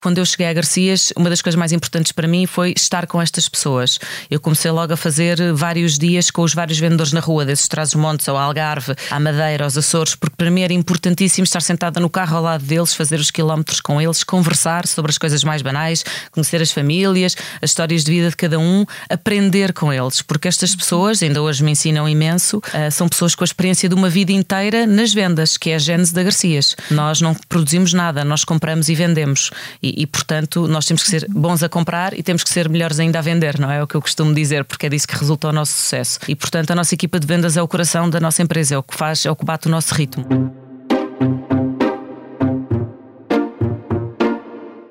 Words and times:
Quando 0.00 0.18
eu 0.18 0.24
cheguei 0.24 0.46
a 0.46 0.52
Garcias, 0.52 1.12
uma 1.16 1.28
das 1.28 1.42
coisas 1.42 1.58
mais 1.58 1.72
importantes 1.72 2.12
para 2.12 2.28
mim 2.28 2.46
foi 2.46 2.72
estar 2.76 3.04
com 3.08 3.20
estas 3.20 3.48
pessoas. 3.48 3.98
Eu 4.30 4.38
comecei 4.38 4.70
logo 4.70 4.92
a 4.92 4.96
fazer 4.96 5.52
vários 5.52 5.98
dias 5.98 6.30
com 6.30 6.42
os 6.42 6.54
vários 6.54 6.78
vendedores 6.78 7.12
na 7.12 7.18
rua, 7.18 7.44
desses 7.44 7.66
Trás-os-Montes 7.66 8.28
ao 8.28 8.36
Algarve, 8.36 8.94
à 9.10 9.18
Madeira, 9.18 9.64
aos 9.64 9.76
Açores, 9.76 10.14
porque 10.14 10.36
para 10.36 10.52
mim 10.52 10.60
era 10.60 10.72
importantíssimo 10.72 11.42
estar 11.42 11.60
sentada 11.62 11.98
no 11.98 12.08
carro 12.08 12.36
ao 12.36 12.42
lado 12.44 12.64
deles, 12.64 12.94
fazer 12.94 13.18
os 13.18 13.32
quilómetros 13.32 13.80
com 13.80 14.00
eles, 14.00 14.22
conversar 14.22 14.86
sobre 14.86 15.10
as 15.10 15.18
coisas 15.18 15.42
mais 15.42 15.62
banais, 15.62 16.04
conhecer 16.30 16.62
as 16.62 16.70
famílias, 16.70 17.36
as 17.60 17.70
histórias 17.70 18.04
de 18.04 18.12
vida 18.12 18.30
de 18.30 18.36
cada 18.36 18.56
um, 18.56 18.86
aprender 19.10 19.72
com 19.72 19.92
eles, 19.92 20.22
porque 20.22 20.46
estas 20.46 20.76
pessoas, 20.76 21.20
ainda 21.24 21.42
hoje 21.42 21.64
me 21.64 21.72
ensinam 21.72 22.08
imenso, 22.08 22.62
eh, 22.72 22.88
são 22.92 23.08
pessoas 23.08 23.34
com 23.34 23.42
a 23.42 23.46
experiência 23.46 23.88
de 23.88 23.96
uma 23.96 24.08
vida 24.08 24.30
inteira 24.30 24.86
nas 24.86 25.12
vendas, 25.12 25.56
que 25.56 25.70
é 25.70 25.74
a 25.74 25.78
gênese 25.80 26.14
da 26.14 26.22
Garcias. 26.22 26.76
Nós 26.88 27.20
não 27.20 27.34
produzimos 27.48 27.92
nada, 27.92 28.24
nós 28.24 28.44
compramos 28.44 28.88
e 28.88 28.94
vendemos. 28.94 29.50
E, 29.88 30.02
e, 30.02 30.06
portanto, 30.06 30.66
nós 30.68 30.86
temos 30.86 31.02
que 31.02 31.08
ser 31.08 31.26
bons 31.28 31.62
a 31.62 31.68
comprar 31.68 32.12
e 32.18 32.22
temos 32.22 32.42
que 32.44 32.50
ser 32.50 32.68
melhores 32.68 32.98
ainda 32.98 33.18
a 33.18 33.22
vender, 33.22 33.58
não 33.58 33.70
é? 33.70 33.78
é 33.78 33.82
o 33.82 33.86
que 33.86 33.94
eu 33.94 34.02
costumo 34.02 34.34
dizer, 34.34 34.64
porque 34.64 34.86
é 34.86 34.88
disso 34.88 35.06
que 35.06 35.16
resulta 35.16 35.48
o 35.48 35.52
nosso 35.52 35.72
sucesso. 35.72 36.18
E, 36.28 36.34
portanto, 36.34 36.70
a 36.70 36.74
nossa 36.74 36.94
equipa 36.94 37.18
de 37.18 37.26
vendas 37.26 37.56
é 37.56 37.62
o 37.62 37.68
coração 37.68 38.10
da 38.10 38.20
nossa 38.20 38.42
empresa, 38.42 38.74
é 38.74 38.78
o 38.78 38.82
que 38.82 38.96
faz, 38.96 39.24
é 39.24 39.30
o 39.30 39.36
que 39.36 39.44
bate 39.44 39.68
o 39.68 39.70
nosso 39.70 39.94
ritmo. 39.94 40.26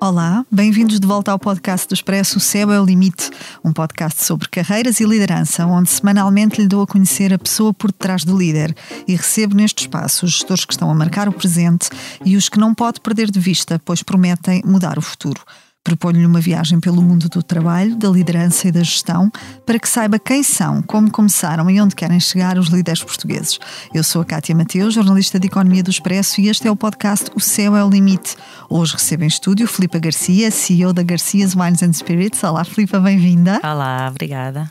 Olá, 0.00 0.46
bem-vindos 0.48 1.00
de 1.00 1.06
volta 1.08 1.32
ao 1.32 1.40
podcast 1.40 1.88
do 1.88 1.94
Expresso 1.94 2.38
Céu 2.38 2.70
é 2.70 2.80
o 2.80 2.84
Limite, 2.84 3.30
um 3.64 3.72
podcast 3.72 4.22
sobre 4.22 4.48
carreiras 4.48 5.00
e 5.00 5.04
liderança, 5.04 5.66
onde 5.66 5.90
semanalmente 5.90 6.60
lhe 6.60 6.68
dou 6.68 6.82
a 6.82 6.86
conhecer 6.86 7.34
a 7.34 7.38
pessoa 7.38 7.74
por 7.74 7.90
detrás 7.90 8.22
do 8.22 8.38
líder 8.38 8.76
e 9.08 9.16
recebo 9.16 9.56
neste 9.56 9.80
espaço 9.80 10.24
os 10.24 10.34
gestores 10.34 10.64
que 10.64 10.72
estão 10.72 10.88
a 10.88 10.94
marcar 10.94 11.28
o 11.28 11.32
presente 11.32 11.90
e 12.24 12.36
os 12.36 12.48
que 12.48 12.60
não 12.60 12.76
pode 12.76 13.00
perder 13.00 13.28
de 13.28 13.40
vista, 13.40 13.82
pois 13.84 14.00
prometem 14.00 14.62
mudar 14.64 14.98
o 14.98 15.02
futuro. 15.02 15.42
Proponho-lhe 15.88 16.26
uma 16.26 16.38
viagem 16.38 16.78
pelo 16.78 17.00
mundo 17.00 17.30
do 17.30 17.42
trabalho, 17.42 17.96
da 17.96 18.10
liderança 18.10 18.68
e 18.68 18.70
da 18.70 18.80
gestão, 18.80 19.32
para 19.64 19.78
que 19.78 19.88
saiba 19.88 20.18
quem 20.18 20.42
são, 20.42 20.82
como 20.82 21.10
começaram 21.10 21.70
e 21.70 21.80
onde 21.80 21.96
querem 21.96 22.20
chegar 22.20 22.58
os 22.58 22.68
líderes 22.68 23.02
portugueses. 23.02 23.58
Eu 23.94 24.04
sou 24.04 24.20
a 24.20 24.24
Cátia 24.26 24.54
Mateus, 24.54 24.92
jornalista 24.92 25.40
de 25.40 25.46
Economia 25.46 25.82
do 25.82 25.88
Expresso, 25.88 26.42
e 26.42 26.48
este 26.50 26.68
é 26.68 26.70
o 26.70 26.76
podcast 26.76 27.30
O 27.34 27.40
Céu 27.40 27.74
é 27.74 27.82
o 27.82 27.88
Limite. 27.88 28.36
Hoje 28.68 28.92
recebo 28.92 29.24
em 29.24 29.28
estúdio 29.28 29.66
Filipa 29.66 29.98
Garcia, 29.98 30.50
CEO 30.50 30.92
da 30.92 31.02
Garcias 31.02 31.54
Wines 31.54 31.82
and 31.82 31.94
Spirits. 31.94 32.44
Olá, 32.44 32.64
Filipa, 32.64 33.00
bem-vinda. 33.00 33.58
Olá, 33.64 34.08
obrigada. 34.10 34.70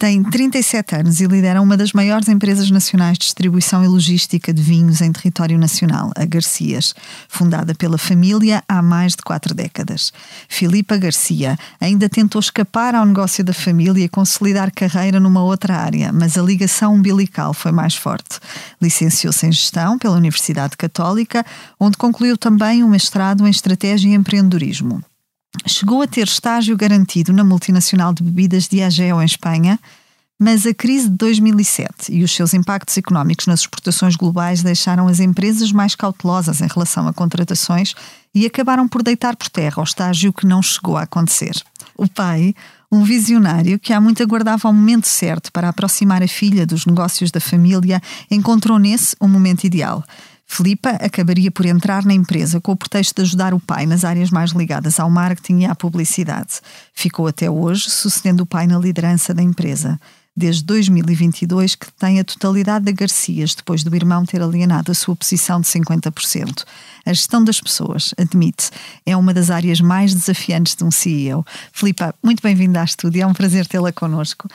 Tem 0.00 0.22
37 0.22 0.96
anos 0.96 1.20
e 1.20 1.26
lidera 1.26 1.60
uma 1.60 1.76
das 1.76 1.92
maiores 1.92 2.26
empresas 2.26 2.70
nacionais 2.70 3.18
de 3.18 3.26
distribuição 3.26 3.84
e 3.84 3.86
logística 3.86 4.50
de 4.50 4.62
vinhos 4.62 5.02
em 5.02 5.12
território 5.12 5.58
nacional, 5.58 6.10
a 6.16 6.24
Garcias, 6.24 6.94
fundada 7.28 7.74
pela 7.74 7.98
família 7.98 8.64
há 8.66 8.80
mais 8.80 9.14
de 9.14 9.20
quatro 9.22 9.54
décadas. 9.54 10.10
Filipa 10.48 10.96
Garcia 10.96 11.58
ainda 11.78 12.08
tentou 12.08 12.40
escapar 12.40 12.94
ao 12.94 13.04
negócio 13.04 13.44
da 13.44 13.52
família 13.52 14.02
e 14.02 14.08
consolidar 14.08 14.72
carreira 14.72 15.20
numa 15.20 15.42
outra 15.42 15.76
área, 15.76 16.10
mas 16.14 16.38
a 16.38 16.42
ligação 16.42 16.94
umbilical 16.94 17.52
foi 17.52 17.70
mais 17.70 17.94
forte. 17.94 18.40
Licenciou-se 18.80 19.46
em 19.46 19.52
gestão 19.52 19.98
pela 19.98 20.16
Universidade 20.16 20.78
Católica, 20.78 21.44
onde 21.78 21.98
concluiu 21.98 22.38
também 22.38 22.82
um 22.82 22.88
mestrado 22.88 23.46
em 23.46 23.50
estratégia 23.50 24.08
e 24.08 24.14
empreendedorismo. 24.14 25.04
Chegou 25.66 26.00
a 26.00 26.06
ter 26.06 26.26
estágio 26.26 26.76
garantido 26.76 27.32
na 27.32 27.42
multinacional 27.42 28.14
de 28.14 28.22
bebidas 28.22 28.68
Diageo 28.68 29.20
em 29.20 29.24
Espanha, 29.24 29.78
mas 30.42 30.64
a 30.64 30.72
crise 30.72 31.06
de 31.06 31.16
2007 31.16 32.10
e 32.10 32.24
os 32.24 32.34
seus 32.34 32.54
impactos 32.54 32.96
económicos 32.96 33.46
nas 33.46 33.60
exportações 33.60 34.16
globais 34.16 34.62
deixaram 34.62 35.06
as 35.06 35.20
empresas 35.20 35.70
mais 35.70 35.94
cautelosas 35.94 36.62
em 36.62 36.66
relação 36.66 37.06
a 37.06 37.12
contratações 37.12 37.94
e 38.34 38.46
acabaram 38.46 38.88
por 38.88 39.02
deitar 39.02 39.36
por 39.36 39.50
terra 39.50 39.82
o 39.82 39.84
estágio 39.84 40.32
que 40.32 40.46
não 40.46 40.62
chegou 40.62 40.96
a 40.96 41.02
acontecer. 41.02 41.52
O 41.94 42.08
pai, 42.08 42.54
um 42.90 43.04
visionário 43.04 43.78
que 43.78 43.92
há 43.92 44.00
muito 44.00 44.22
aguardava 44.22 44.66
o 44.66 44.72
momento 44.72 45.06
certo 45.06 45.52
para 45.52 45.68
aproximar 45.68 46.22
a 46.22 46.28
filha 46.28 46.64
dos 46.64 46.86
negócios 46.86 47.30
da 47.30 47.38
família, 47.38 48.00
encontrou 48.30 48.78
nesse 48.78 49.14
o 49.20 49.28
momento 49.28 49.64
ideal. 49.64 50.02
Filipa 50.46 50.90
acabaria 50.90 51.50
por 51.50 51.66
entrar 51.66 52.04
na 52.04 52.14
empresa 52.14 52.60
com 52.62 52.72
o 52.72 52.76
pretexto 52.76 53.14
de 53.14 53.22
ajudar 53.22 53.52
o 53.52 53.60
pai 53.60 53.84
nas 53.84 54.04
áreas 54.04 54.30
mais 54.30 54.52
ligadas 54.52 54.98
ao 54.98 55.10
marketing 55.10 55.60
e 55.60 55.66
à 55.66 55.74
publicidade. 55.74 56.60
Ficou 56.94 57.26
até 57.26 57.50
hoje 57.50 57.90
sucedendo 57.90 58.40
o 58.40 58.46
pai 58.46 58.66
na 58.66 58.78
liderança 58.78 59.34
da 59.34 59.42
empresa. 59.42 60.00
Desde 60.36 60.64
2022 60.64 61.74
que 61.74 61.92
tem 61.92 62.20
a 62.20 62.24
totalidade 62.24 62.84
da 62.84 62.92
Garcias, 62.92 63.54
depois 63.54 63.82
do 63.82 63.94
irmão 63.94 64.24
ter 64.24 64.40
alienado 64.40 64.92
a 64.92 64.94
sua 64.94 65.16
posição 65.16 65.60
de 65.60 65.66
50%. 65.66 66.64
A 67.04 67.12
gestão 67.12 67.42
das 67.42 67.60
pessoas, 67.60 68.14
admite, 68.16 68.70
é 69.04 69.16
uma 69.16 69.34
das 69.34 69.50
áreas 69.50 69.80
mais 69.80 70.14
desafiantes 70.14 70.76
de 70.76 70.84
um 70.84 70.90
CEO. 70.90 71.44
Filipa, 71.72 72.14
muito 72.22 72.42
bem-vinda 72.42 72.80
à 72.80 72.84
estúdio, 72.84 73.22
é 73.22 73.26
um 73.26 73.34
prazer 73.34 73.66
tê-la 73.66 73.92
connosco. 73.92 74.48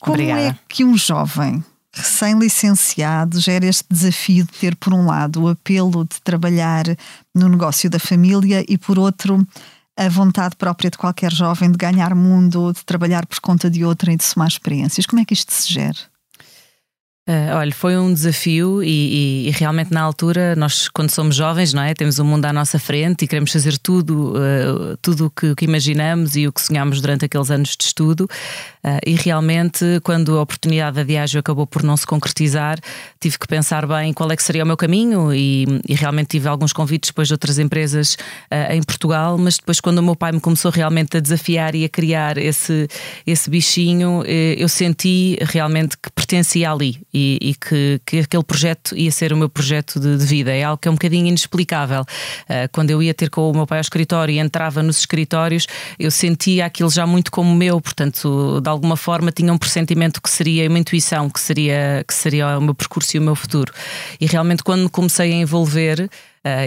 Como 0.00 0.14
Obrigada. 0.14 0.40
é 0.40 0.58
que 0.68 0.84
um 0.84 0.96
jovem 0.96 1.62
recém-licenciado 1.94 3.38
gera 3.38 3.66
este 3.66 3.84
desafio 3.88 4.44
de 4.44 4.52
ter, 4.52 4.74
por 4.76 4.92
um 4.92 5.06
lado, 5.06 5.42
o 5.42 5.48
apelo 5.48 6.04
de 6.04 6.20
trabalhar 6.22 6.84
no 7.34 7.48
negócio 7.48 7.88
da 7.88 7.98
família 7.98 8.64
e, 8.68 8.76
por 8.76 8.98
outro, 8.98 9.46
a 9.96 10.08
vontade 10.08 10.56
própria 10.56 10.90
de 10.90 10.98
qualquer 10.98 11.32
jovem 11.32 11.70
de 11.70 11.78
ganhar 11.78 12.14
mundo, 12.14 12.72
de 12.72 12.84
trabalhar 12.84 13.26
por 13.26 13.40
conta 13.40 13.70
de 13.70 13.84
outra 13.84 14.12
e 14.12 14.16
de 14.16 14.24
somar 14.24 14.48
experiências. 14.48 15.06
Como 15.06 15.20
é 15.22 15.24
que 15.24 15.34
isto 15.34 15.52
se 15.52 15.72
gera? 15.72 15.98
Uh, 17.26 17.56
olha, 17.56 17.72
foi 17.72 17.96
um 17.96 18.12
desafio 18.12 18.82
e, 18.82 18.86
e, 19.46 19.48
e, 19.48 19.50
realmente 19.52 19.90
na 19.90 20.02
altura 20.02 20.54
nós, 20.56 20.90
quando 20.90 21.08
somos 21.08 21.34
jovens, 21.34 21.72
não 21.72 21.80
é, 21.80 21.94
temos 21.94 22.18
o 22.18 22.22
um 22.22 22.26
mundo 22.26 22.44
à 22.44 22.52
nossa 22.52 22.78
frente 22.78 23.24
e 23.24 23.26
queremos 23.26 23.50
fazer 23.50 23.78
tudo, 23.78 24.34
uh, 24.34 24.94
tudo 25.00 25.28
o 25.28 25.30
que, 25.30 25.54
que, 25.54 25.64
imaginamos 25.64 26.36
e 26.36 26.46
o 26.46 26.52
que 26.52 26.60
sonhamos 26.60 27.00
durante 27.00 27.24
aqueles 27.24 27.50
anos 27.50 27.78
de 27.78 27.84
estudo. 27.84 28.28
Uh, 28.84 29.00
e 29.06 29.14
realmente, 29.14 29.82
quando 30.02 30.36
a 30.36 30.42
oportunidade 30.42 30.96
da 30.96 31.02
Diageo 31.02 31.40
acabou 31.40 31.66
por 31.66 31.82
não 31.82 31.96
se 31.96 32.06
concretizar, 32.06 32.78
tive 33.18 33.38
que 33.38 33.48
pensar 33.48 33.86
bem 33.86 34.12
qual 34.12 34.30
é 34.30 34.36
que 34.36 34.42
seria 34.42 34.62
o 34.62 34.66
meu 34.66 34.76
caminho 34.76 35.32
e, 35.32 35.64
e 35.88 35.94
realmente 35.94 36.28
tive 36.28 36.46
alguns 36.46 36.74
convites 36.74 37.08
depois 37.08 37.28
de 37.28 37.32
outras 37.32 37.58
empresas 37.58 38.18
em 38.70 38.82
Portugal, 38.82 39.38
mas 39.38 39.56
depois 39.56 39.80
quando 39.80 39.98
o 39.98 40.02
meu 40.02 40.14
pai 40.14 40.30
me 40.32 40.40
começou 40.40 40.70
realmente 40.70 41.16
a 41.16 41.20
desafiar 41.20 41.74
e 41.74 41.86
a 41.86 41.88
criar 41.88 42.36
esse, 42.36 42.86
esse 43.26 43.48
bichinho, 43.48 44.22
eu 44.26 44.68
senti 44.68 45.38
realmente 45.40 45.96
que 45.96 46.10
pertencia 46.10 46.70
ali 46.70 47.00
e, 47.14 47.38
e 47.40 47.54
que, 47.54 48.00
que, 48.04 48.18
aquele 48.18 48.42
projeto 48.42 48.96
ia 48.96 49.12
ser 49.12 49.32
o 49.32 49.36
meu 49.36 49.48
projeto 49.48 50.00
de, 50.00 50.18
de, 50.18 50.26
vida. 50.26 50.52
É 50.52 50.64
algo 50.64 50.78
que 50.78 50.88
é 50.88 50.90
um 50.90 50.94
bocadinho 50.94 51.28
inexplicável. 51.28 52.02
Uh, 52.02 52.68
quando 52.72 52.90
eu 52.90 53.00
ia 53.00 53.14
ter 53.14 53.30
com 53.30 53.50
o 53.50 53.54
meu 53.54 53.66
pai 53.66 53.78
ao 53.78 53.82
escritório 53.82 54.34
e 54.34 54.38
entrava 54.40 54.82
nos 54.82 54.98
escritórios, 54.98 55.66
eu 55.98 56.10
sentia 56.10 56.66
aquilo 56.66 56.90
já 56.90 57.06
muito 57.06 57.30
como 57.30 57.54
meu, 57.54 57.80
portanto, 57.80 58.60
de 58.60 58.68
alguma 58.68 58.96
forma 58.96 59.30
tinha 59.30 59.52
um 59.52 59.58
pressentimento 59.58 60.20
que 60.20 60.28
seria 60.28 60.68
uma 60.68 60.78
intuição, 60.78 61.30
que 61.30 61.38
seria, 61.38 62.04
que 62.06 62.14
seria 62.14 62.58
o 62.58 62.60
meu 62.60 62.74
percurso 62.74 63.16
e 63.16 63.20
o 63.20 63.22
meu 63.22 63.36
futuro. 63.36 63.72
E 64.20 64.26
realmente, 64.26 64.64
quando 64.64 64.82
me 64.82 64.88
comecei 64.88 65.32
a 65.32 65.36
envolver, 65.36 66.10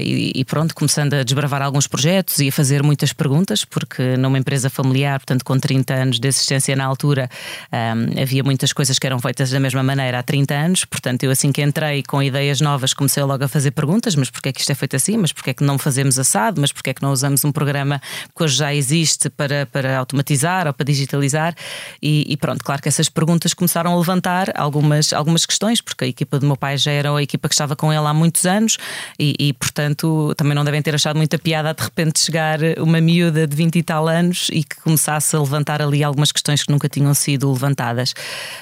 e, 0.02 0.32
e, 0.36 0.46
pronto, 0.46 0.74
começando 0.74 1.14
a 1.14 1.24
desbravar 1.24 1.62
alguns 1.62 1.86
projetos 1.86 2.40
e 2.40 2.50
a 2.50 2.52
fazer 2.52 2.82
muitas 2.82 3.14
perguntas, 3.14 3.64
porque 3.64 4.18
numa 4.18 4.38
empresa 4.38 4.70
familiar, 4.70 5.20
portanto, 5.20 5.46
com 5.46 5.60
30 5.60 5.94
anos 5.94 6.20
de 6.20 6.28
existência 6.28 6.76
na 6.76 6.84
altura, 6.84 7.30
um, 7.72 8.22
havia 8.22 8.44
muitas 8.44 8.74
coisas 8.74 8.98
que 8.98 9.06
eram 9.06 9.20
feitas 9.20 9.52
da 9.52 9.60
mesma 9.60 9.84
maneira 9.84 10.18
há 10.18 10.24
30 10.24 10.54
anos. 10.54 10.86
Portanto, 10.86 11.24
eu 11.24 11.32
assim 11.32 11.52
que 11.52 11.62
entrei 11.62 12.02
com 12.02 12.24
ideias 12.24 12.60
novas, 12.60 12.94
comecei 12.94 13.22
logo 13.22 13.44
a 13.44 13.48
fazer 13.48 13.72
perguntas: 13.72 14.16
mas 14.16 14.30
porquê 14.32 14.50
é 14.50 14.52
que 14.52 14.62
isto 14.62 14.72
é 14.72 14.76
feito 14.76 14.96
assim? 14.96 15.16
Mas 15.18 15.32
porquê 15.32 15.52
é 15.52 15.54
que 15.54 15.64
não 15.64 15.78
fazemos 15.78 16.18
assado? 16.18 16.60
Mas 16.60 16.72
porquê 16.72 16.90
é 16.90 16.94
que 16.94 17.04
não 17.04 17.12
usamos 17.12 17.46
um 17.46 17.52
programa 17.52 18.02
que 18.36 18.44
hoje 18.44 18.58
já 18.58 18.74
existe 18.74 19.30
para, 19.30 19.68
para 19.68 19.98
automatizar 19.98 20.66
ou 20.66 20.74
para 20.74 20.86
digitalizar? 20.86 21.54
E, 22.02 22.26
e 22.28 22.36
pronto, 22.36 22.64
claro 22.64 22.82
que 22.82 22.88
essas 22.88 23.10
perguntas 23.10 23.54
começaram 23.54 23.94
a 23.94 23.98
levantar 23.98 24.52
algumas, 24.56 25.14
algumas 25.14 25.46
questões, 25.46 25.82
porque 25.82 26.06
a 26.06 26.08
equipa 26.08 26.40
do 26.40 26.48
meu 26.48 26.58
pai 26.58 26.78
já 26.78 26.92
era 26.92 27.16
a 27.16 27.22
equipa 27.22 27.48
que 27.48 27.54
estava 27.54 27.76
com 27.76 27.94
ele 27.94 28.06
há 28.06 28.14
muitos 28.14 28.46
anos 28.46 28.78
e, 29.20 29.36
e 29.40 29.54
portanto, 29.68 30.34
também 30.38 30.56
não 30.56 30.64
devem 30.64 30.82
ter 30.82 30.96
achado 30.96 31.18
muita 31.18 31.38
piada 31.38 31.74
de 31.74 31.84
repente 31.84 32.20
chegar 32.20 32.60
uma 32.78 33.02
miúda 33.02 33.46
de 33.46 33.56
20 33.56 33.76
e 33.76 33.84
tal 33.84 34.08
anos 34.08 34.48
e 34.52 34.64
que 34.64 34.78
começasse 34.78 35.36
a 35.36 35.40
levantar 35.40 35.82
ali 35.82 36.04
algumas 36.04 36.32
questões 36.32 36.64
que 36.64 36.72
nunca 36.72 36.88
tinham 36.88 37.14
sido 37.14 37.52
levantadas. 37.52 38.14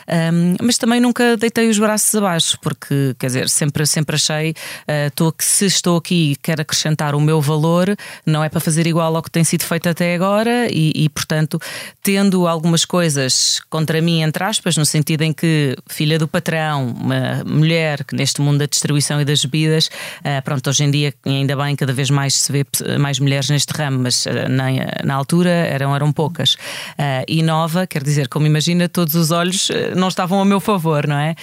Um, 0.07 0.55
mas 0.63 0.79
também 0.79 0.99
nunca 0.99 1.37
deitei 1.37 1.69
os 1.69 1.77
braços 1.77 2.13
abaixo, 2.15 2.57
porque, 2.59 3.15
quer 3.19 3.27
dizer, 3.27 3.49
sempre, 3.49 3.85
sempre 3.85 4.15
achei 4.15 4.51
uh, 4.51 5.31
que 5.31 5.43
se 5.43 5.65
estou 5.65 5.97
aqui 5.97 6.31
e 6.31 6.35
quero 6.37 6.61
acrescentar 6.61 7.13
o 7.13 7.21
meu 7.21 7.39
valor, 7.39 7.95
não 8.25 8.43
é 8.43 8.49
para 8.49 8.59
fazer 8.59 8.87
igual 8.87 9.15
ao 9.15 9.21
que 9.21 9.29
tem 9.29 9.43
sido 9.43 9.63
feito 9.63 9.87
até 9.87 10.15
agora 10.15 10.67
e, 10.71 10.91
e 10.95 11.09
portanto, 11.09 11.59
tendo 12.01 12.47
algumas 12.47 12.83
coisas 12.83 13.61
contra 13.69 14.01
mim, 14.01 14.21
entre 14.21 14.43
aspas, 14.43 14.75
no 14.75 14.85
sentido 14.85 15.21
em 15.21 15.33
que 15.33 15.75
filha 15.87 16.17
do 16.17 16.27
patrão, 16.27 16.87
uma 16.87 17.43
mulher 17.45 18.03
que 18.03 18.15
neste 18.15 18.41
mundo 18.41 18.59
da 18.59 18.65
distribuição 18.65 19.21
e 19.21 19.25
das 19.25 19.45
bebidas, 19.45 19.87
uh, 19.87 20.41
pronto, 20.43 20.67
hoje 20.69 20.83
em 20.83 20.94
dia 20.95 21.13
ainda 21.25 21.55
bem 21.55 21.75
cada 21.75 21.91
vez 21.91 22.09
mais 22.09 22.35
se 22.35 22.51
vê 22.51 22.65
mais 22.97 23.19
mulheres 23.19 23.49
neste 23.49 23.71
ramo, 23.73 23.99
mas 23.99 24.25
uh, 24.25 24.49
na, 24.49 24.65
na 25.03 25.15
altura 25.15 25.49
eram, 25.49 25.95
eram 25.95 26.11
poucas. 26.11 26.53
Uh, 26.53 27.25
e 27.27 27.43
nova, 27.43 27.85
quer 27.85 28.03
dizer, 28.03 28.27
como 28.27 28.45
imagina, 28.45 28.87
todos 28.87 29.15
os 29.15 29.31
olhos 29.31 29.69
não 29.95 30.07
estavam 30.07 30.39
a 30.39 30.45
meu 30.45 30.59
favor, 30.59 31.07
não 31.07 31.17
é? 31.17 31.35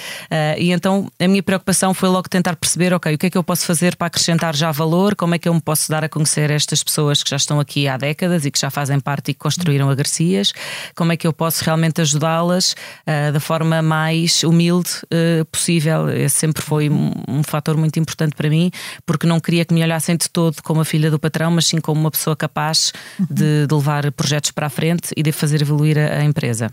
e 0.59 0.73
então 0.73 1.11
a 1.21 1.29
minha 1.29 1.43
preocupação 1.43 1.93
foi 1.93 2.09
logo 2.09 2.29
tentar 2.29 2.57
perceber, 2.57 2.93
ok, 2.95 3.15
o 3.15 3.19
que 3.19 3.27
é 3.27 3.31
que 3.31 3.39
eu 3.39 3.43
posso 3.43 3.65
fazer 3.67 3.97
para 3.97 4.07
acrescentar 4.07 4.55
já 4.55 4.71
valor, 4.71 5.15
como 5.15 5.35
é 5.35 5.39
que 5.39 5.49
eu 5.49 5.55
me 5.55 5.61
posso 5.61 5.91
dar 5.91 6.05
a 6.05 6.09
conhecer 6.09 6.51
estas 6.51 6.83
pessoas 6.83 7.23
que 7.23 7.31
já 7.31 7.37
estão 7.37 7.61
aqui 7.61 7.89
há 7.89 7.97
décadas 7.97 8.45
e 8.45 8.51
que 8.51 8.59
já 8.59 8.71
fazem 8.71 8.99
parte 9.01 9.31
e 9.31 9.35
que 9.35 9.41
construíram 9.41 9.91
a 9.91 9.95
Garcias, 9.95 10.53
como 10.95 11.13
é 11.13 11.17
que 11.17 11.27
eu 11.27 11.33
posso 11.33 11.65
realmente 11.65 12.01
ajudá-las 12.01 12.75
da 13.33 13.41
forma 13.41 13.83
mais 13.83 14.43
humilde 14.43 14.91
possível. 15.51 16.09
Esse 16.09 16.37
sempre 16.37 16.63
foi 16.63 16.89
um, 16.89 17.13
um 17.29 17.43
fator 17.43 17.77
muito 17.77 17.99
importante 17.99 18.35
para 18.35 18.49
mim, 18.49 18.71
porque 19.05 19.27
não 19.27 19.41
queria 19.43 19.65
que 19.65 19.75
me 19.75 19.83
olhassem 19.83 20.17
de 20.17 20.31
todo 20.31 20.63
como 20.63 20.81
a 20.81 20.85
filha 20.85 21.11
do 21.11 21.19
patrão, 21.19 21.51
mas 21.51 21.67
sim 21.67 21.81
como 21.81 22.01
uma 22.01 22.11
pessoa 22.11 22.37
capaz 22.37 22.93
de, 23.19 23.67
de 23.67 23.75
levar 23.75 24.11
projetos 24.13 24.51
para 24.51 24.67
a 24.67 24.71
frente 24.71 25.11
e 25.17 25.23
de 25.23 25.33
fazer 25.33 25.61
evoluir 25.61 25.99
a, 25.99 26.19
a 26.19 26.25
empresa. 26.25 26.73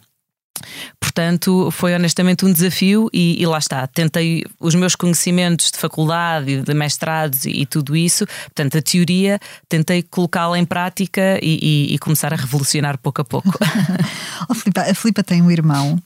Portanto, 0.99 1.71
foi 1.71 1.95
honestamente 1.95 2.45
um 2.45 2.51
desafio 2.51 3.09
e, 3.13 3.41
e, 3.41 3.45
lá 3.45 3.57
está. 3.57 3.87
Tentei 3.87 4.43
os 4.59 4.75
meus 4.75 4.95
conhecimentos 4.95 5.71
de 5.71 5.77
faculdade, 5.77 6.61
de 6.61 6.73
mestrados 6.73 7.45
e, 7.45 7.61
e 7.61 7.65
tudo 7.65 7.95
isso, 7.95 8.25
portanto, 8.27 8.77
a 8.77 8.81
teoria, 8.81 9.39
tentei 9.67 10.03
colocá-la 10.03 10.59
em 10.59 10.65
prática 10.65 11.39
e, 11.41 11.93
e, 11.93 11.99
começar 11.99 12.33
a 12.33 12.37
revolucionar 12.37 12.97
pouco 12.97 13.21
a 13.21 13.25
pouco. 13.25 13.51
oh, 14.49 14.79
a 14.79 14.93
Filipa 14.93 15.23
tem 15.23 15.41
um 15.41 15.49
irmão. 15.49 16.01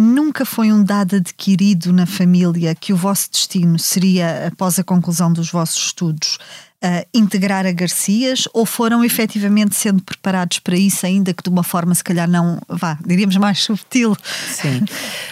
Nunca 0.00 0.44
foi 0.44 0.72
um 0.72 0.84
dado 0.84 1.16
adquirido 1.16 1.92
na 1.92 2.06
família 2.06 2.72
que 2.72 2.92
o 2.92 2.96
vosso 2.96 3.32
destino 3.32 3.76
seria, 3.80 4.46
após 4.46 4.78
a 4.78 4.84
conclusão 4.84 5.32
dos 5.32 5.50
vossos 5.50 5.86
estudos, 5.86 6.38
uh, 6.84 7.06
integrar 7.12 7.66
a 7.66 7.72
Garcias 7.72 8.48
ou 8.52 8.64
foram 8.64 9.04
efetivamente 9.04 9.74
sendo 9.74 10.02
preparados 10.02 10.58
para 10.58 10.76
isso, 10.76 11.04
ainda 11.04 11.32
que 11.34 11.42
de 11.42 11.48
uma 11.48 11.62
forma 11.62 11.94
se 11.94 12.04
calhar 12.04 12.28
não, 12.28 12.60
vá, 12.68 12.98
diríamos 13.04 13.36
mais 13.36 13.62
subtil? 13.64 14.16
Sim. 14.48 14.78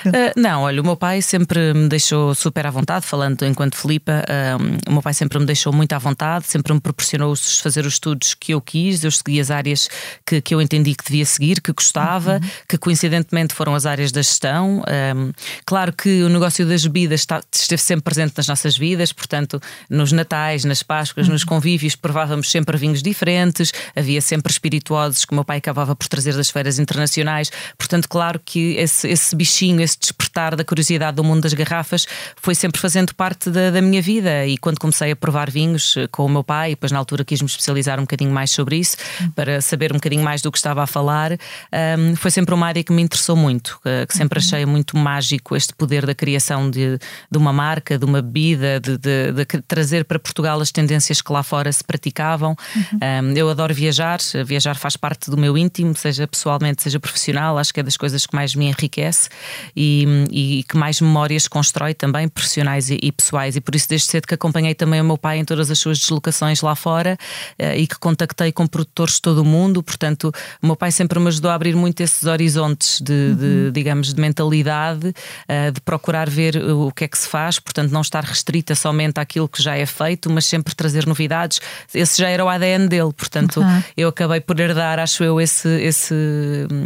uh, 0.06 0.12
não, 0.37 0.62
olha, 0.62 0.81
o 0.81 0.84
meu 0.84 0.96
pai 0.96 1.22
sempre 1.22 1.72
me 1.75 1.88
deixou 1.88 2.34
super 2.34 2.66
à 2.66 2.70
vontade, 2.70 3.06
falando 3.06 3.44
enquanto 3.44 3.76
Filipa, 3.76 4.25
uh, 4.28 4.90
o 4.90 4.93
meu 4.93 5.02
pai 5.02 5.14
sempre 5.14 5.38
me 5.38 5.46
deixou 5.46 5.72
muito 5.72 5.93
à 5.93 5.98
vontade, 5.98 6.46
sempre 6.46 6.72
me 6.72 6.81
proporcionou 6.81 7.34
fazer 7.37 7.87
os 7.87 7.94
estudos 7.94 8.34
que 8.34 8.52
eu 8.52 8.60
quis, 8.60 9.04
eu 9.04 9.10
segui 9.10 9.40
as 9.40 9.50
áreas 9.50 9.88
que, 10.26 10.40
que 10.40 10.54
eu 10.54 10.60
entendi 10.60 10.94
que 10.94 11.04
devia 11.04 11.25
seguir, 11.25 11.60
que 11.60 11.72
gostava, 11.72 12.34
uhum. 12.34 12.50
que 12.69 12.78
coincidentemente 12.78 13.54
foram 13.54 13.75
as 13.75 13.87
áreas 13.87 14.12
da 14.12 14.22
gestão. 14.22 14.82
Um, 15.16 15.32
claro 15.64 15.92
que 15.92 16.22
o 16.22 16.28
negócio 16.28 16.66
das 16.66 16.84
bebidas 16.84 17.20
está, 17.20 17.40
esteve 17.52 17.82
sempre 17.82 18.04
presente 18.04 18.34
nas 18.37 18.46
nossas 18.49 18.76
vidas, 18.76 19.12
portanto, 19.12 19.60
nos 19.88 20.12
Natais, 20.12 20.64
nas 20.64 20.82
Páscoas, 20.82 21.28
uhum 21.28 21.35
nos 21.36 21.44
convívios 21.44 21.94
provávamos 21.94 22.50
sempre 22.50 22.78
vinhos 22.78 23.02
diferentes, 23.02 23.70
havia 23.94 24.22
sempre 24.22 24.50
espirituosos 24.50 25.26
que 25.26 25.32
o 25.32 25.34
meu 25.34 25.44
pai 25.44 25.58
acabava 25.58 25.94
por 25.94 26.08
trazer 26.08 26.34
das 26.34 26.48
feiras 26.48 26.78
internacionais. 26.78 27.50
Portanto, 27.76 28.08
claro 28.08 28.40
que 28.42 28.74
esse, 28.76 29.06
esse 29.06 29.36
bichinho, 29.36 29.82
esse 29.82 29.98
despertar 30.00 30.56
da 30.56 30.64
curiosidade 30.64 31.16
do 31.16 31.22
mundo 31.22 31.42
das 31.42 31.52
garrafas 31.52 32.06
foi 32.40 32.54
sempre 32.54 32.80
fazendo 32.80 33.14
parte 33.14 33.50
da, 33.50 33.70
da 33.70 33.82
minha 33.82 34.00
vida. 34.00 34.46
E 34.46 34.56
quando 34.56 34.78
comecei 34.78 35.10
a 35.10 35.16
provar 35.16 35.50
vinhos 35.50 35.94
eh, 35.98 36.06
com 36.06 36.24
o 36.24 36.28
meu 36.28 36.42
pai, 36.42 36.70
depois 36.70 36.90
na 36.90 36.98
altura 36.98 37.22
quis 37.22 37.42
me 37.42 37.46
especializar 37.46 37.98
um 37.98 38.04
bocadinho 38.04 38.30
mais 38.30 38.50
sobre 38.50 38.78
isso, 38.78 38.96
para 39.34 39.60
saber 39.60 39.92
um 39.92 39.96
bocadinho 39.96 40.24
mais 40.24 40.40
do 40.40 40.50
que 40.50 40.56
estava 40.56 40.82
a 40.82 40.86
falar, 40.86 41.32
um, 41.32 42.16
foi 42.16 42.30
sempre 42.30 42.54
uma 42.54 42.66
área 42.66 42.82
que 42.82 42.92
me 42.92 43.02
interessou 43.02 43.36
muito, 43.36 43.78
que, 43.82 44.06
que 44.06 44.16
sempre 44.16 44.38
uhum. 44.38 44.46
achei 44.46 44.64
muito 44.64 44.96
mágico 44.96 45.54
este 45.54 45.74
poder 45.74 46.06
da 46.06 46.14
criação 46.14 46.70
de, 46.70 46.98
de 47.30 47.38
uma 47.38 47.52
marca, 47.52 47.98
de 47.98 48.06
uma 48.06 48.22
bebida, 48.22 48.80
de, 48.80 48.96
de, 48.96 49.32
de 49.32 49.62
trazer 49.68 50.06
para 50.06 50.18
Portugal 50.18 50.58
as 50.60 50.70
tendências 50.70 51.20
que 51.26 51.32
lá 51.32 51.43
fora 51.43 51.70
se 51.73 51.82
praticavam. 51.82 52.56
Uhum. 52.75 53.31
Um, 53.31 53.32
eu 53.32 53.50
adoro 53.50 53.75
viajar, 53.75 54.20
viajar 54.44 54.76
faz 54.76 54.96
parte 54.96 55.28
do 55.31 55.37
meu 55.37 55.58
íntimo, 55.58 55.94
seja 55.96 56.26
pessoalmente, 56.26 56.82
seja 56.82 57.00
profissional, 57.00 57.58
acho 57.58 57.75
que 57.75 57.81
é 57.81 57.82
das 57.82 57.96
coisas 57.96 58.25
que 58.25 58.34
mais 58.34 58.55
me 58.55 58.67
enriquece 58.67 59.28
e, 59.76 60.06
e 60.31 60.64
que 60.64 60.76
mais 60.76 61.00
memórias 61.00 61.49
constrói 61.49 61.94
também, 61.94 62.28
profissionais 62.28 62.88
e, 62.88 62.99
e, 63.02 63.11
pessoais. 63.11 63.56
E 63.56 63.61
por 63.61 63.75
isso, 63.75 63.88
desde 63.88 64.06
cedo 64.06 64.26
que 64.26 64.34
acompanhei 64.34 64.75
também 64.75 65.00
o 65.00 65.05
meu 65.05 65.19
pai 65.19 65.38
em 65.38 65.44
todas 65.44 65.70
as 65.70 65.78
suas 65.78 65.99
deslocações 65.99 66.61
lá 66.62 66.76
fora 66.76 67.19
uh, 67.61 67.76
e 67.76 67.87
que 67.87 67.99
contactei 67.99 68.52
com 68.52 68.67
produtores 68.67 69.14
de 69.14 69.23
todo 69.23 69.43
o 69.43 69.44
mundo. 69.44 69.82
Portanto, 69.82 70.32
o 70.62 70.67
meu 70.67 70.76
pai 70.76 70.93
sempre 70.93 71.19
me 71.19 71.28
ajudou 71.28 71.50
a 71.50 71.55
abrir 71.55 71.75
muito 71.75 72.00
esses 72.00 72.25
horizontes 72.25 73.00
de, 73.00 73.12
uhum. 73.12 73.37
de 73.37 73.70
digamos, 73.73 74.14
de 74.14 74.20
mentalidade, 74.20 75.08
uh, 75.08 75.73
de 75.73 75.81
procurar 75.81 76.31
ver 76.31 76.56
o 76.56 76.93
que 76.93 77.05
é 77.05 77.08
que 77.08 77.19
se 77.19 77.28
faz, 77.28 77.58
portanto, 77.58 77.90
não 77.90 78.00
estar 78.00 78.25
restrita 78.25 78.75
somente 78.75 79.19
àquilo 79.19 79.49
que 79.49 79.62
já 79.62 79.76
é 79.76 79.87
feito, 79.87 80.31
mas 80.31 80.46
sempre 80.46 80.75
trazer 80.75 81.06
novidades. 81.16 81.60
Esse 81.94 82.18
já 82.18 82.28
era 82.28 82.44
o 82.44 82.48
ADN 82.48 82.88
dele, 82.88 83.12
portanto, 83.12 83.60
uhum. 83.60 83.82
eu 83.96 84.08
acabei 84.08 84.40
por 84.40 84.60
herdar, 84.60 84.98
acho 84.98 85.24
eu, 85.24 85.40
esse, 85.40 85.68
esse, 85.80 86.14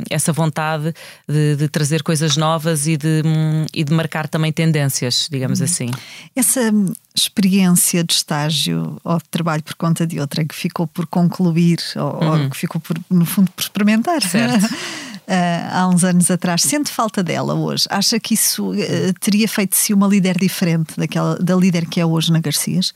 essa 0.09 0.32
vontade 0.32 0.94
de, 1.29 1.56
de 1.56 1.69
trazer 1.69 2.03
coisas 2.03 2.37
novas 2.37 2.87
e 2.87 2.97
de, 2.97 3.23
e 3.75 3.82
de 3.82 3.93
marcar 3.93 4.29
também 4.29 4.53
tendências, 4.53 5.29
digamos 5.31 5.59
uhum. 5.59 5.65
assim. 5.65 5.91
Essa 6.37 6.73
experiência 7.15 8.05
de 8.05 8.12
estágio 8.12 8.97
ou 9.03 9.19
de 9.19 9.29
trabalho 9.31 9.62
por 9.62 9.75
conta 9.75 10.06
de 10.06 10.21
outra 10.21 10.44
que 10.44 10.55
ficou 10.55 10.87
por 10.87 11.06
concluir 11.06 11.79
ou, 11.97 12.23
uhum. 12.23 12.44
ou 12.44 12.50
que 12.50 12.56
ficou 12.56 12.81
por, 12.81 12.97
no 13.11 13.27
fundo 13.27 13.50
por 13.50 13.62
experimentar 13.62 14.23
certo. 14.23 14.65
uh, 14.65 14.71
há 15.73 15.88
uns 15.88 16.05
anos 16.05 16.31
atrás 16.31 16.62
sente 16.62 16.91
falta 16.91 17.23
dela 17.23 17.55
hoje 17.55 17.85
acha 17.91 18.19
que 18.21 18.35
isso 18.35 18.71
uh, 18.71 19.12
teria 19.21 19.49
feito 19.49 19.77
se 19.77 19.93
uma 19.93 20.06
líder 20.06 20.38
diferente 20.38 20.94
daquela 20.97 21.37
da 21.37 21.56
líder 21.56 21.87
que 21.87 22.00
é 22.00 22.06
hoje 22.06 22.32
na 22.32 22.38
Garcias 22.38 22.94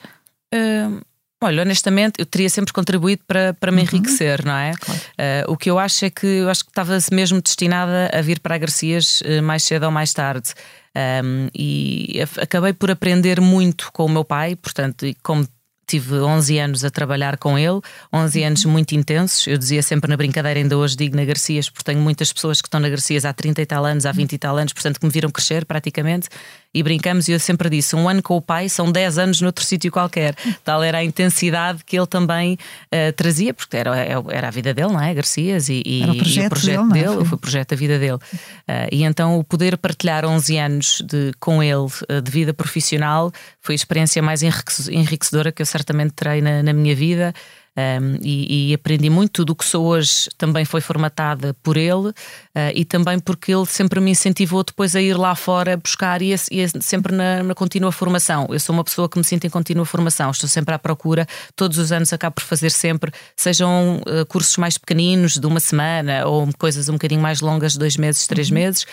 uh, 0.55 1.05
Olha, 1.43 1.63
honestamente, 1.63 2.15
eu 2.19 2.27
teria 2.27 2.49
sempre 2.49 2.73
contribuído 2.73 3.23
para, 3.27 3.53
para 3.55 3.71
me 3.71 3.79
uhum. 3.79 3.85
enriquecer, 3.85 4.45
não 4.45 4.57
é? 4.57 4.73
Claro. 4.73 5.01
Uh, 5.01 5.53
o 5.53 5.57
que 5.57 5.71
eu 5.71 5.79
acho 5.79 6.05
é 6.05 6.11
que 6.11 6.27
eu 6.27 6.49
acho 6.49 6.65
que 6.65 6.71
estava 6.71 6.97
mesmo 7.13 7.41
destinada 7.43 8.11
a 8.13 8.23
vir 8.23 8.41
para 8.41 8.55
a 8.55 8.59
Garcias 8.59 9.21
uh, 9.21 9.43
mais 9.43 9.63
cedo 9.63 9.85
ou 9.85 9.91
mais 9.91 10.13
tarde. 10.13 10.55
Um, 10.97 11.49
e 11.55 12.21
acabei 12.41 12.73
por 12.73 12.91
aprender 12.91 13.41
muito 13.41 13.91
com 13.93 14.07
o 14.07 14.09
meu 14.09 14.25
pai, 14.25 14.55
portanto, 14.55 15.05
como 15.23 15.47
tive 15.87 16.15
11 16.15 16.59
anos 16.59 16.85
a 16.85 16.91
trabalhar 16.91 17.37
com 17.37 17.59
ele, 17.59 17.81
11 18.13 18.41
uhum. 18.41 18.47
anos 18.47 18.65
muito 18.65 18.95
intensos. 18.95 19.47
Eu 19.47 19.59
dizia 19.59 19.83
sempre 19.83 20.09
na 20.09 20.17
brincadeira, 20.17 20.59
ainda 20.59 20.79
hoje 20.79 20.97
digo 20.97 21.17
na 21.17 21.25
Garcias, 21.25 21.69
porque 21.69 21.85
tenho 21.85 22.01
muitas 22.01 22.33
pessoas 22.33 22.63
que 22.63 22.69
estão 22.69 22.81
na 22.81 22.89
Garcias 22.89 23.25
há 23.25 23.33
30 23.33 23.61
e 23.61 23.67
tal 23.67 23.85
anos, 23.85 24.07
há 24.07 24.13
20 24.13 24.33
e 24.33 24.39
tal 24.39 24.57
anos, 24.57 24.73
portanto, 24.73 24.99
que 24.99 25.07
me 25.07 25.13
viram 25.13 25.31
crescer 25.31 25.65
praticamente 25.65 26.29
e 26.75 26.83
brincamos, 26.83 27.29
e 27.29 27.33
eu 27.33 27.41
sempre 27.41 27.71
disse: 27.71 27.95
um 27.95 28.09
ano 28.09 28.23
com 28.23 28.37
o 28.37 28.43
pai 28.43 28.69
são 28.69 28.91
10 28.91 29.19
anos 29.19 29.41
noutro 29.41 29.65
sítio 29.65 29.93
qualquer. 29.93 30.35
Tal 30.65 30.83
era 30.83 30.99
a 30.99 31.05
intensidade 31.05 31.85
que 31.85 31.97
ele 31.97 32.07
também 32.07 32.55
uh, 32.55 33.13
trazia, 33.13 33.55
porque 33.55 33.77
era, 33.77 33.97
é, 33.97 34.13
era 34.31 34.49
a 34.49 34.51
vida 34.51 34.75
dele, 34.75 34.89
não 34.89 35.01
é? 35.01 35.15
Garcias, 35.15 35.69
e, 35.69 35.83
e, 35.87 36.03
era 36.03 36.13
o 36.13 36.17
projeto, 36.17 36.43
e 36.43 36.47
o 36.47 36.51
projeto 36.51 36.89
dele, 36.89 37.09
dele 37.09 37.25
foi 37.25 37.37
o 37.37 37.39
projeto 37.39 37.71
da 37.71 37.77
vida 37.77 37.99
dele. 37.99 38.15
Uh, 38.15 38.89
e 38.91 39.05
então 39.05 39.39
o 39.39 39.45
poder 39.45 39.79
partilhar 39.79 40.25
11 40.25 40.59
anos 40.59 41.03
de, 41.07 41.33
com 41.39 41.63
ele 41.63 41.75
uh, 41.77 42.21
de 42.23 42.31
vida 42.31 42.53
profissional 42.53 43.31
foi 43.61 43.75
a 43.75 43.77
experiência 43.77 44.21
mais 44.21 44.43
enriquecedora 44.43 45.53
que 45.53 45.63
eu 45.63 45.67
certamente 45.67 46.13
terei 46.13 46.41
na, 46.41 46.63
na 46.63 46.73
minha 46.73 46.95
vida 46.95 47.33
um, 47.77 48.19
e, 48.23 48.71
e, 48.71 48.75
aprendi 48.75 49.11
muito. 49.11 49.33
Tudo 49.33 49.51
o 49.51 49.57
que 49.57 49.65
sou 49.65 49.87
hoje 49.87 50.29
também 50.39 50.65
foi 50.65 50.81
formatada 50.81 51.55
por 51.63 51.77
ele 51.77 52.09
uh, 52.09 52.15
e 52.73 52.85
também 52.85 53.19
porque 53.19 53.53
ele 53.53 53.67
sempre 53.67 53.99
me 53.99 54.13
incentivou 54.13 54.63
depois 54.63 54.95
a 54.95 55.01
ir 55.01 55.17
lá 55.17 55.35
fora 55.35 55.77
buscar 55.77 56.23
e, 56.23 56.33
e 56.33 56.69
sempre 56.81 57.15
na, 57.15 57.43
na, 57.43 57.55
contínua 57.55 57.91
formação. 57.91 58.47
Eu 58.51 58.61
sou 58.61 58.75
uma 58.75 58.85
pessoa 58.85 59.09
que 59.09 59.19
me 59.19 59.25
sinto 59.25 59.47
em 59.47 59.51
contínua 59.51 59.85
formação, 59.85 60.31
estou 60.31 60.49
sempre 60.49 60.73
à 60.75 60.79
procura, 60.79 61.27
todos 61.57 61.79
os 61.79 61.91
anos 61.91 62.13
acabo 62.13 62.37
por 62.37 62.45
fazer 62.45 62.71
sempre, 62.71 63.11
sejam 63.37 64.01
uh, 64.07 64.25
cursos 64.27 64.57
mais 64.57 64.79
pequeninos, 64.79 65.37
de 65.37 65.47
uma 65.47 65.59
semana, 65.59 66.27
ou 66.27 66.49
coisas 66.57 66.89
um 66.89 66.93
bocadinho 66.93 67.21
mais 67.21 67.41
longas, 67.41 67.73
de 67.73 67.79
dois 67.79 67.97
meses, 67.97 68.27
três 68.27 68.49
uhum. 68.49 68.55
meses. 68.55 68.87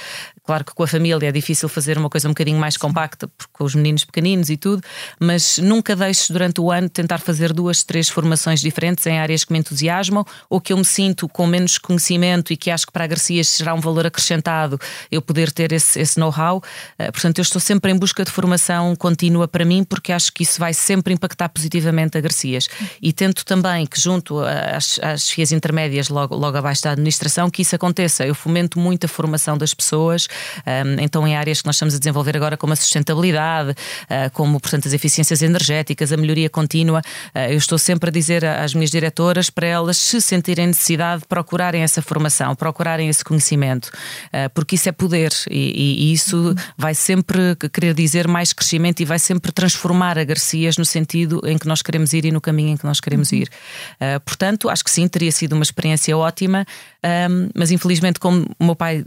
Claro 0.43 0.65
que 0.65 0.73
com 0.73 0.81
a 0.81 0.87
família 0.87 1.27
é 1.27 1.31
difícil 1.31 1.69
fazer 1.69 1.99
uma 1.99 2.09
coisa 2.09 2.27
um 2.27 2.31
bocadinho 2.31 2.59
mais 2.59 2.77
compacta, 2.77 3.29
com 3.53 3.63
os 3.63 3.75
meninos 3.75 4.03
pequeninos 4.03 4.49
e 4.49 4.57
tudo, 4.57 4.81
mas 5.19 5.59
nunca 5.59 5.95
deixo 5.95 6.33
durante 6.33 6.59
o 6.59 6.71
ano 6.71 6.89
tentar 6.89 7.19
fazer 7.19 7.53
duas, 7.53 7.83
três 7.83 8.09
formações 8.09 8.59
diferentes 8.59 8.70
diferentes 8.71 9.05
em 9.05 9.19
áreas 9.19 9.43
que 9.43 9.51
me 9.51 9.59
entusiasmam 9.59 10.25
ou 10.49 10.59
que 10.59 10.73
eu 10.73 10.77
me 10.77 10.85
sinto 10.85 11.27
com 11.27 11.45
menos 11.45 11.77
conhecimento 11.77 12.51
e 12.53 12.57
que 12.57 12.71
acho 12.71 12.85
que 12.85 12.91
para 12.91 13.03
a 13.03 13.07
Garcia 13.07 13.43
será 13.43 13.73
um 13.73 13.79
valor 13.79 14.05
acrescentado 14.07 14.79
eu 15.11 15.21
poder 15.21 15.51
ter 15.51 15.71
esse, 15.71 15.99
esse 15.99 16.19
know-how. 16.19 16.57
Uh, 16.57 17.11
portanto, 17.11 17.39
eu 17.39 17.43
estou 17.43 17.59
sempre 17.59 17.91
em 17.91 17.97
busca 17.97 18.23
de 18.23 18.31
formação 18.31 18.95
contínua 18.95 19.47
para 19.47 19.65
mim 19.65 19.83
porque 19.83 20.11
acho 20.11 20.31
que 20.31 20.43
isso 20.43 20.59
vai 20.59 20.73
sempre 20.73 21.13
impactar 21.13 21.49
positivamente 21.49 22.17
a 22.17 22.21
Garcias. 22.21 22.67
E 23.01 23.11
tento 23.11 23.45
também 23.45 23.85
que, 23.85 23.99
junto 23.99 24.39
às, 24.39 24.99
às 25.01 25.29
FIAs 25.29 25.51
intermédias, 25.51 26.09
logo, 26.09 26.35
logo 26.35 26.57
abaixo 26.57 26.83
da 26.83 26.91
administração, 26.91 27.49
que 27.49 27.61
isso 27.61 27.75
aconteça. 27.75 28.25
Eu 28.25 28.33
fomento 28.33 28.79
muito 28.79 29.05
a 29.05 29.07
formação 29.07 29.57
das 29.57 29.73
pessoas, 29.73 30.27
um, 30.65 31.01
então 31.01 31.27
em 31.27 31.35
áreas 31.35 31.61
que 31.61 31.67
nós 31.67 31.75
estamos 31.75 31.93
a 31.95 31.99
desenvolver 31.99 32.35
agora, 32.37 32.55
como 32.55 32.73
a 32.73 32.75
sustentabilidade, 32.75 33.71
uh, 33.71 34.31
como, 34.33 34.59
portanto, 34.59 34.87
as 34.87 34.93
eficiências 34.93 35.41
energéticas, 35.41 36.11
a 36.11 36.17
melhoria 36.17 36.49
contínua, 36.49 37.01
eu 37.49 37.57
estou 37.57 37.77
sempre 37.77 38.09
a 38.09 38.11
dizer 38.11 38.43
às 38.63 38.73
minhas 38.73 38.91
diretoras 38.91 39.49
para 39.49 39.67
elas, 39.67 39.97
se 39.97 40.21
sentirem 40.21 40.67
necessidade, 40.67 41.23
procurarem 41.27 41.81
essa 41.81 42.01
formação, 42.01 42.55
procurarem 42.55 43.09
esse 43.09 43.23
conhecimento, 43.23 43.87
uh, 43.87 44.49
porque 44.53 44.75
isso 44.75 44.89
é 44.89 44.91
poder 44.91 45.31
e, 45.49 46.09
e, 46.09 46.13
isso 46.13 46.55
vai 46.77 46.93
sempre 46.93 47.55
querer 47.73 47.93
dizer 47.93 48.27
mais 48.27 48.53
crescimento 48.53 48.99
e 49.01 49.05
vai 49.05 49.19
sempre 49.19 49.51
transformar 49.51 50.17
a 50.17 50.23
Garcias 50.23 50.77
no 50.77 50.85
sentido 50.85 51.41
em 51.45 51.57
que 51.57 51.67
nós 51.67 51.81
queremos 51.81 52.13
ir 52.13 52.25
e 52.25 52.31
no 52.31 52.41
caminho 52.41 52.69
em 52.69 52.77
que 52.77 52.85
nós 52.85 52.99
queremos 52.99 53.31
ir. 53.31 53.49
portanto, 54.25 54.69
acho 54.69 54.83
que 54.83 54.91
sim, 54.91 55.07
teria 55.07 55.31
sido 55.31 55.53
uma 55.53 55.63
experiência 55.63 56.15
ótima, 56.17 56.65
um, 57.29 57.49
mas 57.55 57.71
infelizmente, 57.71 58.19
como 58.19 58.45
o 58.59 58.65
meu 58.65 58.75
pai 58.75 59.03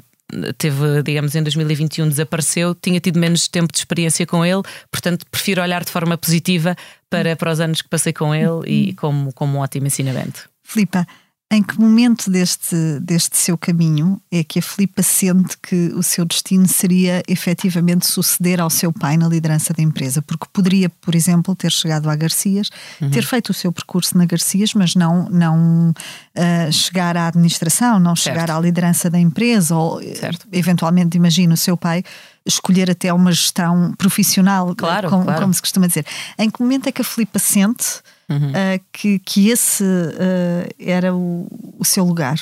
teve, 0.59 1.03
digamos, 1.03 1.35
em 1.35 1.43
2021 1.43 2.09
desapareceu, 2.09 2.75
tinha 2.75 3.01
tido 3.01 3.19
menos 3.19 3.49
tempo 3.49 3.73
de 3.73 3.79
experiência 3.79 4.27
com 4.27 4.45
ele, 4.45 4.63
portanto 4.91 5.25
prefiro 5.31 5.63
olhar 5.63 5.85
de 5.85 5.91
forma 5.91 6.17
positiva 6.17 6.77
para, 7.09 7.37
para 7.37 7.53
os 7.53 7.61
anos 7.61 7.83
que 7.83 7.89
passei 7.89 8.13
com 8.13 8.35
ele 8.35 8.63
e 8.67 8.95
como, 8.95 9.33
como 9.33 9.59
um 9.59 9.61
ótimo 9.61 9.87
ensinamento. 9.87 10.49
Filipa, 10.63 11.07
em 11.55 11.63
que 11.63 11.81
momento 11.81 12.31
deste, 12.31 12.77
deste 13.01 13.37
seu 13.37 13.57
caminho 13.57 14.21
é 14.31 14.43
que 14.43 14.59
a 14.59 14.63
Filipa 14.63 15.03
sente 15.03 15.57
que 15.59 15.93
o 15.95 16.03
seu 16.03 16.25
destino 16.25 16.67
seria 16.67 17.23
efetivamente 17.29 18.07
suceder 18.07 18.61
ao 18.61 18.69
seu 18.69 18.93
pai 18.93 19.17
na 19.17 19.29
liderança 19.29 19.73
da 19.73 19.83
empresa? 19.83 20.21
Porque 20.21 20.47
poderia, 20.53 20.89
por 20.89 21.15
exemplo, 21.15 21.55
ter 21.55 21.71
chegado 21.71 22.11
à 22.11 22.17
Garcias, 22.17 22.71
uhum. 23.01 23.11
ter 23.11 23.25
feito 23.25 23.51
o 23.51 23.55
seu 23.55 23.73
percurso 23.73 24.19
na 24.19 24.27
Garcias, 24.27 24.75
mas 24.75 24.95
não, 24.95 25.29
não 25.31 25.91
uh, 25.91 26.73
chegar 26.73 27.17
à 27.17 27.29
administração, 27.29 27.99
não 28.01 28.17
certo. 28.17 28.41
chegar 28.41 28.57
à 28.57 28.61
liderança 28.61 29.09
da 29.09 29.19
empresa, 29.19 29.77
ou 29.77 30.03
certo. 30.15 30.47
eventualmente, 30.53 31.17
imagino, 31.17 31.55
o 31.55 31.57
seu 31.57 31.77
pai 31.77 32.03
escolher 32.45 32.91
até 32.91 33.13
uma 33.13 33.33
gestão 33.33 33.95
profissional, 33.97 34.75
claro, 34.75 35.09
como, 35.09 35.25
claro. 35.25 35.41
como 35.41 35.55
se 35.55 35.63
costuma 35.63 35.87
dizer. 35.87 36.05
Em 36.39 36.51
que 36.51 36.61
momento 36.61 36.89
é 36.89 36.93
que 36.93 37.01
a 37.01 37.05
Filipa 37.05 37.39
sente 37.39 38.03
uhum. 38.29 38.51
uh, 38.51 38.85
que, 38.93 39.19
que 39.19 39.49
esse 39.49 39.85
uh, 39.85 40.75
era 40.79 41.15
o, 41.15 41.47
o 41.79 41.85
seu 41.85 42.05
lugar? 42.05 42.39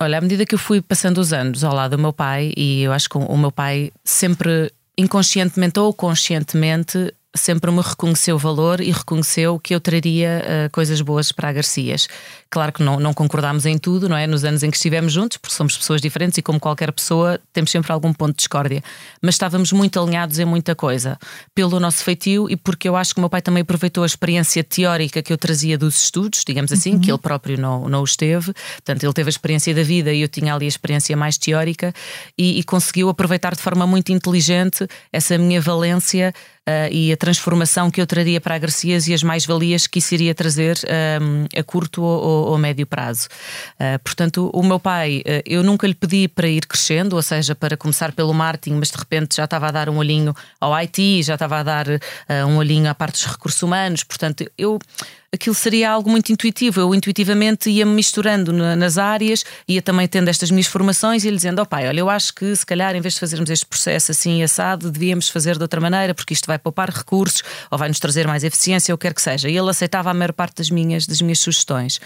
Olha, 0.00 0.18
à 0.18 0.20
medida 0.20 0.46
que 0.46 0.54
eu 0.54 0.58
fui 0.58 0.80
passando 0.80 1.18
os 1.18 1.32
anos 1.32 1.62
ao 1.62 1.74
lado 1.74 1.96
do 1.96 2.00
meu 2.00 2.12
pai, 2.12 2.52
e 2.56 2.82
eu 2.82 2.92
acho 2.92 3.08
que 3.08 3.18
o 3.18 3.36
meu 3.36 3.52
pai 3.52 3.92
sempre 4.02 4.72
inconscientemente 4.96 5.78
ou 5.78 5.92
conscientemente 5.92 7.12
sempre 7.34 7.70
me 7.70 7.80
reconheceu 7.80 8.34
o 8.34 8.38
valor 8.38 8.80
e 8.80 8.90
reconheceu 8.90 9.58
que 9.58 9.74
eu 9.74 9.80
traria 9.80 10.42
uh, 10.44 10.70
coisas 10.70 11.00
boas 11.00 11.30
para 11.30 11.48
a 11.48 11.52
Garcias. 11.52 12.08
Claro 12.50 12.72
que 12.72 12.82
não, 12.82 12.98
não 12.98 13.14
concordámos 13.14 13.66
em 13.66 13.78
tudo, 13.78 14.08
não 14.08 14.16
é? 14.16 14.26
Nos 14.26 14.44
anos 14.44 14.64
em 14.64 14.70
que 14.70 14.76
estivemos 14.76 15.12
juntos, 15.12 15.36
porque 15.36 15.54
somos 15.54 15.76
pessoas 15.76 16.00
diferentes 16.00 16.38
e, 16.38 16.42
como 16.42 16.58
qualquer 16.58 16.90
pessoa, 16.90 17.40
temos 17.52 17.70
sempre 17.70 17.92
algum 17.92 18.12
ponto 18.12 18.32
de 18.32 18.38
discórdia. 18.38 18.82
Mas 19.22 19.36
estávamos 19.36 19.70
muito 19.72 20.00
alinhados 20.00 20.40
em 20.40 20.44
muita 20.44 20.74
coisa, 20.74 21.16
pelo 21.54 21.78
nosso 21.78 22.02
feitio 22.02 22.50
e 22.50 22.56
porque 22.56 22.88
eu 22.88 22.96
acho 22.96 23.14
que 23.14 23.20
o 23.20 23.22
meu 23.22 23.30
pai 23.30 23.40
também 23.40 23.62
aproveitou 23.62 24.02
a 24.02 24.06
experiência 24.06 24.64
teórica 24.64 25.22
que 25.22 25.32
eu 25.32 25.38
trazia 25.38 25.78
dos 25.78 26.02
estudos, 26.02 26.42
digamos 26.44 26.72
assim, 26.72 26.94
uhum. 26.94 27.00
que 27.00 27.10
ele 27.12 27.18
próprio 27.18 27.56
não, 27.56 27.88
não 27.88 28.02
os 28.02 28.16
teve. 28.16 28.52
Portanto, 28.52 29.04
ele 29.04 29.12
teve 29.12 29.28
a 29.28 29.30
experiência 29.30 29.72
da 29.72 29.84
vida 29.84 30.12
e 30.12 30.22
eu 30.22 30.28
tinha 30.28 30.52
ali 30.52 30.64
a 30.64 30.68
experiência 30.68 31.16
mais 31.16 31.38
teórica 31.38 31.94
e, 32.36 32.58
e 32.58 32.64
conseguiu 32.64 33.08
aproveitar 33.08 33.54
de 33.54 33.62
forma 33.62 33.86
muito 33.86 34.10
inteligente 34.10 34.88
essa 35.12 35.38
minha 35.38 35.60
valência 35.60 36.34
e 36.90 37.12
a 37.12 37.16
transformação 37.16 37.90
que 37.90 38.00
eu 38.00 38.06
traria 38.06 38.40
para 38.40 38.54
a 38.54 38.58
Garcias 38.58 39.08
e 39.08 39.14
as 39.14 39.22
mais-valias 39.22 39.86
que 39.86 39.98
isso 39.98 40.14
iria 40.14 40.34
trazer 40.34 40.78
a 41.56 41.62
curto 41.62 42.02
ou, 42.02 42.50
ou, 42.50 42.58
médio 42.58 42.86
prazo. 42.86 43.28
Uh, 43.74 43.98
portanto, 44.02 44.50
o 44.52 44.62
meu 44.62 44.78
pai, 44.78 45.22
uh, 45.26 45.42
eu 45.46 45.62
nunca 45.62 45.86
lhe 45.86 45.94
pedi 45.94 46.28
para 46.28 46.48
ir 46.48 46.66
crescendo, 46.66 47.16
ou 47.16 47.22
seja, 47.22 47.54
para 47.54 47.76
começar 47.76 48.12
pelo 48.12 48.32
marketing, 48.32 48.76
mas 48.76 48.90
de 48.90 48.98
repente 48.98 49.36
já 49.36 49.44
estava 49.44 49.68
a 49.68 49.70
dar 49.70 49.88
um 49.88 49.96
olhinho 49.96 50.34
ao 50.60 50.72
IT, 50.82 51.22
já 51.22 51.34
estava 51.34 51.58
a 51.58 51.62
dar 51.62 51.86
um 52.46 52.56
olhinho 52.56 52.88
à 52.88 52.94
parte 52.94 53.14
dos 53.14 53.26
recursos 53.26 53.62
humanos. 53.62 54.04
Portanto, 54.04 54.44
eu 54.56 54.78
aquilo 55.32 55.54
seria 55.54 55.90
algo 55.90 56.10
muito 56.10 56.32
intuitivo. 56.32 56.80
Eu 56.80 56.94
intuitivamente 56.94 57.70
ia-me 57.70 57.92
misturando 57.92 58.52
nas 58.52 58.98
áreas, 58.98 59.44
ia 59.66 59.80
também 59.80 60.06
tendo 60.08 60.28
estas 60.28 60.50
minhas 60.50 60.66
formações 60.66 61.24
e 61.24 61.30
lhe 61.30 61.36
dizendo: 61.36 61.60
ó 61.60 61.62
oh, 61.62 61.66
pai, 61.66 61.88
olha, 61.88 62.00
eu 62.00 62.10
acho 62.10 62.34
que 62.34 62.54
se 62.54 62.66
calhar 62.66 62.94
em 62.96 63.00
vez 63.00 63.14
de 63.14 63.20
fazermos 63.20 63.48
este 63.50 63.64
processo 63.66 64.10
assim 64.10 64.42
assado, 64.42 64.90
devíamos 64.90 65.28
fazer 65.28 65.56
de 65.56 65.62
outra 65.62 65.80
maneira, 65.80 66.14
porque 66.14 66.34
isto 66.34 66.46
vai 66.46 66.58
poupar 66.58 66.90
recursos 66.90 67.42
ou 67.70 67.78
vai 67.78 67.88
nos 67.88 68.00
trazer 68.00 68.26
mais 68.26 68.42
eficiência, 68.42 68.92
ou 68.92 68.98
quer 68.98 69.14
que 69.14 69.22
seja. 69.22 69.48
E 69.48 69.56
ele 69.56 69.70
aceitava 69.70 70.10
a 70.10 70.14
maior 70.14 70.32
parte 70.32 70.56
das 70.56 70.70
minhas, 70.70 71.06
das 71.06 71.20
minhas 71.20 71.38
sugestões. 71.38 72.00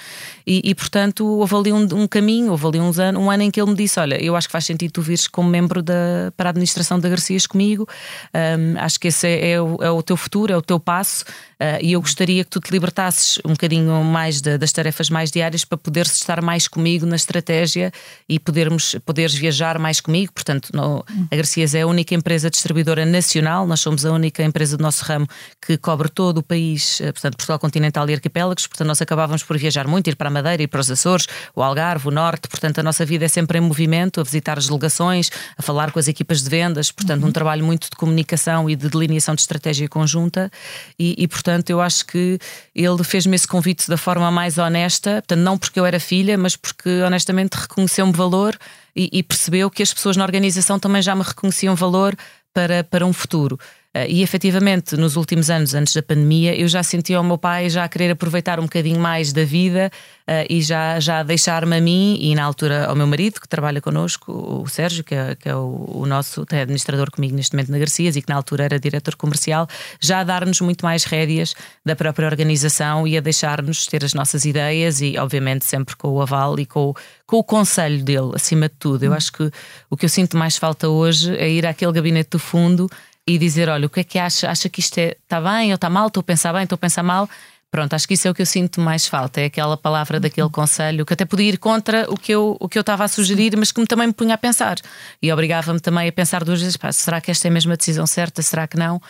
E, 0.46 0.60
e 0.64 0.74
portanto, 0.74 1.26
houve 1.26 1.54
ali 1.54 1.72
um, 1.72 1.82
um, 1.94 2.06
caminho, 2.06 2.50
houve 2.50 2.66
ali 2.66 2.80
uns 2.80 2.98
anos, 2.98 3.20
um 3.20 3.30
ano 3.30 3.42
em 3.42 3.50
que 3.50 3.60
ele 3.60 3.70
me 3.70 3.76
disse: 3.76 3.98
Olha, 3.98 4.22
eu 4.22 4.36
acho 4.36 4.48
que 4.48 4.52
faz 4.52 4.66
sentido 4.66 4.92
tu 4.92 5.02
vires 5.02 5.26
como 5.26 5.48
membro 5.48 5.82
da, 5.82 6.32
para 6.36 6.50
a 6.50 6.50
administração 6.50 7.00
da 7.00 7.08
Garcias 7.08 7.46
comigo, 7.46 7.88
um, 8.34 8.78
acho 8.78 9.00
que 9.00 9.08
esse 9.08 9.26
é, 9.26 9.52
é, 9.52 9.60
o, 9.60 9.82
é 9.82 9.90
o 9.90 10.02
teu 10.02 10.16
futuro, 10.16 10.52
é 10.52 10.56
o 10.56 10.62
teu 10.62 10.78
passo. 10.78 11.24
Uh, 11.54 11.80
e 11.80 11.92
eu 11.92 12.00
gostaria 12.00 12.44
que 12.44 12.50
tu 12.50 12.60
te 12.60 12.70
libertasses 12.70 13.13
um 13.44 13.50
bocadinho 13.50 14.02
mais 14.04 14.40
de, 14.40 14.58
das 14.58 14.72
tarefas 14.72 15.10
mais 15.10 15.30
diárias 15.30 15.64
para 15.64 15.78
poderes 15.78 16.14
estar 16.14 16.40
mais 16.40 16.68
comigo 16.68 17.06
na 17.06 17.16
estratégia 17.16 17.92
e 18.28 18.38
podermos, 18.38 18.96
poderes 19.04 19.34
viajar 19.34 19.78
mais 19.78 20.00
comigo. 20.00 20.32
Portanto, 20.32 20.70
no, 20.72 21.04
a 21.30 21.36
Garcias 21.36 21.74
é 21.74 21.82
a 21.82 21.86
única 21.86 22.14
empresa 22.14 22.50
distribuidora 22.50 23.04
nacional, 23.06 23.66
nós 23.66 23.80
somos 23.80 24.04
a 24.04 24.12
única 24.12 24.42
empresa 24.42 24.76
do 24.76 24.82
nosso 24.82 25.04
ramo 25.04 25.26
que 25.64 25.76
cobre 25.76 26.08
todo 26.08 26.38
o 26.38 26.42
país, 26.42 27.00
eh, 27.00 27.12
portanto, 27.12 27.36
Portugal 27.36 27.58
continental 27.58 28.08
e 28.08 28.14
arquipélagos. 28.14 28.66
Portanto, 28.66 28.88
nós 28.88 29.00
acabávamos 29.00 29.42
por 29.42 29.56
viajar 29.58 29.86
muito, 29.86 30.08
ir 30.08 30.16
para 30.16 30.28
a 30.28 30.30
Madeira, 30.30 30.62
ir 30.62 30.68
para 30.68 30.80
os 30.80 30.90
Açores, 30.90 31.26
o 31.54 31.62
Algarve, 31.62 32.08
o 32.08 32.10
Norte. 32.10 32.48
Portanto, 32.48 32.78
a 32.78 32.82
nossa 32.82 33.04
vida 33.04 33.24
é 33.24 33.28
sempre 33.28 33.58
em 33.58 33.60
movimento, 33.60 34.20
a 34.20 34.24
visitar 34.24 34.58
as 34.58 34.66
delegações, 34.66 35.30
a 35.56 35.62
falar 35.62 35.92
com 35.92 35.98
as 35.98 36.08
equipas 36.08 36.42
de 36.42 36.50
vendas. 36.50 36.90
Portanto, 36.90 37.22
uhum. 37.22 37.28
um 37.28 37.32
trabalho 37.32 37.64
muito 37.64 37.90
de 37.90 37.96
comunicação 37.96 38.68
e 38.68 38.76
de 38.76 38.88
delineação 38.88 39.34
de 39.34 39.42
estratégia 39.42 39.88
conjunta. 39.88 40.50
E, 40.98 41.14
e 41.18 41.28
portanto, 41.28 41.70
eu 41.70 41.80
acho 41.80 42.06
que 42.06 42.38
ele 42.74 43.03
fez-me 43.04 43.36
esse 43.36 43.46
convite 43.46 43.88
da 43.88 43.96
forma 43.96 44.30
mais 44.30 44.58
honesta, 44.58 45.14
portanto, 45.14 45.40
não 45.40 45.58
porque 45.58 45.78
eu 45.78 45.86
era 45.86 46.00
filha, 46.00 46.36
mas 46.36 46.56
porque 46.56 47.02
honestamente 47.02 47.54
reconheceu-me 47.54 48.12
valor 48.12 48.56
e, 48.96 49.08
e, 49.12 49.22
percebeu 49.22 49.70
que 49.70 49.82
as 49.82 49.92
pessoas 49.92 50.16
na 50.16 50.24
organização 50.24 50.78
também 50.78 51.02
já 51.02 51.14
me 51.14 51.22
reconheciam 51.22 51.74
valor 51.74 52.14
para, 52.52 52.84
para 52.84 53.04
um 53.04 53.12
futuro. 53.12 53.58
Uh, 53.96 54.08
e 54.08 54.22
efetivamente, 54.24 54.96
nos 54.96 55.14
últimos 55.14 55.48
anos, 55.48 55.72
antes 55.72 55.94
da 55.94 56.02
pandemia, 56.02 56.58
eu 56.58 56.66
já 56.66 56.82
sentia 56.82 57.20
o 57.20 57.22
meu 57.22 57.38
pai 57.38 57.70
já 57.70 57.84
a 57.84 57.88
querer 57.88 58.10
aproveitar 58.10 58.58
um 58.58 58.64
bocadinho 58.64 58.98
mais 58.98 59.32
da 59.32 59.44
vida 59.44 59.88
uh, 60.28 60.46
e 60.50 60.60
já, 60.62 60.98
já 60.98 61.22
deixar-me 61.22 61.76
a 61.76 61.80
mim 61.80 62.18
e 62.20 62.34
na 62.34 62.42
altura 62.42 62.86
ao 62.86 62.96
meu 62.96 63.06
marido, 63.06 63.40
que 63.40 63.46
trabalha 63.46 63.80
connosco, 63.80 64.32
o 64.32 64.68
Sérgio, 64.68 65.04
que 65.04 65.14
é, 65.14 65.36
que 65.36 65.48
é 65.48 65.54
o, 65.54 66.00
o, 66.00 66.06
nosso 66.06 66.44
é 66.50 66.62
administrador 66.62 67.08
comigo 67.08 67.36
neste 67.36 67.54
momento 67.54 67.70
na 67.70 67.78
Garcias 67.78 68.16
e 68.16 68.22
que 68.22 68.28
na 68.28 68.34
altura 68.34 68.64
era 68.64 68.80
diretor 68.80 69.14
comercial, 69.14 69.68
já 70.00 70.18
a 70.18 70.24
dar-nos 70.24 70.60
muito 70.60 70.84
mais 70.84 71.04
rédeas 71.04 71.54
da 71.86 71.94
própria 71.94 72.26
organização 72.26 73.06
e 73.06 73.16
a 73.16 73.20
deixar-nos 73.20 73.86
ter 73.86 74.04
as 74.04 74.12
nossas 74.12 74.44
ideias 74.44 75.00
e, 75.00 75.16
obviamente, 75.18 75.64
sempre 75.64 75.94
com 75.94 76.08
o 76.08 76.20
aval 76.20 76.58
e 76.58 76.66
com, 76.66 76.92
com 77.28 77.36
o 77.36 77.44
conselho 77.44 78.02
dele, 78.02 78.32
acima 78.34 78.68
de 78.68 78.74
tudo. 78.76 79.04
Eu 79.04 79.12
hum. 79.12 79.14
acho 79.14 79.32
que 79.32 79.48
o 79.88 79.96
que 79.96 80.04
eu 80.04 80.08
sinto 80.08 80.36
mais 80.36 80.56
falta 80.56 80.88
hoje 80.88 81.32
é 81.36 81.48
ir 81.48 81.64
àquele 81.64 81.92
gabinete 81.92 82.30
do 82.30 82.40
fundo 82.40 82.90
e 83.26 83.38
dizer: 83.38 83.68
olha, 83.68 83.86
o 83.86 83.90
que 83.90 84.00
é 84.00 84.04
que 84.04 84.18
acha? 84.18 84.50
Acha 84.50 84.68
que 84.68 84.80
isto 84.80 84.98
está 84.98 85.38
é, 85.38 85.40
bem 85.40 85.70
ou 85.70 85.76
está 85.76 85.88
mal? 85.88 86.08
Estou 86.08 86.20
a 86.20 86.24
pensar 86.24 86.52
bem, 86.52 86.64
estou 86.64 86.76
a 86.76 86.78
pensar 86.78 87.02
mal. 87.02 87.28
Pronto, 87.74 87.92
acho 87.92 88.06
que 88.06 88.14
isso 88.14 88.28
é 88.28 88.30
o 88.30 88.34
que 88.34 88.40
eu 88.40 88.46
sinto 88.46 88.80
mais 88.80 89.08
falta, 89.08 89.40
é 89.40 89.46
aquela 89.46 89.76
palavra 89.76 90.20
daquele 90.20 90.48
conselho 90.48 91.04
que 91.04 91.12
até 91.12 91.24
podia 91.24 91.48
ir 91.48 91.58
contra 91.58 92.08
o 92.08 92.16
que 92.16 92.30
eu, 92.30 92.56
o 92.60 92.68
que 92.68 92.78
eu 92.78 92.82
estava 92.82 93.02
a 93.02 93.08
sugerir, 93.08 93.56
mas 93.56 93.72
que 93.72 93.80
me, 93.80 93.86
também 93.88 94.06
me 94.06 94.12
punha 94.12 94.36
a 94.36 94.38
pensar. 94.38 94.76
E 95.20 95.32
obrigava-me 95.32 95.80
também 95.80 96.08
a 96.08 96.12
pensar 96.12 96.44
duas 96.44 96.60
vezes: 96.60 96.76
pá, 96.76 96.92
será 96.92 97.20
que 97.20 97.32
esta 97.32 97.48
é 97.48 97.50
mesmo 97.50 97.72
a 97.72 97.76
decisão 97.76 98.06
certa? 98.06 98.42
Será 98.42 98.68
que 98.68 98.76
não? 98.76 99.02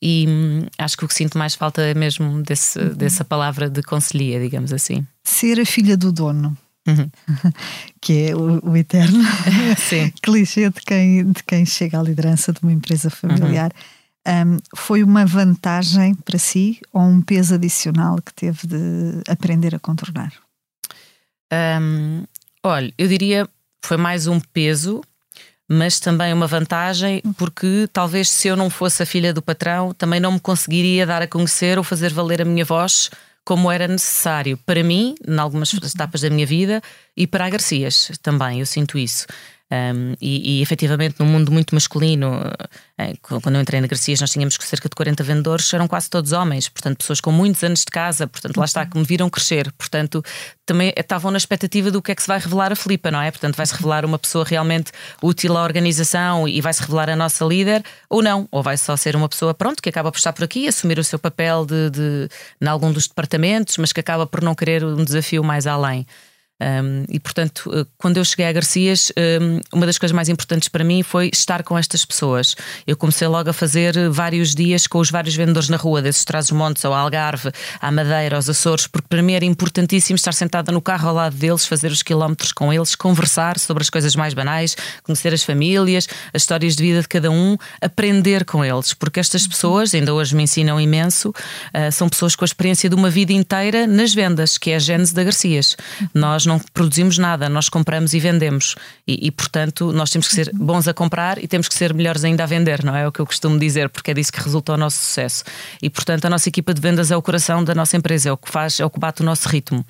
E 0.00 0.26
hum, 0.28 0.66
acho 0.78 0.96
que 0.96 1.04
o 1.04 1.08
que 1.08 1.14
sinto 1.14 1.36
mais 1.36 1.56
falta 1.56 1.82
é 1.82 1.92
mesmo 1.92 2.40
desse, 2.40 2.78
uhum. 2.78 2.94
dessa 2.94 3.24
palavra 3.24 3.68
de 3.68 3.82
conselhia, 3.82 4.38
digamos 4.38 4.72
assim. 4.72 5.04
Ser 5.24 5.58
a 5.58 5.66
filha 5.66 5.96
do 5.96 6.12
dono. 6.12 6.56
Uhum. 6.86 7.10
que 8.00 8.28
é 8.28 8.36
o, 8.36 8.70
o 8.70 8.76
eterno 8.76 9.24
clichê 10.22 10.68
de 10.68 10.80
quem, 10.82 11.32
de 11.32 11.42
quem 11.42 11.64
chega 11.64 11.98
à 11.98 12.02
liderança 12.02 12.52
de 12.52 12.60
uma 12.62 12.72
empresa 12.72 13.08
familiar. 13.10 13.72
Uhum. 13.74 14.04
Um, 14.26 14.58
foi 14.74 15.02
uma 15.02 15.26
vantagem 15.26 16.14
para 16.14 16.38
si 16.38 16.80
ou 16.92 17.02
um 17.02 17.20
peso 17.20 17.54
adicional 17.54 18.16
que 18.22 18.32
teve 18.32 18.66
de 18.66 19.22
aprender 19.28 19.74
a 19.74 19.78
contornar? 19.78 20.32
Um, 21.52 22.24
olha, 22.62 22.92
eu 22.96 23.06
diria 23.06 23.48
foi 23.84 23.98
mais 23.98 24.26
um 24.26 24.40
peso, 24.40 25.02
mas 25.68 26.00
também 26.00 26.32
uma 26.32 26.46
vantagem, 26.46 27.20
porque 27.36 27.86
talvez 27.92 28.30
se 28.30 28.48
eu 28.48 28.56
não 28.56 28.70
fosse 28.70 29.02
a 29.02 29.06
filha 29.06 29.32
do 29.32 29.42
patrão, 29.42 29.92
também 29.92 30.18
não 30.18 30.32
me 30.32 30.40
conseguiria 30.40 31.04
dar 31.04 31.20
a 31.20 31.28
conhecer 31.28 31.76
ou 31.76 31.84
fazer 31.84 32.10
valer 32.10 32.40
a 32.40 32.46
minha 32.46 32.64
voz 32.64 33.10
como 33.44 33.70
era 33.70 33.86
necessário 33.86 34.56
para 34.64 34.82
mim, 34.82 35.14
em 35.26 35.38
algumas 35.38 35.72
etapas 35.74 36.22
da 36.22 36.30
minha 36.30 36.46
vida, 36.46 36.80
e 37.16 37.26
para 37.26 37.46
a 37.46 37.50
Garcias 37.50 38.10
também, 38.22 38.60
eu 38.60 38.66
sinto 38.66 38.98
isso. 38.98 39.26
Um, 39.72 40.14
e, 40.20 40.58
e 40.58 40.62
efetivamente, 40.62 41.16
num 41.18 41.26
mundo 41.26 41.50
muito 41.50 41.74
masculino, 41.74 42.30
eh, 42.98 43.14
quando 43.22 43.54
eu 43.54 43.60
entrei 43.60 43.80
na 43.80 43.86
Garcias, 43.86 44.20
nós 44.20 44.30
tínhamos 44.30 44.56
cerca 44.60 44.88
de 44.88 44.94
40 44.94 45.24
vendedores, 45.24 45.72
eram 45.72 45.88
quase 45.88 46.08
todos 46.10 46.32
homens, 46.32 46.68
portanto, 46.68 46.98
pessoas 46.98 47.20
com 47.20 47.32
muitos 47.32 47.64
anos 47.64 47.80
de 47.80 47.86
casa, 47.86 48.26
portanto, 48.26 48.56
lá 48.58 48.66
está, 48.66 48.84
que 48.84 48.96
me 48.96 49.04
viram 49.04 49.28
crescer, 49.30 49.72
portanto, 49.72 50.22
também 50.66 50.92
estavam 50.96 51.30
na 51.30 51.38
expectativa 51.38 51.90
do 51.90 52.02
que 52.02 52.12
é 52.12 52.14
que 52.14 52.22
se 52.22 52.28
vai 52.28 52.38
revelar 52.38 52.72
a 52.72 52.76
Filipa, 52.76 53.10
não 53.10 53.20
é? 53.20 53.30
Portanto, 53.30 53.56
vai-se 53.56 53.74
revelar 53.74 54.04
uma 54.04 54.18
pessoa 54.18 54.44
realmente 54.44 54.92
útil 55.22 55.56
à 55.56 55.62
organização 55.62 56.46
e 56.46 56.60
vai-se 56.60 56.82
revelar 56.82 57.08
a 57.08 57.16
nossa 57.16 57.44
líder, 57.44 57.82
ou 58.08 58.22
não, 58.22 58.46
ou 58.52 58.62
vai 58.62 58.76
só 58.76 58.96
ser 58.96 59.16
uma 59.16 59.28
pessoa, 59.28 59.54
pronto, 59.54 59.82
que 59.82 59.88
acaba 59.88 60.12
por 60.12 60.18
estar 60.18 60.32
por 60.34 60.44
aqui, 60.44 60.68
assumir 60.68 60.98
o 60.98 61.04
seu 61.04 61.18
papel 61.18 61.64
de, 61.64 61.90
de, 61.90 62.28
em 62.60 62.66
algum 62.66 62.92
dos 62.92 63.08
departamentos, 63.08 63.78
mas 63.78 63.92
que 63.92 64.00
acaba 64.00 64.26
por 64.26 64.42
não 64.42 64.54
querer 64.54 64.84
um 64.84 65.04
desafio 65.04 65.42
mais 65.42 65.66
além. 65.66 66.06
Um, 66.62 67.04
e 67.08 67.18
portanto, 67.18 67.68
eh, 67.74 67.84
quando 67.98 68.16
eu 68.16 68.24
cheguei 68.24 68.46
a 68.46 68.52
Garcias, 68.52 69.12
um, 69.18 69.60
uma 69.76 69.86
das 69.86 69.98
coisas 69.98 70.14
mais 70.14 70.28
importantes 70.28 70.68
para 70.68 70.84
mim 70.84 71.02
foi 71.02 71.28
estar 71.32 71.64
com 71.64 71.76
estas 71.76 72.04
pessoas. 72.04 72.54
Eu 72.86 72.96
comecei 72.96 73.26
logo 73.26 73.50
a 73.50 73.52
fazer 73.52 74.08
vários 74.10 74.54
dias 74.54 74.86
com 74.86 74.98
os 74.98 75.10
vários 75.10 75.34
vendedores 75.34 75.68
na 75.68 75.76
rua, 75.76 76.00
desses 76.00 76.24
Trás-os-Montes 76.24 76.84
ao 76.84 76.94
Algarve, 76.94 77.50
à 77.80 77.90
Madeira, 77.90 78.36
aos 78.36 78.48
Açores, 78.48 78.86
porque 78.86 79.08
para 79.08 79.22
mim 79.22 79.32
era 79.32 79.44
importantíssimo 79.44 80.14
estar 80.14 80.32
sentada 80.32 80.70
no 80.70 80.80
carro 80.80 81.08
ao 81.08 81.14
lado 81.14 81.36
deles, 81.36 81.66
fazer 81.66 81.90
os 81.90 82.02
quilómetros 82.02 82.52
com 82.52 82.72
eles, 82.72 82.94
conversar 82.94 83.58
sobre 83.58 83.82
as 83.82 83.90
coisas 83.90 84.14
mais 84.14 84.32
banais, 84.32 84.76
conhecer 85.02 85.34
as 85.34 85.42
famílias, 85.42 86.06
as 86.32 86.42
histórias 86.42 86.76
de 86.76 86.82
vida 86.84 87.02
de 87.02 87.08
cada 87.08 87.30
um, 87.32 87.56
aprender 87.80 88.44
com 88.44 88.64
eles, 88.64 88.94
porque 88.94 89.18
estas 89.18 89.46
pessoas, 89.46 89.92
ainda 89.92 90.14
hoje 90.14 90.36
me 90.36 90.44
ensinam 90.44 90.80
imenso, 90.80 91.30
uh, 91.30 91.90
são 91.90 92.08
pessoas 92.08 92.36
com 92.36 92.44
a 92.44 92.46
experiência 92.46 92.88
de 92.88 92.94
uma 92.94 93.10
vida 93.10 93.32
inteira 93.32 93.86
nas 93.86 94.14
vendas, 94.14 94.56
que 94.56 94.70
é 94.70 94.76
a 94.76 94.78
gênese 94.78 95.12
da 95.12 95.24
Garcias. 95.24 95.76
Nós 96.14 96.43
nós 96.44 96.46
não 96.46 96.58
produzimos 96.72 97.18
nada, 97.18 97.48
nós 97.48 97.68
compramos 97.68 98.14
e 98.14 98.20
vendemos. 98.20 98.74
E, 99.06 99.26
e, 99.26 99.30
portanto, 99.30 99.92
nós 99.92 100.10
temos 100.10 100.28
que 100.28 100.34
ser 100.34 100.50
bons 100.54 100.86
a 100.86 100.94
comprar 100.94 101.42
e 101.42 101.48
temos 101.48 101.68
que 101.68 101.74
ser 101.74 101.92
melhores 101.92 102.24
ainda 102.24 102.44
a 102.44 102.46
vender, 102.46 102.84
não 102.84 102.94
é? 102.94 103.02
é 103.02 103.08
o 103.08 103.12
que 103.12 103.20
eu 103.20 103.26
costumo 103.26 103.58
dizer, 103.58 103.88
porque 103.88 104.10
é 104.10 104.14
disso 104.14 104.32
que 104.32 104.40
resulta 104.40 104.72
o 104.72 104.76
nosso 104.76 104.98
sucesso. 104.98 105.44
E, 105.82 105.90
portanto, 105.90 106.24
a 106.24 106.30
nossa 106.30 106.48
equipa 106.48 106.72
de 106.72 106.80
vendas 106.80 107.10
é 107.10 107.16
o 107.16 107.22
coração 107.22 107.64
da 107.64 107.74
nossa 107.74 107.96
empresa, 107.96 108.28
é 108.28 108.32
o 108.32 108.36
que 108.36 108.50
faz, 108.50 108.80
é 108.80 108.84
o 108.84 108.90
que 108.90 108.98
bate 108.98 109.22
o 109.22 109.24
nosso 109.24 109.48
ritmo. 109.48 109.84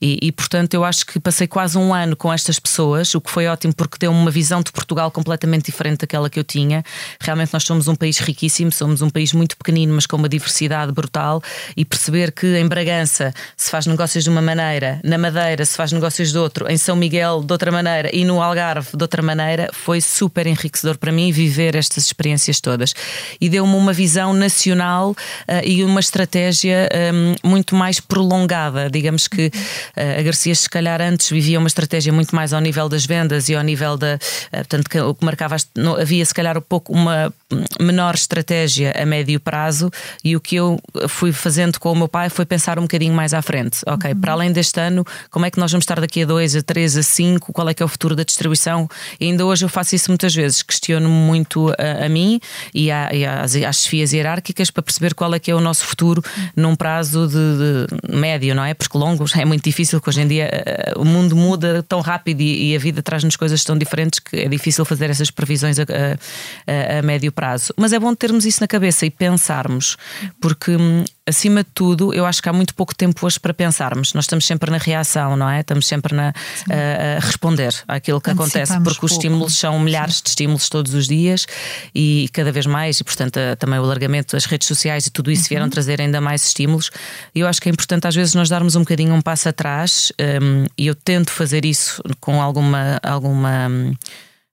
E, 0.00 0.18
e 0.22 0.32
portanto, 0.32 0.74
eu 0.74 0.84
acho 0.84 1.06
que 1.06 1.18
passei 1.18 1.46
quase 1.46 1.76
um 1.78 1.92
ano 1.92 2.16
com 2.16 2.32
estas 2.32 2.58
pessoas, 2.58 3.14
o 3.14 3.20
que 3.20 3.30
foi 3.30 3.46
ótimo 3.46 3.74
porque 3.74 3.96
deu 3.98 4.10
uma 4.10 4.30
visão 4.30 4.62
de 4.62 4.72
Portugal 4.72 5.10
completamente 5.10 5.66
diferente 5.66 6.00
daquela 6.00 6.30
que 6.30 6.38
eu 6.38 6.44
tinha. 6.44 6.82
Realmente, 7.20 7.52
nós 7.52 7.64
somos 7.64 7.88
um 7.88 7.94
país 7.94 8.18
riquíssimo, 8.18 8.72
somos 8.72 9.02
um 9.02 9.10
país 9.10 9.32
muito 9.32 9.56
pequenino, 9.56 9.94
mas 9.94 10.06
com 10.06 10.16
uma 10.16 10.28
diversidade 10.28 10.92
brutal. 10.92 11.42
E 11.76 11.84
perceber 11.84 12.32
que 12.32 12.58
em 12.58 12.66
Bragança 12.66 13.32
se 13.56 13.70
faz 13.70 13.86
negócios 13.86 14.24
de 14.24 14.30
uma 14.30 14.42
maneira, 14.42 15.00
na 15.04 15.18
Madeira 15.18 15.64
se 15.64 15.76
faz 15.76 15.92
negócios 15.96 16.32
de 16.32 16.38
outro, 16.38 16.70
em 16.70 16.76
São 16.76 16.94
Miguel 16.94 17.42
de 17.42 17.52
outra 17.52 17.72
maneira 17.72 18.10
e 18.12 18.24
no 18.24 18.40
Algarve 18.40 18.96
de 18.96 19.02
outra 19.02 19.22
maneira, 19.22 19.68
foi 19.72 20.00
super 20.00 20.46
enriquecedor 20.46 20.96
para 20.96 21.10
mim 21.10 21.32
viver 21.32 21.74
estas 21.74 22.04
experiências 22.04 22.60
todas. 22.60 22.94
E 23.40 23.48
deu-me 23.48 23.74
uma 23.74 23.92
visão 23.92 24.32
nacional 24.32 25.10
uh, 25.10 25.16
e 25.64 25.82
uma 25.84 26.00
estratégia 26.00 26.88
um, 27.12 27.48
muito 27.48 27.74
mais 27.74 28.00
prolongada. 28.00 28.88
Digamos 28.90 29.26
que 29.26 29.46
uh, 29.46 30.20
a 30.20 30.22
Garcia, 30.22 30.54
se 30.54 30.68
calhar, 30.68 31.00
antes 31.00 31.30
vivia 31.30 31.58
uma 31.58 31.68
estratégia 31.68 32.12
muito 32.12 32.34
mais 32.34 32.52
ao 32.52 32.60
nível 32.60 32.88
das 32.88 33.04
vendas 33.04 33.48
e 33.48 33.54
ao 33.54 33.62
nível 33.62 33.96
da. 33.96 34.14
Uh, 34.14 34.56
portanto, 34.56 34.88
que, 34.88 35.00
o 35.00 35.14
que 35.14 35.24
marcava. 35.24 35.56
Havia, 36.00 36.24
se 36.24 36.34
calhar, 36.34 36.56
um 36.56 36.62
pouco 36.62 36.92
uma 36.92 37.32
menor 37.80 38.14
estratégia 38.14 38.92
a 39.00 39.06
médio 39.06 39.38
prazo 39.38 39.90
e 40.24 40.34
o 40.34 40.40
que 40.40 40.56
eu 40.56 40.80
fui 41.08 41.32
fazendo 41.32 41.78
com 41.78 41.92
o 41.92 41.94
meu 41.94 42.08
pai 42.08 42.28
foi 42.28 42.44
pensar 42.44 42.78
um 42.78 42.82
bocadinho 42.82 43.14
mais 43.14 43.32
à 43.32 43.40
frente. 43.40 43.80
Ok, 43.86 44.10
uhum. 44.10 44.20
para 44.20 44.32
além 44.32 44.52
deste 44.52 44.80
ano, 44.80 45.04
como 45.30 45.46
é 45.46 45.50
que 45.50 45.58
nós 45.58 45.70
vamos 45.70 45.84
estar 45.84 46.00
daqui 46.00 46.22
a 46.22 46.26
dois, 46.26 46.56
a 46.56 46.62
três, 46.62 46.96
a 46.96 47.02
cinco? 47.02 47.52
Qual 47.52 47.68
é 47.68 47.74
que 47.74 47.82
é 47.82 47.86
o 47.86 47.88
futuro 47.88 48.16
da 48.16 48.24
distribuição? 48.24 48.88
E 49.20 49.26
ainda 49.26 49.46
hoje 49.46 49.64
eu 49.64 49.68
faço 49.68 49.94
isso 49.94 50.10
muitas 50.10 50.34
vezes. 50.34 50.62
Questiono-me 50.62 51.14
muito 51.14 51.72
a, 51.78 52.06
a, 52.06 52.08
mim 52.08 52.40
e, 52.74 52.90
a, 52.90 53.14
e 53.14 53.24
às, 53.24 53.54
às 53.54 53.84
chefias 53.84 54.12
hierárquicas 54.12 54.70
para 54.70 54.82
perceber 54.82 55.14
qual 55.14 55.32
é 55.32 55.38
que 55.38 55.50
é 55.50 55.54
o 55.54 55.60
nosso 55.60 55.84
futuro 55.84 56.22
num 56.56 56.74
prazo 56.74 57.28
de, 57.28 57.34
de 57.34 58.16
médio, 58.16 58.54
não 58.54 58.64
é? 58.64 58.74
Porque 58.74 58.98
longo 58.98 59.24
é 59.36 59.44
muito 59.44 59.62
difícil, 59.62 60.00
porque 60.00 60.10
hoje 60.10 60.22
em 60.22 60.28
dia 60.28 60.48
eh, 60.52 60.94
o 60.96 61.04
mundo 61.04 61.36
muda 61.36 61.84
tão 61.88 62.00
rápido 62.00 62.40
e, 62.40 62.72
e 62.72 62.76
a 62.76 62.78
vida 62.78 63.02
traz-nos 63.02 63.36
coisas 63.36 63.62
tão 63.62 63.78
diferentes 63.78 64.18
que 64.18 64.36
é 64.36 64.48
difícil 64.48 64.84
fazer 64.84 65.10
essas 65.10 65.30
previsões 65.30 65.78
a, 65.78 65.82
a, 65.84 66.98
a 66.98 67.02
médio 67.02 67.30
prazo. 67.30 67.35
Mas 67.76 67.92
é 67.92 67.98
bom 67.98 68.14
termos 68.14 68.44
isso 68.44 68.60
na 68.60 68.66
cabeça 68.66 69.06
e 69.06 69.10
pensarmos, 69.10 69.96
porque 70.40 70.74
hum, 70.76 71.04
acima 71.26 71.64
de 71.64 71.70
tudo, 71.74 72.14
eu 72.14 72.24
acho 72.24 72.40
que 72.40 72.48
há 72.48 72.52
muito 72.52 72.74
pouco 72.74 72.94
tempo 72.94 73.26
hoje 73.26 73.38
para 73.38 73.52
pensarmos. 73.52 74.14
Nós 74.14 74.24
estamos 74.24 74.46
sempre 74.46 74.70
na 74.70 74.78
reação, 74.78 75.36
não 75.36 75.48
é? 75.50 75.60
Estamos 75.60 75.86
sempre 75.86 76.14
na, 76.14 76.28
a, 76.28 77.16
a 77.16 77.20
responder 77.20 77.74
àquilo 77.88 78.20
que 78.20 78.30
acontece, 78.30 78.72
porque 78.74 78.90
pouco. 78.90 79.06
os 79.06 79.12
estímulos 79.12 79.58
são 79.58 79.78
milhares 79.78 80.16
Sim. 80.16 80.22
de 80.22 80.28
estímulos 80.30 80.68
todos 80.68 80.94
os 80.94 81.08
dias 81.08 81.46
e 81.94 82.28
cada 82.32 82.52
vez 82.52 82.64
mais, 82.66 83.00
e 83.00 83.04
portanto 83.04 83.38
também 83.58 83.78
o 83.78 83.82
alargamento 83.82 84.36
das 84.36 84.44
redes 84.44 84.68
sociais 84.68 85.06
e 85.06 85.10
tudo 85.10 85.30
isso 85.30 85.42
uhum. 85.42 85.48
vieram 85.48 85.68
trazer 85.68 86.00
ainda 86.00 86.20
mais 86.20 86.46
estímulos. 86.46 86.90
E 87.34 87.40
eu 87.40 87.48
acho 87.48 87.60
que 87.60 87.68
é 87.68 87.72
importante 87.72 88.06
às 88.06 88.14
vezes 88.14 88.34
nós 88.34 88.48
darmos 88.48 88.76
um 88.76 88.80
bocadinho 88.80 89.12
um 89.12 89.20
passo 89.20 89.48
atrás 89.48 90.12
um, 90.20 90.66
e 90.78 90.86
eu 90.86 90.94
tento 90.94 91.30
fazer 91.30 91.64
isso 91.64 92.02
com 92.20 92.40
alguma. 92.40 93.00
alguma 93.02 93.68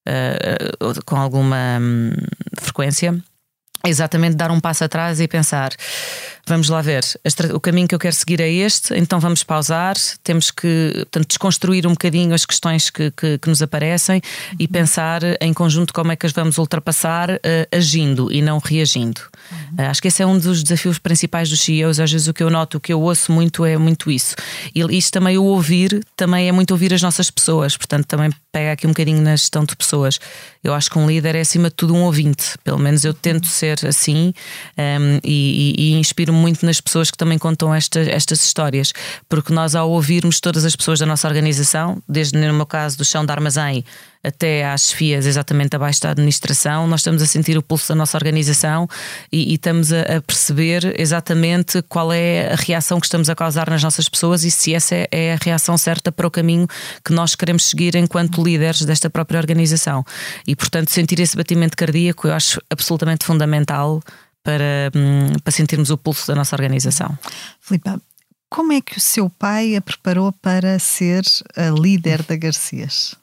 uh, 0.08 1.04
com 1.06 1.16
alguma 1.16 1.80
frequência 2.64 3.16
exatamente 3.86 4.36
dar 4.36 4.52
um 4.52 4.60
passo 4.60 4.84
atrás 4.84 5.20
e 5.20 5.28
pensar: 5.28 5.72
vamos 6.46 6.68
lá 6.70 6.82
ver, 6.82 7.04
o 7.54 7.60
caminho 7.60 7.88
que 7.88 7.96
eu 7.96 8.00
quero 8.00 8.16
seguir 8.16 8.42
é 8.42 8.50
este, 8.50 8.94
então 8.96 9.20
vamos 9.20 9.44
pausar, 9.44 9.96
temos 10.24 10.52
que 10.52 10.92
portanto, 10.96 11.28
desconstruir 11.28 11.88
um 11.88 11.92
bocadinho 11.92 12.34
as 12.34 12.46
questões 12.46 12.90
que, 12.90 13.12
que, 13.12 13.38
que 13.38 13.50
nos 13.50 13.62
aparecem 13.62 14.18
uhum. 14.18 14.58
e 14.60 14.68
pensar 14.68 15.22
em 15.40 15.54
conjunto 15.54 15.94
como 15.94 16.12
é 16.12 16.16
que 16.16 16.26
as 16.26 16.34
vamos 16.34 16.58
ultrapassar 16.58 17.30
uh, 17.32 17.40
agindo 17.72 18.32
e 18.32 18.42
não 18.42 18.60
reagindo. 18.60 19.22
Uhum. 19.52 19.86
Uh, 19.86 19.90
acho 19.90 20.02
que 20.02 20.08
esse 20.10 20.22
é 20.22 20.26
um 20.26 20.38
dos 20.38 20.64
desafios 20.64 21.00
principais 21.00 21.50
dos 21.50 21.62
CEOs. 21.62 22.00
Às 22.00 22.12
vezes 22.12 22.28
o 22.28 22.34
que 22.34 22.44
eu 22.44 22.50
noto, 22.50 22.78
o 22.78 22.80
que 22.80 22.92
eu 22.92 23.02
ouço 23.02 23.32
muito 23.32 23.66
é 23.66 23.78
muito 23.78 24.12
isso. 24.12 24.36
E 24.76 24.82
isto 24.98 25.12
também, 25.12 25.38
o 25.38 25.44
ouvir, 25.44 26.06
também 26.16 26.48
é 26.50 26.52
muito 26.52 26.72
ouvir 26.72 26.94
as 26.94 27.02
nossas 27.02 27.30
pessoas, 27.30 27.78
portanto, 27.78 28.06
também 28.06 28.30
pega 28.52 28.74
aqui 28.74 28.86
um 28.86 28.92
bocadinho 28.92 29.22
na 29.22 29.36
gestão 29.36 29.64
de 29.64 29.76
pessoas. 29.76 30.20
Eu 30.64 30.74
acho 30.74 30.90
que 30.90 30.98
um 30.98 31.08
líder 31.08 31.36
é 31.36 31.42
acima 31.42 31.70
de 31.70 31.76
tudo 31.76 31.94
um 31.94 32.04
ouvinte, 32.04 32.58
pelo 32.64 32.80
menos 32.80 33.06
eu 33.06 33.14
tento 33.14 33.48
ser 33.48 33.86
assim 33.86 34.34
um, 34.78 35.20
e, 35.24 35.76
e, 35.78 35.94
e 35.94 35.94
inspiro 35.94 36.33
muito 36.34 36.66
nas 36.66 36.82
pessoas 36.82 37.10
que 37.10 37.18
também 37.18 37.38
contam 37.38 37.74
esta, 37.74 38.00
estas 38.00 38.44
histórias, 38.44 38.94
porque 39.30 39.54
nós, 39.54 39.76
ao 39.76 39.90
ouvirmos 39.90 40.40
todas 40.40 40.66
as 40.66 40.76
pessoas 40.76 41.00
da 41.00 41.06
nossa 41.06 41.28
organização, 41.28 42.02
desde 42.08 42.38
no 42.38 42.54
meu 42.54 42.66
caso 42.66 42.98
do 42.98 43.06
chão 43.06 43.26
da 43.26 43.34
armazém 43.34 43.84
até 44.24 44.66
às 44.66 44.90
chefias 44.90 45.26
exatamente 45.26 45.76
abaixo 45.76 46.02
da 46.02 46.12
administração, 46.12 46.88
nós 46.88 47.02
estamos 47.02 47.22
a 47.22 47.26
sentir 47.26 47.58
o 47.58 47.62
pulso 47.62 47.90
da 47.90 47.96
nossa 47.96 48.18
organização 48.18 48.88
e, 49.30 49.52
e 49.52 49.56
estamos 49.56 49.92
a, 49.92 50.02
a, 50.02 50.22
perceber 50.22 50.96
exatamente 50.98 51.82
qual 51.84 52.14
é 52.14 52.54
a 52.54 52.56
reação 52.56 53.02
que 53.02 53.06
estamos 53.06 53.30
a 53.30 53.36
causar 53.36 53.70
nas 53.70 53.84
nossas 53.84 54.08
pessoas 54.08 54.46
e 54.46 54.52
se 54.52 54.74
essa 54.74 54.96
é, 54.96 55.08
é 55.12 55.34
a 55.34 55.38
reação 55.42 55.78
certa 55.78 56.10
para 56.10 56.26
o 56.26 56.32
caminho 56.32 56.66
que 57.04 57.12
nós 57.12 57.36
queremos 57.36 57.66
seguir 57.66 57.96
enquanto 57.96 58.42
líderes 58.42 58.86
desta 58.86 59.10
própria 59.10 59.40
organização. 59.40 60.06
E, 60.48 60.56
portanto, 60.56 60.90
sentir 60.90 61.20
esse 61.20 61.36
batimento 61.36 61.76
cardíaco 61.76 62.28
eu 62.28 62.34
acho 62.34 62.62
absolutamente 62.70 63.26
fundamental 63.26 64.02
para, 64.44 64.92
hum, 64.96 65.34
para 65.44 65.52
sentirmos 65.52 65.90
o 65.90 65.98
pulso 65.98 66.28
da 66.28 66.36
nossa 66.36 66.56
organização. 66.56 67.18
Filipe, 67.62 67.90
como 68.50 68.74
é 68.74 68.82
que 68.82 68.98
o 68.98 69.02
seu 69.02 69.30
pai 69.30 69.76
a 69.76 69.82
preparou 69.82 70.32
para 70.32 70.78
ser 70.78 71.24
a 71.56 71.70
líder 71.70 72.22
da 72.24 72.36
Garcias? 72.36 73.16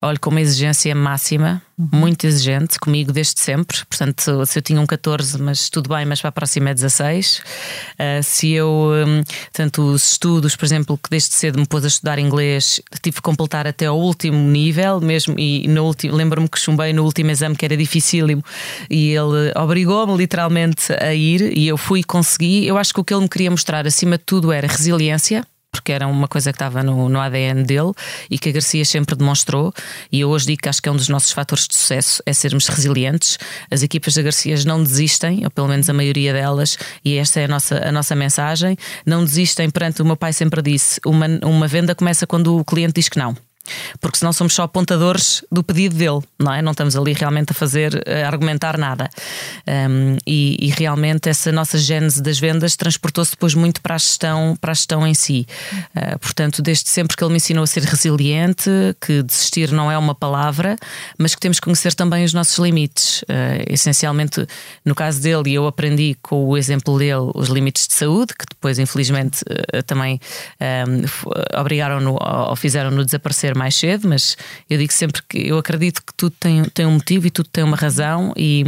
Olho 0.00 0.20
com 0.20 0.30
uma 0.30 0.40
exigência 0.40 0.94
máxima, 0.94 1.60
uhum. 1.76 1.88
muito 1.92 2.24
exigente, 2.24 2.78
comigo 2.78 3.10
desde 3.12 3.40
sempre. 3.40 3.78
Portanto, 3.86 4.46
se 4.46 4.58
eu 4.58 4.62
tinha 4.62 4.80
um 4.80 4.86
14, 4.86 5.42
mas 5.42 5.68
tudo 5.68 5.88
bem, 5.88 6.06
mas 6.06 6.20
para 6.20 6.28
a 6.28 6.32
próxima 6.32 6.70
é 6.70 6.74
16. 6.74 7.38
Uh, 7.38 8.22
se 8.22 8.52
eu, 8.52 8.68
um, 8.68 9.24
tanto 9.52 9.82
os 9.82 10.12
estudos, 10.12 10.54
por 10.54 10.64
exemplo, 10.64 10.96
que 10.96 11.10
desde 11.10 11.34
cedo 11.34 11.58
me 11.58 11.66
pôs 11.66 11.84
a 11.84 11.88
estudar 11.88 12.20
inglês, 12.20 12.80
tive 13.02 13.16
que 13.16 13.22
completar 13.22 13.66
até 13.66 13.86
ao 13.86 13.98
último 13.98 14.38
nível, 14.38 15.00
mesmo, 15.00 15.34
e 15.36 15.66
no 15.66 15.84
último, 15.84 16.14
lembro-me 16.14 16.48
que 16.48 16.60
chumbei 16.60 16.92
no 16.92 17.02
último 17.02 17.32
exame 17.32 17.56
que 17.56 17.64
era 17.64 17.76
dificílimo, 17.76 18.44
e 18.88 19.10
ele 19.10 19.52
obrigou-me 19.56 20.16
literalmente 20.16 20.92
a 20.92 21.12
ir, 21.12 21.58
e 21.58 21.66
eu 21.66 21.76
fui 21.76 22.00
e 22.00 22.04
consegui. 22.04 22.64
Eu 22.64 22.78
acho 22.78 22.94
que 22.94 23.00
o 23.00 23.04
que 23.04 23.12
ele 23.12 23.22
me 23.22 23.28
queria 23.28 23.50
mostrar, 23.50 23.84
acima 23.84 24.16
de 24.16 24.22
tudo, 24.24 24.52
era 24.52 24.68
resiliência 24.68 25.44
porque 25.70 25.92
era 25.92 26.06
uma 26.06 26.26
coisa 26.26 26.52
que 26.52 26.56
estava 26.56 26.82
no, 26.82 27.08
no 27.08 27.20
ADN 27.20 27.62
dele 27.64 27.92
e 28.30 28.38
que 28.38 28.48
a 28.48 28.52
Garcia 28.52 28.84
sempre 28.84 29.16
demonstrou. 29.16 29.72
E 30.10 30.20
eu 30.20 30.28
hoje 30.28 30.46
digo 30.46 30.62
que 30.62 30.68
acho 30.68 30.82
que 30.82 30.88
é 30.88 30.92
um 30.92 30.96
dos 30.96 31.08
nossos 31.08 31.30
fatores 31.30 31.66
de 31.66 31.74
sucesso 31.74 32.22
é 32.26 32.32
sermos 32.32 32.66
resilientes. 32.68 33.38
As 33.70 33.82
equipas 33.82 34.14
da 34.14 34.22
Garcia 34.22 34.56
não 34.66 34.82
desistem, 34.82 35.44
ou 35.44 35.50
pelo 35.50 35.68
menos 35.68 35.88
a 35.88 35.92
maioria 35.92 36.32
delas, 36.32 36.78
e 37.04 37.16
esta 37.16 37.40
é 37.40 37.44
a 37.44 37.48
nossa, 37.48 37.88
a 37.88 37.92
nossa 37.92 38.14
mensagem. 38.14 38.76
Não 39.04 39.24
desistem 39.24 39.70
perante 39.70 40.02
o 40.02 40.04
meu 40.04 40.16
pai 40.16 40.32
sempre 40.32 40.62
disse: 40.62 41.00
uma, 41.04 41.26
uma 41.44 41.68
venda 41.68 41.94
começa 41.94 42.26
quando 42.26 42.56
o 42.56 42.64
cliente 42.64 42.94
diz 42.94 43.08
que 43.08 43.18
não. 43.18 43.36
Porque 44.00 44.18
senão 44.18 44.32
somos 44.32 44.54
só 44.54 44.62
apontadores 44.62 45.44
do 45.50 45.62
pedido 45.62 45.96
dele, 45.96 46.20
não 46.38 46.52
é? 46.52 46.62
Não 46.62 46.72
estamos 46.72 46.96
ali 46.96 47.12
realmente 47.12 47.52
a 47.52 47.54
fazer, 47.54 48.02
a 48.06 48.26
argumentar 48.26 48.78
nada. 48.78 49.08
Um, 49.66 50.16
e, 50.26 50.56
e, 50.60 50.70
realmente 50.70 51.28
essa 51.28 51.50
nossa 51.52 51.78
gênese 51.78 52.22
das 52.22 52.38
vendas 52.38 52.76
transportou-se 52.76 53.32
depois 53.32 53.54
muito 53.54 53.80
para 53.80 53.94
a 53.94 53.98
gestão, 53.98 54.56
para 54.60 54.72
a 54.72 54.74
gestão 54.74 55.06
em 55.06 55.14
si. 55.14 55.46
Uh, 55.96 56.18
portanto, 56.18 56.62
desde 56.62 56.88
sempre 56.88 57.16
que 57.16 57.22
ele 57.22 57.32
me 57.32 57.36
ensinou 57.36 57.64
a 57.64 57.66
ser 57.66 57.82
resiliente, 57.82 58.70
que 59.00 59.22
desistir 59.22 59.72
não 59.72 59.90
é 59.90 59.98
uma 59.98 60.14
palavra, 60.14 60.76
mas 61.18 61.34
que 61.34 61.40
temos 61.40 61.58
que 61.58 61.64
conhecer 61.64 61.94
também 61.94 62.24
os 62.24 62.32
nossos 62.32 62.58
limites. 62.58 63.22
Uh, 63.22 63.64
essencialmente, 63.68 64.46
no 64.84 64.94
caso 64.94 65.20
dele, 65.20 65.52
eu 65.54 65.66
aprendi 65.66 66.16
com 66.22 66.46
o 66.46 66.56
exemplo 66.56 66.98
dele 66.98 67.30
os 67.34 67.48
limites 67.48 67.86
de 67.86 67.94
saúde, 67.94 68.34
que 68.38 68.44
depois, 68.48 68.78
infelizmente, 68.78 69.42
uh, 69.42 69.82
também 69.82 70.20
um, 70.60 71.60
obrigaram-no 71.60 72.16
ou 72.20 72.56
fizeram-no 72.56 73.04
desaparecer 73.04 73.56
mais 73.58 73.74
cedo, 73.74 74.08
mas 74.08 74.36
eu 74.70 74.78
digo 74.78 74.92
sempre 74.92 75.20
que 75.28 75.48
eu 75.48 75.58
acredito 75.58 76.02
que 76.02 76.14
tudo 76.16 76.34
tem, 76.38 76.64
tem 76.64 76.86
um 76.86 76.92
motivo 76.92 77.26
e 77.26 77.30
tudo 77.30 77.48
tem 77.48 77.64
uma 77.64 77.76
razão. 77.76 78.32
E, 78.36 78.64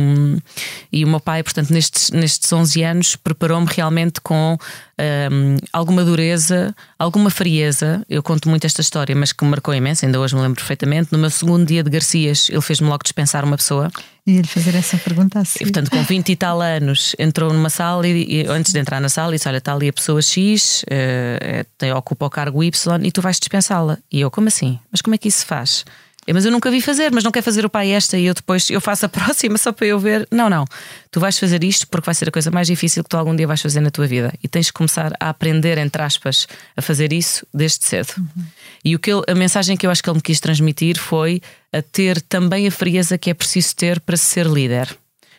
e 0.92 1.04
o 1.04 1.08
meu 1.08 1.20
pai, 1.20 1.42
portanto, 1.42 1.70
nestes, 1.70 2.10
nestes 2.10 2.52
11 2.52 2.82
anos, 2.82 3.16
preparou-me 3.16 3.66
realmente 3.70 4.20
com 4.20 4.58
um, 5.00 5.56
alguma 5.72 6.04
dureza, 6.04 6.74
alguma 6.98 7.30
frieza. 7.30 8.04
Eu 8.08 8.22
conto 8.22 8.48
muito 8.48 8.66
esta 8.66 8.80
história, 8.80 9.14
mas 9.16 9.32
que 9.32 9.44
me 9.44 9.50
marcou 9.50 9.74
imenso, 9.74 10.04
ainda 10.04 10.20
hoje 10.20 10.34
me 10.34 10.42
lembro 10.42 10.56
perfeitamente. 10.56 11.12
No 11.12 11.18
meu 11.18 11.30
segundo 11.30 11.66
dia 11.66 11.82
de 11.82 11.90
Garcias, 11.90 12.48
ele 12.50 12.60
fez-me 12.60 12.88
logo 12.88 13.02
dispensar 13.02 13.44
uma 13.44 13.56
pessoa. 13.56 13.90
E 14.26 14.36
ele 14.36 14.46
fazer 14.46 14.74
essa 14.74 14.96
pergunta 14.98 15.38
assim. 15.38 15.58
E, 15.60 15.64
portanto, 15.64 15.90
com 15.90 16.02
20 16.02 16.28
e 16.28 16.36
tal 16.36 16.60
anos, 16.60 17.14
entrou 17.18 17.52
numa 17.52 17.70
sala 17.70 18.06
e, 18.06 18.42
e 18.42 18.46
antes 18.46 18.72
de 18.72 18.78
entrar 18.78 19.00
na 19.00 19.08
sala, 19.08 19.32
disse: 19.32 19.48
Olha, 19.48 19.58
está 19.58 19.74
ali 19.74 19.88
a 19.88 19.92
pessoa 19.92 20.20
X, 20.20 20.84
uh, 20.84 21.96
ocupa 21.96 22.26
o 22.26 22.30
cargo 22.30 22.62
Y 22.62 23.04
e 23.04 23.10
tu 23.10 23.22
vais 23.22 23.38
dispensá-la. 23.38 23.98
E 24.10 24.20
eu, 24.20 24.30
como 24.30 24.48
assim? 24.48 24.78
Mas 24.90 25.00
como 25.00 25.14
é 25.14 25.18
que 25.18 25.28
isso 25.28 25.38
se 25.38 25.46
faz? 25.46 25.84
Mas 26.32 26.44
eu 26.44 26.52
nunca 26.52 26.70
vi 26.70 26.80
fazer, 26.80 27.10
mas 27.12 27.24
não 27.24 27.30
quer 27.30 27.42
fazer 27.42 27.64
o 27.64 27.70
pai 27.70 27.90
esta 27.90 28.18
e 28.18 28.26
eu 28.26 28.34
depois 28.34 28.68
eu 28.70 28.80
faço 28.80 29.06
a 29.06 29.08
próxima 29.10 29.56
só 29.56 29.72
para 29.72 29.86
eu 29.86 29.98
ver. 29.98 30.28
Não, 30.30 30.50
não. 30.50 30.64
Tu 31.10 31.18
vais 31.18 31.38
fazer 31.38 31.64
isto 31.64 31.88
porque 31.88 32.06
vai 32.06 32.14
ser 32.14 32.28
a 32.28 32.32
coisa 32.32 32.50
mais 32.50 32.66
difícil 32.66 33.02
que 33.02 33.08
tu 33.08 33.16
algum 33.16 33.34
dia 33.34 33.46
vais 33.46 33.60
fazer 33.60 33.80
na 33.80 33.90
tua 33.90 34.06
vida 34.06 34.32
e 34.42 34.48
tens 34.48 34.66
que 34.66 34.72
começar 34.74 35.12
a 35.18 35.30
aprender, 35.30 35.78
entre 35.78 36.02
aspas, 36.02 36.46
a 36.76 36.82
fazer 36.82 37.12
isso 37.12 37.46
desde 37.52 37.84
cedo. 37.84 38.12
Uhum. 38.18 38.44
E 38.84 38.94
o 38.94 38.98
que 38.98 39.10
ele, 39.10 39.22
a 39.26 39.34
mensagem 39.34 39.76
que 39.76 39.86
eu 39.86 39.90
acho 39.90 40.02
que 40.02 40.10
ele 40.10 40.16
me 40.16 40.22
quis 40.22 40.40
transmitir 40.40 40.98
foi 40.98 41.40
a 41.72 41.82
ter 41.82 42.20
também 42.22 42.66
a 42.66 42.70
frieza 42.70 43.16
que 43.16 43.30
é 43.30 43.34
preciso 43.34 43.74
ter 43.74 44.00
para 44.00 44.16
ser 44.16 44.46
líder 44.46 44.96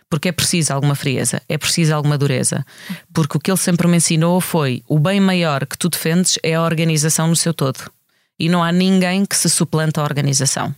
porque 0.09 0.27
é 0.27 0.31
preciso 0.33 0.73
alguma 0.73 0.93
frieza, 0.93 1.41
é 1.47 1.57
preciso 1.57 1.95
alguma 1.95 2.17
dureza. 2.17 2.65
Porque 3.13 3.37
o 3.37 3.39
que 3.39 3.49
ele 3.49 3.57
sempre 3.57 3.87
me 3.87 3.95
ensinou 3.95 4.41
foi: 4.41 4.83
o 4.85 4.99
bem 4.99 5.21
maior 5.21 5.65
que 5.65 5.77
tu 5.77 5.87
defendes 5.87 6.37
é 6.43 6.55
a 6.55 6.61
organização 6.61 7.29
no 7.29 7.35
seu 7.35 7.53
todo. 7.53 7.89
E 8.41 8.49
não 8.49 8.63
há 8.63 8.71
ninguém 8.71 9.25
que 9.25 9.35
se 9.35 9.49
suplanta 9.49 10.01
à 10.01 10.03
organização. 10.03 10.73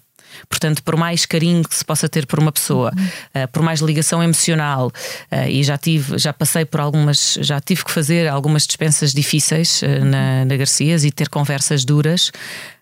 Portanto, 0.49 0.83
por 0.83 0.95
mais 0.95 1.25
carinho 1.25 1.63
que 1.63 1.75
se 1.75 1.85
possa 1.85 2.09
ter 2.09 2.25
por 2.25 2.39
uma 2.39 2.51
pessoa, 2.51 2.91
uh, 2.91 3.47
por 3.51 3.61
mais 3.61 3.79
ligação 3.79 4.21
emocional, 4.21 4.87
uh, 4.87 5.47
e 5.47 5.63
já 5.63 5.77
tive, 5.77 6.17
já 6.17 6.33
passei 6.33 6.65
por 6.65 6.79
algumas, 6.79 7.37
já 7.41 7.59
tive 7.61 7.85
que 7.85 7.91
fazer 7.91 8.27
algumas 8.27 8.65
dispensas 8.65 9.13
difíceis 9.13 9.81
uh, 9.81 10.05
na, 10.05 10.45
na 10.45 10.57
Garcias 10.57 11.03
e 11.03 11.11
ter 11.11 11.29
conversas 11.29 11.85
duras. 11.85 12.31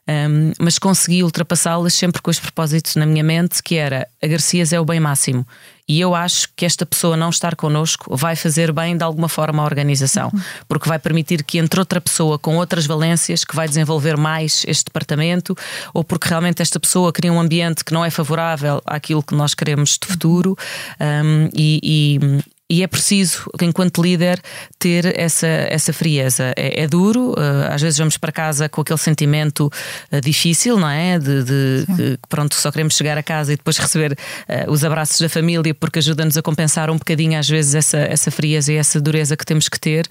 Um, 0.10 0.52
mas 0.60 0.80
consegui 0.80 1.24
ultrapassá-las 1.24 1.94
sempre 1.94 2.22
com 2.22 2.32
os 2.32 2.40
propósitos 2.40 2.96
na 2.96 3.06
minha 3.06 3.24
mente, 3.24 3.62
que 3.62 3.76
era 3.76 4.08
a 4.22 4.28
Garcias 4.28 4.74
é 4.74 4.80
o 4.80 4.86
bem 4.86 5.00
máximo. 5.00 5.46
E 5.92 6.00
eu 6.00 6.16
acho 6.16 6.48
que 6.56 6.66
esta 6.66 6.86
pessoa 6.86 7.18
não 7.18 7.30
estar 7.30 7.54
connosco 7.54 8.16
vai 8.16 8.34
fazer 8.34 8.72
bem 8.72 8.96
de 8.96 9.04
alguma 9.04 9.28
forma 9.28 9.62
à 9.62 9.66
organização, 9.66 10.32
porque 10.66 10.88
vai 10.88 10.98
permitir 10.98 11.44
que 11.44 11.58
entre 11.58 11.82
outra 11.82 12.00
pessoa 12.00 12.40
com 12.40 12.56
outras 12.56 12.86
valências 12.86 13.44
que 13.44 13.54
vai 13.54 13.68
desenvolver 13.68 14.16
mais 14.16 14.64
este 14.66 14.86
departamento, 14.86 15.54
ou 15.94 16.02
porque 16.02 16.30
realmente 16.30 16.62
esta 16.62 16.80
pessoa 16.80 17.12
cria 17.12 17.34
um 17.34 17.42
ambiente 17.42 17.84
que 17.84 17.92
não 17.92 18.06
é 18.06 18.10
favorável 18.10 18.82
àquilo 18.86 19.22
que 19.22 19.36
nós 19.36 19.54
queremos 19.54 20.00
de 20.02 20.08
futuro 20.08 20.56
um, 20.98 21.50
e, 21.54 21.80
e 21.84 22.42
e 22.72 22.84
é 22.84 22.88
preciso, 22.88 23.52
enquanto 23.62 24.02
líder, 24.02 24.42
ter 24.80 25.20
essa, 25.20 25.46
essa 25.46 25.92
frieza. 25.92 26.54
É, 26.56 26.84
é 26.84 26.88
duro, 26.88 27.32
uh, 27.32 27.70
às 27.70 27.82
vezes 27.82 28.00
vamos 28.00 28.18
para 28.18 28.32
casa 28.32 28.70
com 28.70 28.80
aquele 28.80 28.98
sentimento 28.98 29.70
uh, 30.10 30.22
difícil, 30.22 30.80
não 30.80 30.88
é? 30.88 31.20
De, 31.20 31.44
de 31.44 31.86
que 32.18 32.30
pronto, 32.30 32.56
só 32.56 32.72
queremos 32.72 32.96
chegar 32.96 33.18
a 33.18 33.24
casa 33.24 33.52
e 33.52 33.58
depois 33.58 33.76
receber 33.78 34.14
uh, 34.14 34.72
os 34.72 34.86
abraços 34.86 35.20
da 35.20 35.28
família, 35.28 35.76
porque 35.76 36.00
ajuda-nos 36.00 36.38
a 36.38 36.42
compensar 36.42 36.90
um 36.90 36.98
bocadinho, 36.98 37.38
às 37.38 37.50
vezes, 37.50 37.76
essa, 37.76 37.98
essa 37.98 38.32
frieza 38.32 38.72
e 38.72 38.78
essa 38.78 39.02
dureza 39.02 39.36
que 39.36 39.46
temos 39.46 39.68
que 39.68 39.78
ter, 39.78 40.08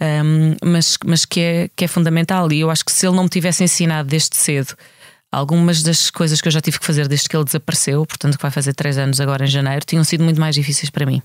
ehm, 0.00 0.56
mas, 0.64 0.98
mas 1.06 1.24
que, 1.24 1.38
é, 1.38 1.70
que 1.76 1.84
é 1.84 1.88
fundamental. 1.88 2.50
E 2.50 2.58
eu 2.58 2.72
acho 2.72 2.84
que 2.84 2.90
se 2.90 3.06
ele 3.06 3.14
não 3.14 3.22
me 3.22 3.28
tivesse 3.28 3.62
ensinado 3.62 4.08
desde 4.08 4.34
cedo, 4.34 4.74
algumas 5.30 5.80
das 5.80 6.10
coisas 6.10 6.40
que 6.40 6.48
eu 6.48 6.52
já 6.52 6.60
tive 6.60 6.80
que 6.80 6.86
fazer 6.86 7.06
desde 7.06 7.28
que 7.28 7.36
ele 7.36 7.44
desapareceu, 7.44 8.04
portanto, 8.04 8.36
que 8.36 8.42
vai 8.42 8.50
fazer 8.50 8.74
três 8.74 8.98
anos 8.98 9.20
agora 9.20 9.44
em 9.44 9.48
janeiro, 9.48 9.84
tinham 9.86 10.02
sido 10.02 10.24
muito 10.24 10.40
mais 10.40 10.56
difíceis 10.56 10.90
para 10.90 11.06
mim. 11.06 11.22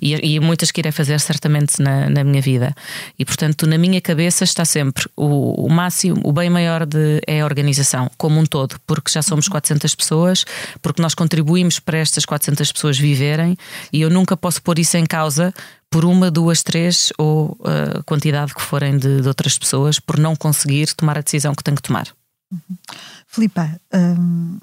E, 0.00 0.34
e, 0.34 0.40
muitas 0.40 0.70
que 0.70 0.80
irei 0.80 0.92
fazer 0.92 1.20
certamente 1.20 1.80
na, 1.82 2.08
na, 2.08 2.24
minha 2.24 2.40
vida. 2.40 2.74
E 3.18 3.24
portanto, 3.24 3.66
na 3.66 3.76
minha 3.76 4.00
cabeça 4.00 4.44
está 4.44 4.64
sempre 4.64 5.06
o, 5.16 5.66
o 5.66 5.68
máximo, 5.68 6.20
o 6.24 6.32
bem 6.32 6.48
maior 6.48 6.86
de, 6.86 7.20
é 7.26 7.40
a 7.40 7.44
organização, 7.44 8.10
como 8.16 8.40
um 8.40 8.46
todo, 8.46 8.76
porque 8.86 9.10
já 9.10 9.20
somos 9.20 9.48
400 9.48 9.94
pessoas, 9.94 10.44
porque 10.80 11.02
nós 11.02 11.14
contribuímos 11.14 11.78
para 11.78 11.98
estas 11.98 12.24
400 12.24 12.72
pessoas 12.72 12.98
viverem 12.98 13.56
e 13.92 14.00
eu 14.00 14.10
nunca 14.10 14.36
posso 14.36 14.62
pôr 14.62 14.78
isso 14.78 14.96
em 14.96 15.04
causa 15.04 15.52
por 15.90 16.04
uma, 16.04 16.30
duas, 16.30 16.62
três 16.62 17.12
ou 17.18 17.58
a 17.64 17.98
uh, 17.98 18.04
quantidade 18.04 18.54
que 18.54 18.60
forem 18.62 18.98
de, 18.98 19.22
de, 19.22 19.28
outras 19.28 19.58
pessoas 19.58 19.98
por 19.98 20.18
não 20.18 20.36
conseguir 20.36 20.94
tomar 20.94 21.18
a 21.18 21.22
decisão 21.22 21.54
que 21.54 21.64
tenho 21.64 21.76
que 21.76 21.82
tomar. 21.82 22.08
Uhum. 22.52 22.76
Filipa, 23.26 23.80
hum, 23.94 24.58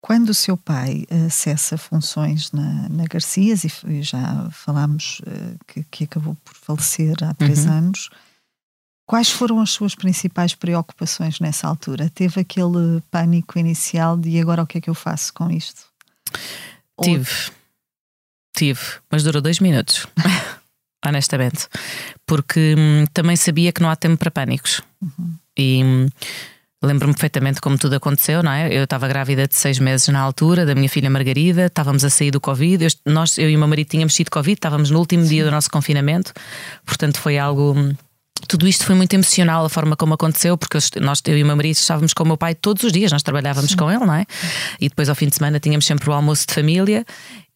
quando 0.00 0.30
o 0.30 0.34
seu 0.34 0.56
pai 0.56 1.04
acessa 1.26 1.76
funções 1.76 2.50
na, 2.52 2.88
na 2.88 3.04
Garcias, 3.04 3.64
e 3.64 4.02
já 4.02 4.48
falámos 4.50 5.20
uh, 5.20 5.58
que, 5.66 5.84
que, 5.84 6.04
acabou 6.04 6.36
por 6.44 6.54
falecer 6.54 7.14
há 7.22 7.34
três 7.34 7.66
uhum. 7.66 7.72
anos, 7.72 8.08
quais 9.06 9.30
foram 9.30 9.60
as 9.60 9.70
suas 9.70 9.94
principais 9.94 10.54
preocupações 10.54 11.38
nessa 11.38 11.68
altura? 11.68 12.10
Teve 12.10 12.40
aquele 12.40 13.02
pânico 13.10 13.58
inicial 13.58 14.16
de 14.16 14.40
agora 14.40 14.62
o 14.62 14.66
que 14.66 14.78
é 14.78 14.80
que 14.80 14.90
eu 14.90 14.94
faço 14.94 15.34
com 15.34 15.50
isto? 15.50 15.82
Tive, 17.02 17.30
Ou... 17.48 17.54
tive, 18.56 18.80
mas 19.10 19.22
durou 19.22 19.42
dois 19.42 19.60
minutos. 19.60 20.06
honestamente, 21.04 21.66
porque 22.26 22.74
hum, 22.76 23.06
também 23.12 23.36
sabia 23.36 23.72
que 23.72 23.80
não 23.80 23.90
há 23.90 23.96
tempo 23.96 24.18
para 24.18 24.30
pânicos. 24.30 24.82
Uhum. 25.00 25.34
E 25.56 25.82
hum, 25.82 26.08
Lembro-me 26.82 27.12
perfeitamente 27.12 27.60
como 27.60 27.76
tudo 27.76 27.96
aconteceu, 27.96 28.42
não 28.42 28.50
é? 28.50 28.72
Eu 28.74 28.84
estava 28.84 29.06
grávida 29.06 29.46
de 29.46 29.54
seis 29.54 29.78
meses 29.78 30.08
na 30.08 30.18
altura, 30.18 30.64
da 30.64 30.74
minha 30.74 30.88
filha 30.88 31.10
Margarida, 31.10 31.66
estávamos 31.66 32.04
a 32.04 32.10
sair 32.10 32.30
do 32.30 32.40
Covid. 32.40 32.84
Eu, 32.84 33.12
nós, 33.12 33.36
eu 33.36 33.50
e 33.50 33.56
o 33.56 33.58
meu 33.58 33.68
marido 33.68 33.88
tínhamos 33.88 34.14
tido 34.14 34.30
Covid, 34.30 34.54
estávamos 34.54 34.90
no 34.90 34.98
último 34.98 35.22
Sim. 35.22 35.28
dia 35.28 35.44
do 35.44 35.50
nosso 35.50 35.70
confinamento, 35.70 36.32
portanto 36.86 37.18
foi 37.18 37.38
algo 37.38 37.74
tudo 38.48 38.66
isto 38.66 38.84
foi 38.84 38.94
muito 38.94 39.12
emocional, 39.14 39.64
a 39.64 39.68
forma 39.68 39.96
como 39.96 40.14
aconteceu, 40.14 40.56
porque 40.56 40.78
nós, 41.00 41.20
eu 41.26 41.38
e 41.38 41.42
o 41.42 41.46
meu 41.46 41.56
marido 41.56 41.76
estávamos 41.76 42.12
com 42.12 42.22
o 42.22 42.26
meu 42.26 42.36
pai 42.36 42.54
todos 42.54 42.82
os 42.82 42.92
dias, 42.92 43.12
nós 43.12 43.22
trabalhávamos 43.22 43.70
Sim. 43.70 43.76
com 43.76 43.90
ele, 43.90 44.04
não 44.04 44.14
é? 44.14 44.26
E 44.80 44.88
depois 44.88 45.08
ao 45.08 45.14
fim 45.14 45.28
de 45.28 45.36
semana 45.36 45.58
tínhamos 45.60 45.86
sempre 45.86 46.08
o 46.08 46.12
almoço 46.12 46.46
de 46.46 46.54
família 46.54 47.04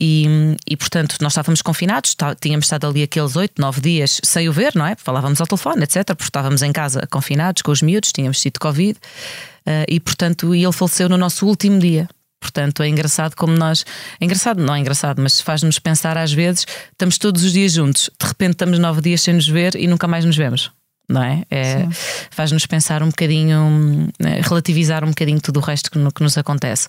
e, 0.00 0.56
e 0.68 0.76
portanto 0.76 1.16
nós 1.20 1.32
estávamos 1.32 1.62
confinados, 1.62 2.14
tá, 2.14 2.34
tínhamos 2.34 2.66
estado 2.66 2.86
ali 2.86 3.02
aqueles 3.02 3.36
oito, 3.36 3.60
nove 3.60 3.80
dias 3.80 4.20
sem 4.22 4.48
o 4.48 4.52
ver, 4.52 4.74
não 4.74 4.86
é? 4.86 4.94
Falávamos 4.96 5.40
ao 5.40 5.46
telefone, 5.46 5.84
etc. 5.84 6.04
Porque 6.06 6.24
estávamos 6.24 6.62
em 6.62 6.72
casa 6.72 7.06
confinados 7.10 7.62
com 7.62 7.72
os 7.72 7.82
miúdos, 7.82 8.12
tínhamos 8.12 8.40
tido 8.40 8.58
Covid 8.58 8.98
uh, 8.98 9.84
e 9.88 10.00
portanto 10.00 10.54
ele 10.54 10.72
faleceu 10.72 11.08
no 11.08 11.16
nosso 11.16 11.46
último 11.46 11.78
dia. 11.78 12.08
Portanto, 12.44 12.82
é 12.82 12.88
engraçado 12.88 13.34
como 13.34 13.56
nós. 13.56 13.86
É 14.20 14.24
engraçado, 14.24 14.62
não 14.62 14.74
é 14.74 14.78
engraçado, 14.78 15.22
mas 15.22 15.40
faz-nos 15.40 15.78
pensar 15.78 16.18
às 16.18 16.30
vezes, 16.30 16.66
estamos 16.92 17.16
todos 17.16 17.42
os 17.42 17.52
dias 17.54 17.72
juntos, 17.72 18.10
de 18.20 18.26
repente 18.26 18.52
estamos 18.52 18.78
nove 18.78 19.00
dias 19.00 19.22
sem 19.22 19.32
nos 19.32 19.48
ver 19.48 19.74
e 19.76 19.86
nunca 19.86 20.06
mais 20.06 20.26
nos 20.26 20.36
vemos 20.36 20.70
não 21.08 21.22
é? 21.22 21.44
é 21.50 21.86
Faz-nos 22.30 22.66
pensar 22.66 23.02
um 23.02 23.08
bocadinho, 23.08 24.08
né, 24.18 24.40
relativizar 24.42 25.04
um 25.04 25.08
bocadinho 25.08 25.40
tudo 25.40 25.58
o 25.58 25.62
resto 25.62 25.90
que, 25.90 25.98
no, 25.98 26.10
que, 26.10 26.22
nos 26.22 26.38
acontece. 26.38 26.88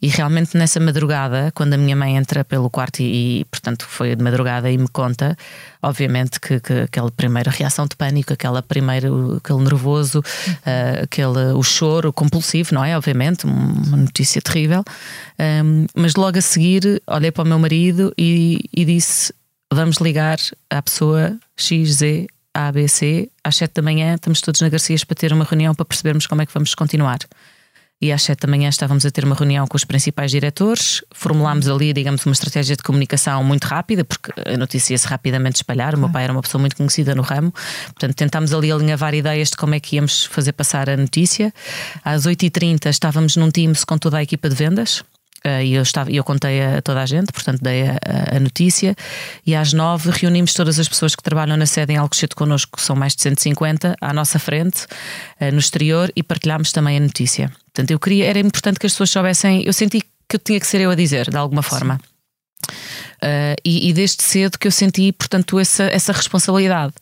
E 0.00 0.08
realmente 0.08 0.56
nessa 0.56 0.80
madrugada, 0.80 1.52
quando 1.54 1.74
a 1.74 1.76
minha 1.76 1.94
mãe 1.94 2.16
entra 2.16 2.44
pelo 2.44 2.68
quarto 2.68 3.00
e, 3.00 3.40
e 3.40 3.44
portanto, 3.46 3.86
foi 3.86 4.16
de 4.16 4.22
madrugada 4.22 4.70
e 4.70 4.76
me 4.76 4.88
conta, 4.88 5.36
obviamente 5.82 6.40
que, 6.40 6.60
que, 6.60 6.72
aquela 6.72 7.10
primeira 7.10 7.50
reação 7.50 7.86
de 7.86 7.96
pânico, 7.96 8.32
aquela 8.32 8.62
primeira, 8.62 9.08
aquele 9.36 9.60
nervoso, 9.60 10.18
uh, 10.20 11.04
aquele, 11.04 11.52
o 11.54 11.62
choro 11.62 12.12
compulsivo, 12.12 12.74
não 12.74 12.84
é? 12.84 12.96
Obviamente, 12.96 13.44
uma 13.46 13.96
notícia 13.96 14.42
terrível. 14.42 14.82
Um, 15.38 15.86
mas 15.94 16.14
logo 16.16 16.38
a 16.38 16.42
seguir, 16.42 17.02
olhei 17.06 17.30
para 17.30 17.44
o 17.44 17.46
meu 17.46 17.58
marido 17.58 18.12
e, 18.18 18.68
e 18.74 18.84
disse: 18.84 19.32
Vamos 19.72 19.96
ligar 19.96 20.38
à 20.68 20.82
pessoa 20.82 21.36
XZ 21.56 22.26
a 22.54 22.68
ABC, 22.68 23.30
às 23.42 23.56
7 23.56 23.72
da 23.74 23.82
manhã, 23.82 24.14
estamos 24.14 24.40
todos 24.40 24.60
na 24.60 24.68
Garcias 24.68 25.04
para 25.04 25.14
ter 25.14 25.32
uma 25.32 25.44
reunião 25.44 25.74
para 25.74 25.84
percebermos 25.84 26.26
como 26.26 26.42
é 26.42 26.46
que 26.46 26.52
vamos 26.52 26.74
continuar. 26.74 27.18
e 28.00 28.10
às 28.10 28.24
sete 28.24 28.40
da 28.40 28.48
manhã 28.48 28.68
estávamos 28.68 29.06
a 29.06 29.12
ter 29.12 29.24
uma 29.24 29.36
reunião 29.36 29.64
com 29.64 29.76
os 29.76 29.84
principais 29.84 30.32
diretores, 30.32 31.04
formulámos 31.14 31.68
ali, 31.68 31.92
digamos, 31.92 32.26
uma 32.26 32.32
estratégia 32.32 32.74
de 32.74 32.82
comunicação 32.82 33.44
muito 33.44 33.64
rápida, 33.64 34.04
porque 34.04 34.32
a 34.44 34.56
notícia 34.56 34.92
ia 34.92 34.98
se 34.98 35.06
rapidamente 35.06 35.56
espalhar. 35.56 35.94
O 35.94 35.98
meu 35.98 36.10
pai 36.10 36.24
era 36.24 36.32
uma 36.32 36.42
pessoa 36.42 36.60
muito 36.60 36.74
conhecida 36.74 37.14
no 37.14 37.22
ramo, 37.22 37.52
portanto 37.86 38.16
tentámos 38.16 38.52
ali 38.52 38.72
alinhavar 38.72 39.14
ideias 39.14 39.50
de 39.50 39.56
como 39.56 39.76
é 39.76 39.80
que 39.80 39.94
íamos 39.94 40.24
fazer 40.24 40.52
passar 40.52 40.90
a 40.90 40.96
notícia. 40.96 41.54
Às 42.04 42.26
8h30 42.26 42.90
estávamos 42.90 43.36
num 43.36 43.52
Teams 43.52 43.84
com 43.84 43.96
toda 43.96 44.18
a 44.18 44.22
equipa 44.22 44.48
de 44.48 44.56
vendas. 44.56 45.04
E 45.62 45.74
eu, 45.74 45.82
estava, 45.82 46.10
eu 46.10 46.22
contei 46.22 46.62
a 46.62 46.80
toda 46.80 47.02
a 47.02 47.06
gente, 47.06 47.32
portanto 47.32 47.60
dei 47.60 47.82
a, 47.88 48.36
a, 48.36 48.40
notícia. 48.40 48.94
E 49.44 49.54
às 49.54 49.72
nove 49.72 50.10
reunimos 50.10 50.52
todas 50.52 50.78
as 50.78 50.88
pessoas 50.88 51.16
que 51.16 51.22
trabalham 51.22 51.56
na 51.56 51.66
sede 51.66 51.92
em 51.92 51.96
Alcochete 51.96 52.34
connosco, 52.34 52.76
que 52.76 52.82
são 52.82 52.94
mais 52.94 53.16
de 53.16 53.22
150, 53.22 53.96
à 54.00 54.12
nossa 54.12 54.38
frente, 54.38 54.84
uh, 55.40 55.52
no 55.52 55.58
exterior, 55.58 56.12
e 56.14 56.22
partilhámos 56.22 56.70
também 56.70 56.96
a 56.96 57.00
notícia. 57.00 57.50
Portanto, 57.74 57.90
eu 57.90 57.98
queria, 57.98 58.26
era 58.26 58.38
importante 58.38 58.78
que 58.78 58.86
as 58.86 58.92
pessoas 58.92 59.10
soubessem, 59.10 59.64
eu 59.64 59.72
senti 59.72 60.00
que 60.28 60.36
eu 60.36 60.40
tinha 60.40 60.60
que 60.60 60.66
ser 60.66 60.80
eu 60.80 60.90
a 60.90 60.94
dizer, 60.94 61.30
de 61.30 61.36
alguma 61.36 61.62
forma. 61.62 62.00
Uh, 63.22 63.54
e, 63.64 63.88
e, 63.88 63.92
desde 63.92 64.22
cedo 64.22 64.58
que 64.58 64.66
eu 64.66 64.72
senti, 64.72 65.12
portanto, 65.12 65.58
essa, 65.58 65.84
essa 65.84 66.12
responsabilidade. 66.12 66.94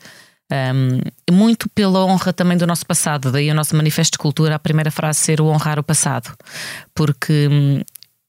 Um, 0.53 1.01
muito 1.33 1.69
pela 1.69 2.05
honra 2.05 2.33
também 2.33 2.59
do 2.59 2.67
nosso 2.67 2.85
passado, 2.85 3.31
daí 3.31 3.49
o 3.53 3.55
nosso 3.55 3.77
manifesto 3.77 4.15
de 4.15 4.19
cultura, 4.19 4.57
a 4.57 4.59
primeira 4.59 4.91
frase 4.91 5.21
ser 5.21 5.41
o 5.41 5.47
honrar 5.47 5.79
o 5.79 5.83
passado, 5.83 6.37
porque 6.93 7.47
hum, 7.49 7.81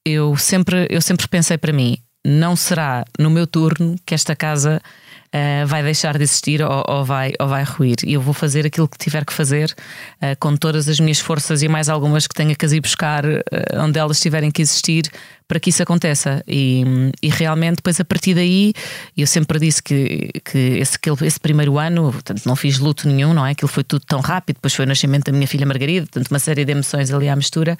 eu 0.04 0.36
sempre, 0.36 0.86
eu 0.90 1.00
sempre 1.00 1.28
pensei 1.28 1.58
para 1.58 1.72
mim: 1.72 1.96
não 2.24 2.54
será 2.54 3.04
no 3.18 3.30
meu 3.30 3.46
turno 3.46 3.96
que 4.06 4.14
esta 4.14 4.36
casa 4.36 4.80
uh, 4.80 5.66
vai 5.66 5.82
deixar 5.82 6.16
de 6.16 6.24
existir 6.24 6.62
ou, 6.62 6.84
ou, 6.86 7.04
vai, 7.04 7.32
ou 7.40 7.48
vai 7.48 7.64
ruir. 7.64 7.96
E 8.04 8.12
eu 8.12 8.20
vou 8.20 8.34
fazer 8.34 8.66
aquilo 8.66 8.88
que 8.88 8.98
tiver 8.98 9.24
que 9.24 9.32
fazer 9.32 9.74
uh, 10.16 10.36
com 10.38 10.56
todas 10.56 10.88
as 10.88 11.00
minhas 11.00 11.18
forças 11.18 11.62
e 11.62 11.68
mais 11.68 11.88
algumas 11.88 12.26
que 12.26 12.34
tenha 12.34 12.54
que 12.54 12.64
as 12.64 12.72
ir 12.72 12.80
buscar 12.80 13.24
uh, 13.24 13.40
onde 13.78 13.98
elas 13.98 14.20
tiverem 14.20 14.50
que 14.50 14.62
existir 14.62 15.10
para 15.52 15.60
que 15.60 15.68
isso 15.68 15.82
aconteça. 15.82 16.42
E, 16.48 16.82
e, 17.22 17.28
realmente, 17.28 17.76
depois 17.76 18.00
a 18.00 18.04
partir 18.06 18.32
daí, 18.32 18.72
eu 19.14 19.26
sempre 19.26 19.58
disse 19.58 19.82
que, 19.82 20.30
que 20.42 20.58
esse, 20.78 20.98
esse 21.26 21.38
primeiro 21.38 21.78
ano, 21.78 22.10
portanto, 22.10 22.46
não 22.46 22.56
fiz 22.56 22.78
luto 22.78 23.06
nenhum, 23.06 23.34
não 23.34 23.44
é? 23.44 23.50
Aquilo 23.50 23.68
foi 23.68 23.84
tudo 23.84 24.02
tão 24.06 24.20
rápido. 24.20 24.56
Depois 24.56 24.72
foi 24.72 24.86
o 24.86 24.88
nascimento 24.88 25.24
da 25.26 25.32
minha 25.32 25.46
filha 25.46 25.66
Margarida, 25.66 26.06
portanto, 26.06 26.30
uma 26.30 26.38
série 26.38 26.64
de 26.64 26.72
emoções 26.72 27.10
ali 27.10 27.28
à 27.28 27.36
mistura. 27.36 27.76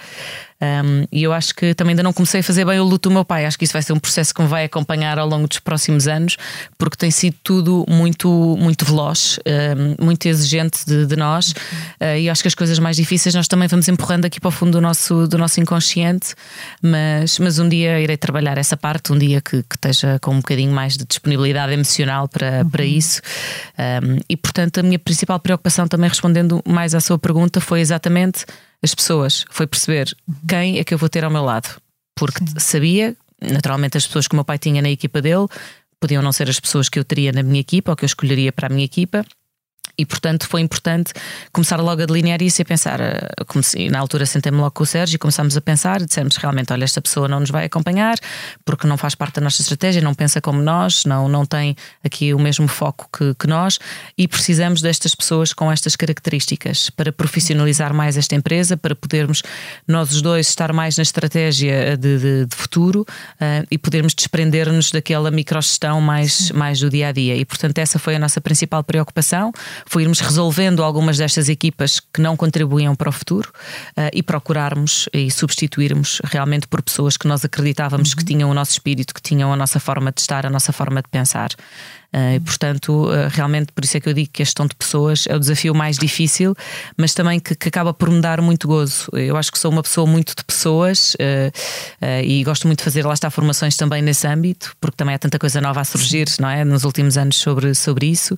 Um, 0.62 1.06
e 1.10 1.24
eu 1.24 1.32
acho 1.32 1.54
que 1.56 1.74
também 1.74 1.90
ainda 1.92 2.04
não 2.04 2.12
comecei 2.12 2.38
a 2.38 2.42
fazer 2.42 2.64
bem 2.64 2.78
o 2.78 2.84
luto 2.84 3.08
do 3.08 3.12
meu 3.12 3.24
pai. 3.24 3.46
Acho 3.46 3.58
que 3.58 3.64
isso 3.64 3.72
vai 3.72 3.82
ser 3.82 3.94
um 3.94 3.98
processo 3.98 4.32
que 4.32 4.40
me 4.40 4.46
vai 4.46 4.64
acompanhar 4.64 5.18
ao 5.18 5.26
longo 5.26 5.48
dos 5.48 5.58
próximos 5.58 6.06
anos, 6.06 6.36
porque 6.78 6.96
tem 6.96 7.10
sido 7.10 7.34
tudo 7.42 7.84
muito, 7.88 8.28
muito 8.60 8.84
veloz, 8.84 9.40
um, 9.98 10.04
muito 10.04 10.26
exigente 10.26 10.86
de, 10.86 11.04
de 11.06 11.16
nós. 11.16 11.48
Uh, 12.00 12.16
e 12.20 12.30
acho 12.30 12.42
que 12.42 12.48
as 12.48 12.54
coisas 12.54 12.78
mais 12.78 12.96
difíceis 12.96 13.34
nós 13.34 13.48
também 13.48 13.66
vamos 13.66 13.88
empurrando 13.88 14.24
aqui 14.24 14.38
para 14.38 14.48
o 14.48 14.52
fundo 14.52 14.72
do 14.72 14.80
nosso, 14.80 15.26
do 15.26 15.36
nosso 15.36 15.60
inconsciente, 15.60 16.34
mas, 16.80 17.40
mas 17.40 17.58
um 17.62 17.68
dia 17.68 18.00
irei 18.00 18.16
trabalhar 18.16 18.58
essa 18.58 18.76
parte, 18.76 19.12
um 19.12 19.18
dia 19.18 19.40
que, 19.40 19.62
que 19.62 19.76
esteja 19.76 20.18
com 20.20 20.32
um 20.32 20.36
bocadinho 20.36 20.72
mais 20.72 20.96
de 20.96 21.04
disponibilidade 21.04 21.72
emocional 21.72 22.28
para, 22.28 22.62
uhum. 22.62 22.70
para 22.70 22.84
isso. 22.84 23.20
Um, 23.78 24.18
e 24.28 24.36
portanto, 24.36 24.78
a 24.78 24.82
minha 24.82 24.98
principal 24.98 25.38
preocupação, 25.40 25.88
também 25.88 26.08
respondendo 26.08 26.62
mais 26.66 26.94
à 26.94 27.00
sua 27.00 27.18
pergunta, 27.18 27.60
foi 27.60 27.80
exatamente 27.80 28.44
as 28.82 28.94
pessoas, 28.94 29.44
foi 29.50 29.66
perceber 29.66 30.14
uhum. 30.28 30.34
quem 30.48 30.78
é 30.78 30.84
que 30.84 30.92
eu 30.92 30.98
vou 30.98 31.08
ter 31.08 31.24
ao 31.24 31.30
meu 31.30 31.42
lado. 31.42 31.80
Porque 32.14 32.38
Sim. 32.38 32.58
sabia, 32.58 33.16
naturalmente, 33.40 33.96
as 33.96 34.06
pessoas 34.06 34.28
que 34.28 34.34
o 34.34 34.36
meu 34.36 34.44
pai 34.44 34.58
tinha 34.58 34.82
na 34.82 34.90
equipa 34.90 35.22
dele 35.22 35.46
podiam 35.98 36.22
não 36.22 36.32
ser 36.32 36.48
as 36.50 36.58
pessoas 36.58 36.88
que 36.88 36.98
eu 36.98 37.04
teria 37.04 37.30
na 37.30 37.42
minha 37.42 37.60
equipa 37.60 37.92
ou 37.92 37.96
que 37.96 38.04
eu 38.04 38.06
escolheria 38.06 38.52
para 38.52 38.66
a 38.66 38.70
minha 38.70 38.84
equipa. 38.84 39.24
E, 39.98 40.06
portanto, 40.06 40.48
foi 40.48 40.62
importante 40.62 41.12
começar 41.52 41.76
logo 41.76 42.02
a 42.02 42.06
delinear 42.06 42.40
isso 42.40 42.60
e 42.60 42.62
a 42.62 42.64
pensar. 42.64 42.98
Eh, 43.00 43.28
comecei, 43.46 43.90
na 43.90 43.98
altura 43.98 44.24
sentei-me 44.24 44.56
logo 44.56 44.70
com 44.70 44.82
o 44.82 44.86
Sérgio 44.86 45.16
e 45.16 45.18
começámos 45.18 45.54
a 45.56 45.60
pensar 45.60 46.00
e 46.00 46.06
dissemos 46.06 46.36
realmente: 46.36 46.72
olha, 46.72 46.84
esta 46.84 47.00
pessoa 47.00 47.28
não 47.28 47.40
nos 47.40 47.50
vai 47.50 47.66
acompanhar 47.66 48.16
porque 48.64 48.86
não 48.86 48.96
faz 48.96 49.14
parte 49.14 49.34
da 49.34 49.42
nossa 49.42 49.60
estratégia, 49.60 50.00
não 50.00 50.14
pensa 50.14 50.40
como 50.40 50.62
nós, 50.62 51.04
não, 51.04 51.28
não 51.28 51.44
tem 51.44 51.76
aqui 52.02 52.32
o 52.32 52.38
mesmo 52.38 52.66
foco 52.68 53.06
que, 53.16 53.34
que 53.34 53.46
nós 53.46 53.78
e 54.16 54.26
precisamos 54.26 54.80
destas 54.80 55.14
pessoas 55.14 55.52
com 55.52 55.70
estas 55.70 55.94
características 55.94 56.88
para 56.88 57.12
profissionalizar 57.12 57.92
mais 57.92 58.16
esta 58.16 58.34
empresa, 58.34 58.76
para 58.76 58.94
podermos 58.94 59.42
nós 59.86 60.10
os 60.10 60.22
dois 60.22 60.48
estar 60.48 60.72
mais 60.72 60.96
na 60.96 61.02
estratégia 61.02 61.96
de, 61.98 62.18
de, 62.18 62.46
de 62.46 62.56
futuro 62.56 63.02
uh, 63.02 63.66
e 63.70 63.76
podermos 63.76 64.14
desprender-nos 64.14 64.90
daquela 64.90 65.30
microgestão 65.30 66.00
mais, 66.00 66.50
mais 66.50 66.80
do 66.80 66.88
dia 66.88 67.08
a 67.08 67.12
dia. 67.12 67.36
E, 67.36 67.44
portanto, 67.44 67.78
essa 67.78 67.98
foi 67.98 68.16
a 68.16 68.18
nossa 68.18 68.40
principal 68.40 68.82
preocupação 68.82 69.52
foi 69.86 70.02
irmos 70.02 70.20
resolvendo 70.20 70.82
algumas 70.82 71.18
destas 71.18 71.48
equipas 71.48 72.00
que 72.00 72.20
não 72.20 72.36
contribuíam 72.36 72.94
para 72.94 73.08
o 73.08 73.12
futuro 73.12 73.50
uh, 73.96 74.10
e 74.12 74.22
procurarmos 74.22 75.08
e 75.12 75.30
substituirmos 75.30 76.20
realmente 76.24 76.66
por 76.66 76.82
pessoas 76.82 77.16
que 77.16 77.26
nós 77.26 77.44
acreditávamos 77.44 78.10
uhum. 78.10 78.16
que 78.16 78.24
tinham 78.24 78.50
o 78.50 78.54
nosso 78.54 78.72
espírito, 78.72 79.14
que 79.14 79.22
tinham 79.22 79.52
a 79.52 79.56
nossa 79.56 79.80
forma 79.80 80.12
de 80.12 80.20
estar, 80.20 80.46
a 80.46 80.50
nossa 80.50 80.72
forma 80.72 81.02
de 81.02 81.08
pensar. 81.08 81.50
Uh, 82.12 82.36
e, 82.36 82.40
portanto, 82.40 83.06
uh, 83.06 83.28
realmente, 83.30 83.72
por 83.72 83.84
isso 83.84 83.96
é 83.96 84.00
que 84.00 84.08
eu 84.08 84.12
digo 84.12 84.30
que 84.32 84.42
a 84.42 84.44
gestão 84.44 84.66
de 84.66 84.74
pessoas 84.74 85.24
é 85.26 85.34
o 85.34 85.38
desafio 85.38 85.74
mais 85.74 85.96
difícil, 85.96 86.54
mas 86.96 87.14
também 87.14 87.40
que, 87.40 87.54
que 87.54 87.68
acaba 87.68 87.94
por 87.94 88.10
me 88.10 88.20
dar 88.20 88.40
muito 88.42 88.68
gozo. 88.68 89.08
Eu 89.12 89.36
acho 89.36 89.50
que 89.50 89.58
sou 89.58 89.70
uma 89.70 89.82
pessoa 89.82 90.06
muito 90.06 90.34
de 90.36 90.44
pessoas 90.44 91.14
uh, 91.14 92.22
e 92.22 92.44
gosto 92.44 92.66
muito 92.66 92.78
de 92.78 92.84
fazer, 92.84 93.06
lá 93.06 93.14
está, 93.14 93.30
formações 93.30 93.76
também 93.76 94.02
nesse 94.02 94.26
âmbito, 94.26 94.74
porque 94.80 94.96
também 94.96 95.14
há 95.14 95.18
tanta 95.18 95.38
coisa 95.38 95.60
nova 95.60 95.80
a 95.80 95.84
surgir, 95.84 96.26
não 96.38 96.48
é? 96.48 96.64
Nos 96.64 96.84
últimos 96.84 97.16
anos 97.16 97.36
sobre, 97.36 97.74
sobre 97.74 98.06
isso. 98.06 98.36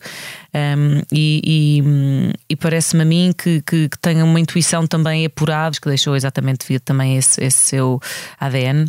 Um, 0.55 1.03
e, 1.13 1.43
e, 1.45 2.33
e 2.51 2.57
parece-me 2.57 3.03
a 3.03 3.05
mim 3.05 3.35
que, 3.37 3.61
que, 3.63 3.89
que 3.89 3.99
tenho 3.99 4.25
uma 4.25 4.39
intuição 4.39 4.87
também 4.87 5.27
apurada, 5.27 5.77
que 5.81 5.89
deixou 5.89 6.15
exatamente 6.15 6.61
devido 6.61 6.83
também 6.83 7.17
esse, 7.17 7.43
esse 7.43 7.59
seu 7.59 8.01
ADN. 8.39 8.87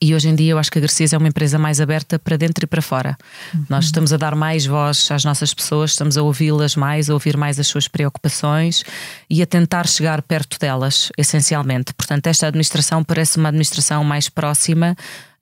E 0.00 0.14
hoje 0.14 0.28
em 0.28 0.34
dia 0.34 0.52
eu 0.52 0.58
acho 0.58 0.70
que 0.70 0.78
a 0.78 0.80
Garcias 0.80 1.12
é 1.12 1.18
uma 1.18 1.28
empresa 1.28 1.58
mais 1.58 1.80
aberta 1.80 2.18
para 2.18 2.36
dentro 2.36 2.64
e 2.64 2.66
para 2.66 2.82
fora. 2.82 3.16
Uhum. 3.54 3.66
Nós 3.68 3.86
estamos 3.86 4.12
a 4.12 4.16
dar 4.16 4.34
mais 4.34 4.66
voz 4.66 5.10
às 5.10 5.24
nossas 5.24 5.54
pessoas, 5.54 5.92
estamos 5.92 6.18
a 6.18 6.22
ouvi-las 6.22 6.76
mais, 6.76 7.08
a 7.08 7.14
ouvir 7.14 7.36
mais 7.36 7.58
as 7.58 7.66
suas 7.66 7.88
preocupações 7.88 8.84
e 9.30 9.42
a 9.42 9.46
tentar 9.46 9.86
chegar 9.86 10.20
perto 10.22 10.58
delas, 10.58 11.10
essencialmente. 11.16 11.94
Portanto, 11.94 12.26
esta 12.26 12.46
administração 12.46 13.02
parece 13.02 13.38
uma 13.38 13.48
administração 13.48 14.04
mais 14.04 14.28
próxima 14.28 14.96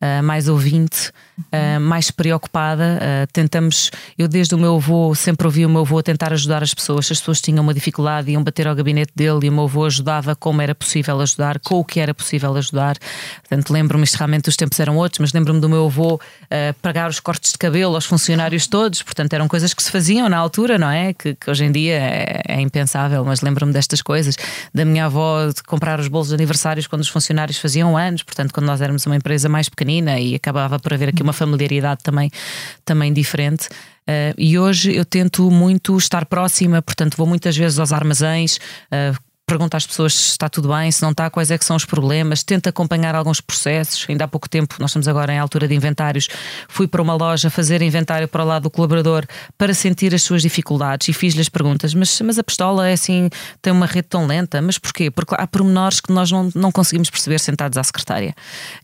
uh, 0.05 0.23
mais 0.23 0.49
ouvinte, 0.49 1.11
uh, 1.39 1.81
mais 1.81 2.11
preocupada. 2.11 2.99
Uh, 3.01 3.33
tentamos, 3.33 3.91
eu 4.19 4.29
desde 4.29 4.55
o 4.55 4.59
meu 4.59 4.77
avô 4.77 5.15
sempre 5.15 5.47
ouvi 5.47 5.65
o 5.65 5.69
meu 5.69 5.81
avô 5.81 6.03
tentar 6.03 6.33
ajudar 6.33 6.63
as 6.63 6.75
pessoas. 6.75 7.07
Se 7.07 7.15
as 7.15 7.19
pessoas 7.21 7.41
tinham 7.41 7.63
uma 7.63 7.73
dificuldade, 7.73 8.31
iam 8.31 8.43
bater 8.43 8.69
ao 8.69 8.75
gabinete 8.75 9.13
dele 9.17 9.47
e 9.47 9.49
o 9.49 9.53
meu 9.53 9.65
avô 9.65 9.87
ajudava 9.87 10.37
como 10.37 10.61
era 10.61 10.75
possível 10.75 11.21
ajudar, 11.21 11.59
com 11.61 11.77
o 11.81 11.85
que 11.85 12.01
era 12.01 12.13
possível 12.13 12.55
ajudar. 12.57 12.99
Portanto, 13.41 13.73
lembro-me, 13.73 14.05
isto 14.05 14.17
realmente 14.17 14.49
os 14.49 14.57
tempos 14.57 14.79
eram 14.79 14.97
outros, 14.97 15.19
mas 15.21 15.33
lembro-me 15.33 15.61
do 15.61 15.69
meu 15.69 15.87
avô 15.87 16.21
pagar 16.83 17.09
os 17.09 17.21
cortes 17.21 17.53
de 17.53 17.59
cabelo 17.59 17.95
aos 17.95 18.05
funcionários 18.05 18.67
todos. 18.67 19.03
Portanto, 19.03 19.33
eram 19.33 19.49
coisas 19.49 19.73
que 19.73 19.83
se 19.83 19.91
faziam 19.91 20.29
na 20.29 20.37
altura, 20.37 20.79
não 20.79 20.91
é? 20.91 21.13
Que, 21.13 21.35
que 21.35 21.51
hoje 21.51 21.65
em 21.65 21.73
dia 21.73 21.95
é, 21.95 22.43
é 22.49 22.61
impensável, 22.61 23.25
mas 23.25 23.41
lembro-me 23.41 23.73
destas 23.73 24.03
coisas. 24.03 24.37
Da 24.73 24.85
minha 24.85 25.07
avó 25.07 25.47
de 25.47 25.63
comprar 25.63 25.99
os 25.99 26.09
bolos 26.09 26.29
de 26.29 26.35
aniversários 26.35 26.87
quando 26.87 27.03
os 27.03 27.09
funcionários 27.09 27.59
faziam 27.59 27.97
anos, 27.97 28.23
portanto, 28.23 28.53
quando 28.53 28.67
nós 28.67 28.81
éramos 28.81 29.07
uma 29.07 29.17
empresa 29.17 29.49
mais 29.49 29.69
pequenina 29.69 29.94
feminina 29.95 30.19
e 30.19 30.35
acabava 30.35 30.79
por 30.79 30.93
haver 30.93 31.09
aqui 31.09 31.23
uma 31.23 31.33
familiaridade 31.33 32.03
também, 32.03 32.31
também 32.85 33.13
diferente. 33.13 33.69
Uh, 33.69 34.35
e 34.37 34.59
hoje 34.59 34.95
eu 34.95 35.05
tento 35.05 35.51
muito 35.51 35.97
estar 35.97 36.27
próxima, 36.27 36.83
portanto, 36.83 37.17
vou 37.17 37.27
muitas 37.27 37.57
vezes 37.57 37.79
aos 37.79 37.93
armazéns. 37.93 38.57
Uh, 38.91 39.17
pergunta 39.55 39.77
às 39.77 39.87
pessoas 39.87 40.15
se 40.15 40.31
está 40.31 40.49
tudo 40.49 40.69
bem, 40.69 40.91
se 40.91 41.01
não 41.01 41.13
está, 41.13 41.31
quais 41.31 41.49
é 41.53 41.57
que 41.57 41.65
são 41.65 41.77
os 41.77 41.85
problemas, 41.85 42.43
tenta 42.43 42.71
acompanhar 42.71 43.15
alguns 43.15 43.41
processos. 43.41 44.05
Ainda 44.09 44.25
há 44.25 44.29
pouco 44.29 44.49
tempo, 44.49 44.75
nós 44.81 44.91
estamos 44.91 45.07
agora 45.07 45.33
em 45.33 45.39
altura 45.39 45.69
de 45.69 45.75
inventários, 45.77 46.29
fui 46.69 46.89
para 46.89 47.01
uma 47.01 47.15
loja 47.15 47.49
fazer 47.51 47.81
inventário 47.83 48.27
para 48.27 48.43
o 48.43 48.47
lado 48.47 48.65
do 48.65 48.71
colaborador 48.71 49.25
para 49.57 49.73
sentir 49.73 50.13
as 50.13 50.25
suas 50.25 50.43
dificuldades 50.43 51.07
e 51.07 51.13
fiz-lhe 51.13 51.41
as 51.41 51.49
perguntas, 51.49 51.95
mas, 51.95 52.21
mas 52.21 52.37
a 52.37 52.43
pistola 52.43 52.89
é 52.89 52.95
assim, 52.95 53.31
tem 53.63 53.73
uma 53.73 53.87
rede 53.87 54.09
tão 54.09 54.27
lenta, 54.27 54.61
mas 54.61 54.77
porquê? 54.77 55.09
Porque 55.09 55.37
há 55.39 55.47
pormenores 55.47 56.01
que 56.01 56.13
nós 56.13 56.33
não, 56.33 56.51
não 56.53 56.73
conseguimos 56.73 57.09
perceber 57.09 57.39
sentados 57.39 57.79
à 57.79 57.85
secretária. 57.85 58.35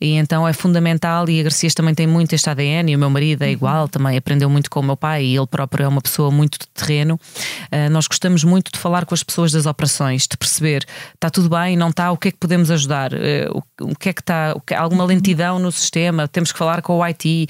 E 0.00 0.12
então 0.12 0.46
é 0.46 0.52
fundamental, 0.52 1.28
e 1.28 1.40
a 1.40 1.42
Garcias 1.42 1.74
também 1.74 1.96
tem 1.96 2.06
muito 2.06 2.32
este 2.32 2.48
ADN, 2.48 2.92
e 2.92 2.94
o 2.94 2.98
meu 2.98 3.10
marido 3.10 3.42
é 3.42 3.46
uhum. 3.46 3.52
igual, 3.52 3.88
também 3.88 4.16
aprendeu 4.16 4.48
muito 4.48 4.70
com 4.70 4.78
o 4.78 4.84
meu 4.84 4.96
pai, 4.96 5.24
e 5.24 5.36
ele 5.36 5.48
próprio 5.48 5.84
é 5.84 5.88
uma 5.88 6.00
pessoa 6.00 6.30
muito 6.30 6.60
de 6.60 6.68
terreno. 6.68 7.18
Uh, 7.72 7.90
nós 7.90 8.06
gostamos 8.06 8.44
muito 8.44 8.70
de 8.70 8.78
falar 8.78 9.04
com 9.04 9.14
as 9.14 9.24
pessoas 9.24 9.50
das 9.50 9.66
operações, 9.66 10.28
de 10.28 10.36
perceber 10.36 10.59
está 11.14 11.30
tudo 11.30 11.48
bem, 11.48 11.76
não 11.76 11.90
está, 11.90 12.10
o 12.10 12.16
que 12.16 12.28
é 12.28 12.30
que 12.30 12.38
podemos 12.38 12.70
ajudar? 12.70 13.12
Eh, 13.12 13.48
o 13.80 13.94
que 13.96 14.10
é 14.10 14.12
que 14.12 14.20
está? 14.20 14.54
Alguma 14.76 15.04
lentidão 15.04 15.58
no 15.58 15.72
sistema? 15.72 16.28
Temos 16.28 16.52
que 16.52 16.58
falar 16.58 16.82
com 16.82 16.98
o 16.98 17.04
IT, 17.04 17.48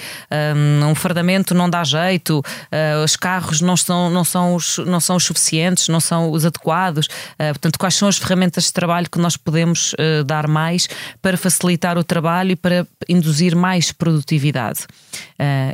um, 0.56 0.86
um 0.86 0.94
fardamento 0.94 1.54
não 1.54 1.68
dá 1.68 1.82
jeito, 1.84 2.38
uh, 2.38 3.04
os 3.04 3.16
carros 3.16 3.60
não 3.60 3.76
são, 3.76 4.10
não, 4.10 4.24
são 4.24 4.54
os, 4.54 4.78
não 4.78 5.00
são 5.00 5.16
os 5.16 5.24
suficientes, 5.24 5.88
não 5.88 6.00
são 6.00 6.30
os 6.30 6.44
adequados. 6.46 7.06
Uh, 7.06 7.50
portanto, 7.50 7.78
quais 7.78 7.94
são 7.94 8.08
as 8.08 8.16
ferramentas 8.16 8.64
de 8.64 8.72
trabalho 8.72 9.08
que 9.10 9.18
nós 9.18 9.36
podemos 9.36 9.94
dar 10.26 10.46
mais 10.46 10.88
para 11.20 11.36
facilitar 11.36 11.98
o 11.98 12.04
trabalho 12.04 12.52
e 12.52 12.56
para 12.56 12.86
induzir 13.08 13.54
mais 13.54 13.92
produtividade? 13.92 14.86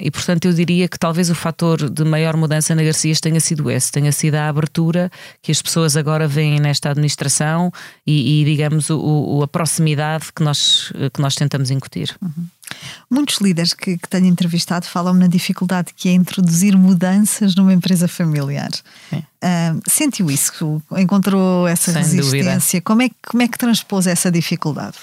e 0.01 0.11
portanto, 0.11 0.47
eu 0.47 0.53
diria 0.53 0.89
que 0.89 0.99
talvez 0.99 1.29
o 1.29 1.35
fator 1.35 1.91
de 1.91 2.05
maior 2.05 2.37
mudança 2.37 2.75
na 2.75 2.83
Garcias 2.83 3.21
tenha 3.21 3.41
sido 3.41 3.71
esse, 3.71 3.91
tenha 3.91 4.13
sido 4.13 4.37
a 4.37 4.49
abertura 4.49 5.11
que 5.43 5.51
as 5.51 5.61
pessoas 5.61 5.97
agora 5.97 6.29
veem 6.29 6.61
nesta 6.61 6.91
administração 6.91 7.16
administração 7.17 7.73
e, 8.07 8.43
e 8.43 8.45
digamos, 8.45 8.91
o, 8.91 8.99
o, 8.99 9.43
a 9.43 9.49
proximidade 9.49 10.27
que 10.35 10.43
nós, 10.43 10.93
que 11.13 11.21
nós 11.21 11.35
tentamos 11.35 11.71
incutir. 11.71 12.15
Uhum. 12.23 12.47
Muitos 13.09 13.39
líderes 13.39 13.73
que, 13.73 13.97
que 13.97 14.09
tenho 14.09 14.27
entrevistado 14.27 14.87
falam 14.87 15.15
na 15.15 15.29
dificuldade 15.29 15.93
que 15.95 16.09
é 16.09 16.13
introduzir 16.13 16.77
mudanças 16.77 17.55
numa 17.55 17.73
empresa 17.73 18.09
familiar. 18.09 18.71
Uh, 19.13 19.81
sentiu 19.89 20.31
isso? 20.31 20.83
Encontrou 20.97 21.67
essa 21.69 21.93
Sem 21.93 22.03
resistência? 22.03 22.81
Como 22.81 23.03
é, 23.03 23.11
como 23.27 23.43
é 23.43 23.49
que 23.49 23.57
transpôs 23.57 24.07
essa 24.07 24.31
dificuldade? 24.31 24.97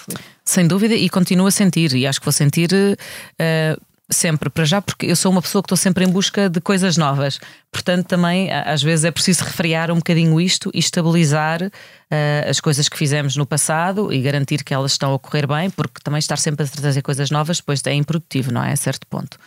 Sem 0.44 0.68
dúvida, 0.68 0.94
e 0.94 1.10
continuo 1.10 1.48
a 1.48 1.52
sentir, 1.52 1.94
e 1.94 2.06
acho 2.06 2.20
que 2.20 2.26
vou 2.26 2.34
sentir. 2.34 2.70
Uh, 2.74 3.82
sempre, 4.10 4.50
para 4.50 4.66
já, 4.66 4.82
porque 4.82 5.06
eu 5.06 5.16
sou 5.16 5.32
uma 5.32 5.42
pessoa 5.42 5.62
que 5.62 5.68
estou 5.68 5.78
sempre 5.78 6.06
em 6.06 6.10
busca 6.10 6.50
de 6.50 6.60
coisas 6.60 6.98
novas. 6.98 7.40
Portanto, 7.72 8.08
também 8.08 8.52
às 8.52 8.84
vezes 8.84 9.06
é 9.06 9.12
preciso 9.12 9.44
refriar 9.44 9.90
um 9.92 9.96
bocadinho 9.96 10.40
isto 10.40 10.70
e 10.74 10.80
estabilizar 10.80 11.64
uh, 11.64 12.50
as 12.50 12.60
coisas 12.60 12.88
que 12.90 12.98
fizemos 12.98 13.36
no 13.36 13.46
passado 13.46 14.14
e 14.14 14.22
garantir 14.22 14.64
que 14.64 14.74
elas 14.74 14.92
estão 14.92 15.14
a 15.14 15.20
correr 15.20 15.48
bem, 15.48 15.70
porque 15.70 16.02
também 16.04 16.20
estar 16.20 16.38
sempre 16.38 16.66
a 16.66 16.68
trazer 16.68 17.02
coisas 17.02 17.32
novas 17.32 17.58
depois 17.58 17.82
é 17.86 17.94
improdutivo, 17.94 18.52
não 18.52 18.64
é? 18.64 18.74
A 18.74 18.76
certo 18.76 19.08
ponto. 19.08 19.38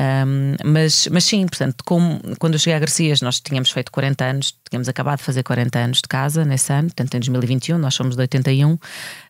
Um, 0.00 0.56
mas, 0.64 1.06
mas 1.08 1.24
sim, 1.24 1.46
portanto, 1.46 1.84
como, 1.84 2.20
quando 2.38 2.54
eu 2.54 2.58
cheguei 2.58 2.74
a 2.76 2.78
Garcias, 2.78 3.20
nós 3.20 3.40
tínhamos 3.40 3.70
feito 3.70 3.92
40 3.92 4.24
anos, 4.24 4.54
tínhamos 4.68 4.88
acabado 4.88 5.18
de 5.18 5.24
fazer 5.24 5.42
40 5.42 5.78
anos 5.78 5.98
de 5.98 6.08
casa 6.08 6.44
nesse 6.44 6.72
ano, 6.72 6.88
portanto, 6.88 7.14
em 7.14 7.20
2021, 7.20 7.78
nós 7.78 7.94
somos 7.94 8.16
de 8.16 8.22
81, 8.22 8.72
uh, 8.72 8.78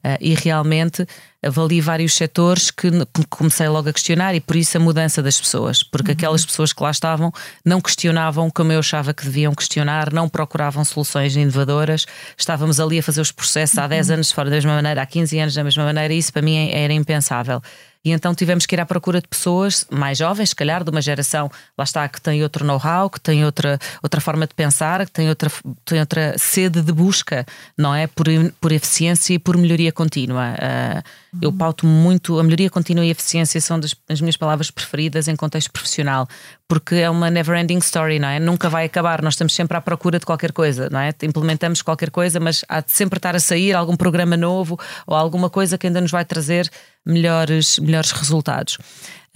ah, 0.04 0.18
e 0.20 0.34
realmente 0.34 1.06
avali 1.42 1.80
vários 1.80 2.14
setores 2.14 2.70
que 2.70 2.88
comecei 3.28 3.68
logo 3.68 3.88
a 3.88 3.92
questionar, 3.92 4.34
e 4.34 4.40
por 4.40 4.54
isso 4.54 4.76
a 4.76 4.80
mudança 4.80 5.20
das 5.20 5.40
pessoas, 5.40 5.82
porque 5.82 6.12
uhum. 6.12 6.16
aquelas 6.16 6.46
pessoas 6.46 6.72
que 6.72 6.82
lá 6.82 6.90
estavam 6.90 7.32
não 7.64 7.80
questionavam 7.80 8.48
como 8.48 8.72
eu 8.72 8.78
achava 8.78 9.12
que 9.12 9.24
deviam 9.24 9.52
questionar, 9.54 10.12
não 10.12 10.28
procuravam 10.28 10.84
soluções 10.84 11.34
inovadoras, 11.34 12.06
estávamos 12.38 12.78
ali 12.78 13.00
a 13.00 13.02
fazer 13.02 13.20
os 13.20 13.32
processos 13.32 13.76
há 13.76 13.88
10 13.88 14.08
uhum. 14.08 14.14
anos 14.14 14.32
fora 14.32 14.48
da 14.48 14.56
mesma 14.56 14.74
maneira, 14.74 15.02
há 15.02 15.06
15 15.06 15.38
anos 15.38 15.54
da 15.54 15.64
mesma 15.64 15.84
maneira, 15.84 16.14
e 16.14 16.18
isso 16.18 16.32
para 16.32 16.42
mim 16.42 16.70
era 16.70 16.92
impensável. 16.92 17.60
E 18.04 18.10
então 18.10 18.34
tivemos 18.34 18.66
que 18.66 18.74
ir 18.74 18.80
à 18.80 18.86
procura 18.86 19.20
de 19.20 19.28
pessoas 19.28 19.86
mais 19.90 20.18
jovens, 20.18 20.48
se 20.48 20.56
calhar, 20.56 20.82
de 20.82 20.90
uma 20.90 21.00
geração, 21.00 21.50
lá 21.78 21.84
está, 21.84 22.08
que 22.08 22.20
tem 22.20 22.42
outro 22.42 22.64
know-how, 22.64 23.08
que 23.08 23.20
tem 23.20 23.44
outra, 23.44 23.78
outra 24.02 24.20
forma 24.20 24.46
de 24.46 24.54
pensar, 24.54 25.06
que 25.06 25.12
tem 25.12 25.28
outra, 25.28 25.50
tem 25.84 26.00
outra 26.00 26.34
sede 26.36 26.82
de 26.82 26.92
busca, 26.92 27.46
não 27.78 27.94
é? 27.94 28.08
Por, 28.08 28.26
por 28.60 28.72
eficiência 28.72 29.34
e 29.34 29.38
por 29.38 29.56
melhoria 29.56 29.92
contínua. 29.92 30.54
Uh, 30.54 31.02
eu 31.40 31.52
pauto 31.52 31.86
muito, 31.86 32.38
a 32.38 32.42
melhoria 32.42 32.68
contínua 32.68 33.04
e 33.04 33.08
a 33.08 33.12
eficiência 33.12 33.60
são 33.60 33.78
das, 33.78 33.94
as 34.08 34.20
minhas 34.20 34.36
palavras 34.36 34.70
preferidas 34.70 35.28
em 35.28 35.36
contexto 35.36 35.70
profissional, 35.70 36.28
porque 36.72 36.94
é 36.94 37.10
uma 37.10 37.30
never 37.30 37.54
ending 37.60 37.76
story, 37.80 38.18
não 38.18 38.28
é? 38.28 38.40
Nunca 38.40 38.66
vai 38.70 38.86
acabar, 38.86 39.20
nós 39.20 39.34
estamos 39.34 39.54
sempre 39.54 39.76
à 39.76 39.80
procura 39.82 40.18
de 40.18 40.24
qualquer 40.24 40.52
coisa, 40.52 40.88
não 40.88 41.00
é? 41.00 41.12
Implementamos 41.22 41.82
qualquer 41.82 42.10
coisa, 42.10 42.40
mas 42.40 42.64
há 42.66 42.80
de 42.80 42.90
sempre 42.90 43.18
estar 43.18 43.36
a 43.36 43.40
sair 43.40 43.74
algum 43.74 43.94
programa 43.94 44.38
novo 44.38 44.80
ou 45.06 45.14
alguma 45.14 45.50
coisa 45.50 45.76
que 45.76 45.86
ainda 45.86 46.00
nos 46.00 46.10
vai 46.10 46.24
trazer 46.24 46.70
melhores, 47.04 47.78
melhores 47.78 48.10
resultados. 48.12 48.78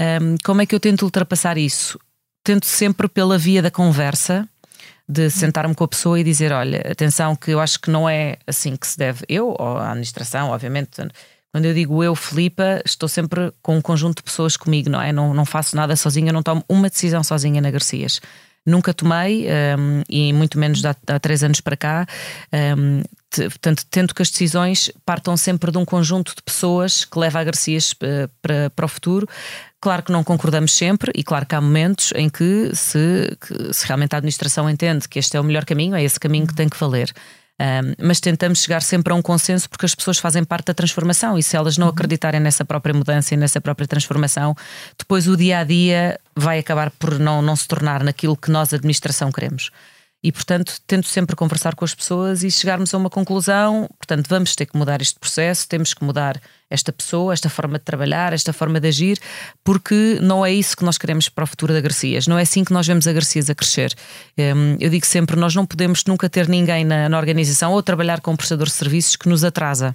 Um, 0.00 0.36
como 0.42 0.62
é 0.62 0.66
que 0.66 0.74
eu 0.74 0.80
tento 0.80 1.02
ultrapassar 1.02 1.58
isso? 1.58 2.00
Tento 2.42 2.64
sempre 2.64 3.06
pela 3.06 3.36
via 3.36 3.60
da 3.60 3.70
conversa, 3.70 4.48
de 5.06 5.28
sentar-me 5.28 5.74
com 5.74 5.84
a 5.84 5.88
pessoa 5.88 6.18
e 6.18 6.24
dizer: 6.24 6.52
olha, 6.52 6.90
atenção, 6.90 7.36
que 7.36 7.50
eu 7.50 7.60
acho 7.60 7.78
que 7.78 7.90
não 7.90 8.08
é 8.08 8.38
assim 8.46 8.76
que 8.76 8.86
se 8.86 8.96
deve. 8.96 9.26
Eu, 9.28 9.48
ou 9.48 9.76
a 9.76 9.90
administração, 9.90 10.48
obviamente. 10.52 11.02
Quando 11.56 11.64
eu 11.64 11.72
digo 11.72 12.04
eu, 12.04 12.14
Filipa, 12.14 12.82
estou 12.84 13.08
sempre 13.08 13.50
com 13.62 13.78
um 13.78 13.80
conjunto 13.80 14.18
de 14.18 14.24
pessoas 14.24 14.58
comigo, 14.58 14.90
não 14.90 15.00
é? 15.00 15.10
Não, 15.10 15.32
não 15.32 15.46
faço 15.46 15.74
nada 15.74 15.96
sozinha, 15.96 16.30
não 16.30 16.42
tomo 16.42 16.62
uma 16.68 16.90
decisão 16.90 17.24
sozinha 17.24 17.62
na 17.62 17.70
Garcias. 17.70 18.20
Nunca 18.66 18.92
tomei, 18.92 19.46
um, 19.78 20.02
e 20.06 20.34
muito 20.34 20.58
menos 20.58 20.84
há, 20.84 20.94
há 21.06 21.18
três 21.18 21.42
anos 21.42 21.62
para 21.62 21.74
cá. 21.74 22.06
Um, 22.76 23.00
portanto, 23.30 23.86
tento 23.90 24.14
que 24.14 24.20
as 24.20 24.30
decisões 24.30 24.92
partam 25.06 25.34
sempre 25.34 25.72
de 25.72 25.78
um 25.78 25.84
conjunto 25.86 26.34
de 26.36 26.42
pessoas 26.42 27.06
que 27.06 27.18
leva 27.18 27.40
a 27.40 27.44
Garcias 27.44 27.94
eh, 28.02 28.28
para, 28.42 28.68
para 28.68 28.84
o 28.84 28.88
futuro. 28.88 29.26
Claro 29.80 30.02
que 30.02 30.12
não 30.12 30.22
concordamos 30.22 30.74
sempre, 30.74 31.10
e 31.14 31.24
claro 31.24 31.46
que 31.46 31.54
há 31.54 31.60
momentos 31.62 32.12
em 32.16 32.28
que 32.28 32.70
se, 32.74 33.34
que, 33.40 33.72
se 33.72 33.86
realmente 33.86 34.12
a 34.12 34.18
administração 34.18 34.68
entende 34.68 35.08
que 35.08 35.18
este 35.18 35.38
é 35.38 35.40
o 35.40 35.44
melhor 35.44 35.64
caminho, 35.64 35.94
é 35.94 36.04
esse 36.04 36.20
caminho 36.20 36.46
que 36.46 36.54
tem 36.54 36.68
que 36.68 36.78
valer. 36.78 37.10
Um, 37.58 38.06
mas 38.06 38.20
tentamos 38.20 38.58
chegar 38.58 38.82
sempre 38.82 39.14
a 39.14 39.16
um 39.16 39.22
consenso 39.22 39.68
porque 39.70 39.86
as 39.86 39.94
pessoas 39.94 40.18
fazem 40.18 40.44
parte 40.44 40.66
da 40.66 40.74
transformação 40.74 41.38
e 41.38 41.42
se 41.42 41.56
elas 41.56 41.78
não 41.78 41.86
uhum. 41.86 41.92
acreditarem 41.92 42.38
nessa 42.38 42.66
própria 42.66 42.92
mudança 42.92 43.32
e 43.32 43.36
nessa 43.36 43.62
própria 43.62 43.86
transformação, 43.86 44.54
depois 44.98 45.26
o 45.26 45.36
dia 45.36 45.60
a 45.60 45.64
dia 45.64 46.20
vai 46.34 46.58
acabar 46.58 46.90
por 46.90 47.18
não, 47.18 47.40
não 47.40 47.56
se 47.56 47.66
tornar 47.66 48.04
naquilo 48.04 48.36
que 48.36 48.50
nós, 48.50 48.74
administração, 48.74 49.32
queremos. 49.32 49.70
E, 50.22 50.32
portanto, 50.32 50.80
tento 50.86 51.06
sempre 51.06 51.36
conversar 51.36 51.74
com 51.74 51.84
as 51.84 51.94
pessoas 51.94 52.42
e 52.42 52.50
chegarmos 52.50 52.92
a 52.92 52.98
uma 52.98 53.10
conclusão. 53.10 53.88
Portanto, 53.98 54.26
vamos 54.28 54.56
ter 54.56 54.66
que 54.66 54.76
mudar 54.76 55.00
este 55.00 55.18
processo, 55.18 55.68
temos 55.68 55.94
que 55.94 56.02
mudar 56.02 56.40
esta 56.68 56.92
pessoa, 56.92 57.32
esta 57.32 57.48
forma 57.48 57.78
de 57.78 57.84
trabalhar, 57.84 58.32
esta 58.32 58.52
forma 58.52 58.80
de 58.80 58.88
agir, 58.88 59.20
porque 59.62 60.18
não 60.20 60.44
é 60.44 60.52
isso 60.52 60.76
que 60.76 60.84
nós 60.84 60.98
queremos 60.98 61.28
para 61.28 61.44
o 61.44 61.46
futuro 61.46 61.72
da 61.72 61.80
Garcias. 61.80 62.26
Não 62.26 62.38
é 62.38 62.42
assim 62.42 62.64
que 62.64 62.72
nós 62.72 62.86
vemos 62.86 63.06
a 63.06 63.12
Garcias 63.12 63.48
a 63.48 63.54
crescer. 63.54 63.94
Hum, 64.38 64.76
eu 64.80 64.90
digo 64.90 65.06
sempre: 65.06 65.36
nós 65.36 65.54
não 65.54 65.64
podemos 65.64 66.04
nunca 66.06 66.28
ter 66.28 66.48
ninguém 66.48 66.84
na, 66.84 67.08
na 67.08 67.18
organização 67.18 67.72
ou 67.72 67.82
trabalhar 67.82 68.20
com 68.20 68.32
um 68.32 68.36
prestador 68.36 68.66
de 68.66 68.72
serviços 68.72 69.16
que 69.16 69.28
nos 69.28 69.44
atrasa. 69.44 69.94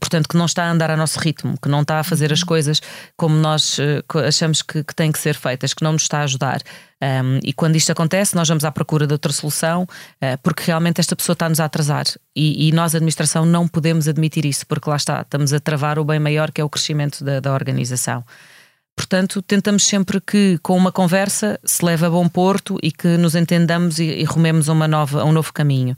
Portanto, 0.00 0.28
que 0.28 0.36
não 0.36 0.46
está 0.46 0.64
a 0.64 0.70
andar 0.70 0.90
a 0.90 0.96
nosso 0.96 1.18
ritmo, 1.18 1.56
que 1.60 1.68
não 1.68 1.82
está 1.82 2.00
a 2.00 2.04
fazer 2.04 2.32
as 2.32 2.40
uhum. 2.40 2.46
coisas 2.46 2.80
como 3.16 3.36
nós 3.36 3.78
uh, 3.78 4.18
achamos 4.26 4.62
que, 4.62 4.82
que 4.82 4.94
têm 4.94 5.12
que 5.12 5.18
ser 5.18 5.34
feitas, 5.34 5.74
que 5.74 5.82
não 5.82 5.92
nos 5.92 6.02
está 6.02 6.20
a 6.20 6.22
ajudar. 6.24 6.60
Um, 7.00 7.38
e 7.44 7.52
quando 7.52 7.76
isto 7.76 7.92
acontece, 7.92 8.34
nós 8.34 8.48
vamos 8.48 8.64
à 8.64 8.72
procura 8.72 9.06
de 9.06 9.12
outra 9.12 9.32
solução, 9.32 9.82
uh, 9.82 10.38
porque 10.42 10.64
realmente 10.66 11.00
esta 11.00 11.14
pessoa 11.14 11.34
está-nos 11.34 11.60
a 11.60 11.64
atrasar. 11.64 12.06
E, 12.34 12.68
e, 12.68 12.72
nós, 12.72 12.94
administração, 12.94 13.44
não 13.44 13.68
podemos 13.68 14.08
admitir 14.08 14.44
isso, 14.44 14.66
porque 14.66 14.88
lá 14.88 14.96
está, 14.96 15.20
estamos 15.20 15.52
a 15.52 15.60
travar 15.60 15.98
o 15.98 16.04
bem 16.04 16.18
maior 16.18 16.50
que 16.50 16.60
é 16.60 16.64
o 16.64 16.68
crescimento 16.68 17.22
da, 17.22 17.40
da 17.40 17.52
organização. 17.52 18.24
Portanto, 18.96 19.40
tentamos 19.42 19.86
sempre 19.86 20.20
que, 20.20 20.58
com 20.60 20.76
uma 20.76 20.90
conversa, 20.90 21.60
se 21.64 21.84
leve 21.84 22.04
a 22.04 22.10
bom 22.10 22.28
porto 22.28 22.78
e 22.82 22.90
que 22.90 23.16
nos 23.16 23.36
entendamos 23.36 24.00
e, 24.00 24.04
e 24.04 24.24
rumemos 24.24 24.66
uma 24.66 24.88
nova, 24.88 25.22
a 25.22 25.24
um 25.24 25.30
novo 25.30 25.52
caminho 25.52 25.96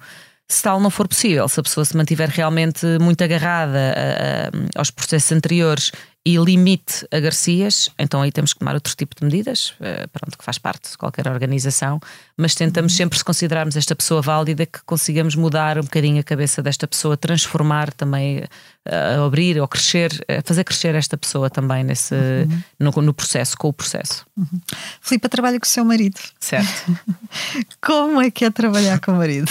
se 0.52 0.62
tal 0.62 0.80
não 0.80 0.90
for 0.90 1.06
possível, 1.06 1.48
se 1.48 1.60
a 1.60 1.62
pessoa 1.62 1.84
se 1.84 1.96
mantiver 1.96 2.28
realmente 2.28 2.86
muito 3.00 3.22
agarrada 3.22 3.94
a, 3.96 4.48
a, 4.48 4.78
aos 4.80 4.90
processos 4.90 5.32
anteriores 5.32 5.92
e 6.24 6.36
limite 6.36 7.06
a 7.10 7.18
Garcias, 7.18 7.88
então 7.98 8.20
aí 8.20 8.30
temos 8.30 8.52
que 8.52 8.58
tomar 8.58 8.74
outro 8.74 8.94
tipo 8.94 9.16
de 9.18 9.24
medidas, 9.24 9.72
eh, 9.80 10.06
pronto, 10.12 10.36
que 10.36 10.44
faz 10.44 10.58
parte 10.58 10.90
de 10.90 10.98
qualquer 10.98 11.26
organização, 11.26 11.98
mas 12.36 12.54
tentamos 12.54 12.94
sempre, 12.94 13.18
se 13.18 13.24
considerarmos 13.24 13.74
esta 13.74 13.96
pessoa 13.96 14.20
válida, 14.20 14.66
que 14.66 14.80
consigamos 14.84 15.34
mudar 15.34 15.78
um 15.78 15.82
bocadinho 15.82 16.20
a 16.20 16.22
cabeça 16.22 16.62
desta 16.62 16.86
pessoa, 16.86 17.16
transformar 17.16 17.90
também, 17.94 18.44
eh, 18.84 19.14
abrir 19.14 19.58
ou 19.58 19.66
crescer, 19.66 20.10
fazer 20.44 20.62
crescer 20.64 20.94
esta 20.94 21.16
pessoa 21.16 21.48
também 21.48 21.82
nesse, 21.82 22.14
uhum. 22.14 22.62
no, 22.78 22.90
no, 23.02 23.14
processo, 23.14 23.56
com 23.56 23.68
o 23.68 23.72
processo. 23.72 24.26
Uhum. 24.36 24.60
Filipe, 25.00 25.26
trabalha 25.26 25.58
com 25.58 25.64
o 25.64 25.68
seu 25.68 25.86
marido. 25.86 26.20
Certo. 26.38 26.98
Como 27.80 28.20
é 28.20 28.30
que 28.30 28.44
é 28.44 28.50
trabalhar 28.50 29.00
com 29.00 29.12
o 29.12 29.16
marido? 29.16 29.50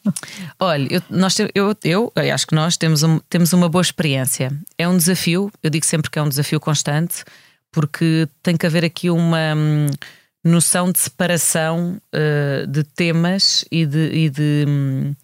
Olha, 0.58 0.88
eu, 0.90 1.02
nós, 1.10 1.38
eu, 1.38 1.48
eu, 1.54 1.76
eu 1.84 2.34
acho 2.34 2.46
que 2.46 2.54
nós 2.54 2.78
temos, 2.78 3.02
um, 3.02 3.18
temos 3.28 3.52
uma 3.52 3.68
boa 3.68 3.82
experiência. 3.82 4.50
É 4.78 4.88
um 4.88 4.96
desafio, 4.96 5.52
eu 5.62 5.68
digo 5.68 5.84
sempre 5.84 6.05
que 6.10 6.18
é 6.18 6.22
um 6.22 6.28
desafio 6.28 6.60
constante, 6.60 7.24
porque 7.72 8.28
tem 8.42 8.56
que 8.56 8.66
haver 8.66 8.84
aqui 8.84 9.10
uma 9.10 9.54
hum, 9.54 9.86
noção 10.44 10.90
de 10.90 10.98
separação 10.98 12.00
uh, 12.14 12.66
de 12.66 12.84
temas 12.84 13.64
e 13.70 13.86
de. 13.86 14.10
E 14.12 14.30
de 14.30 14.64
hum, 14.66 15.14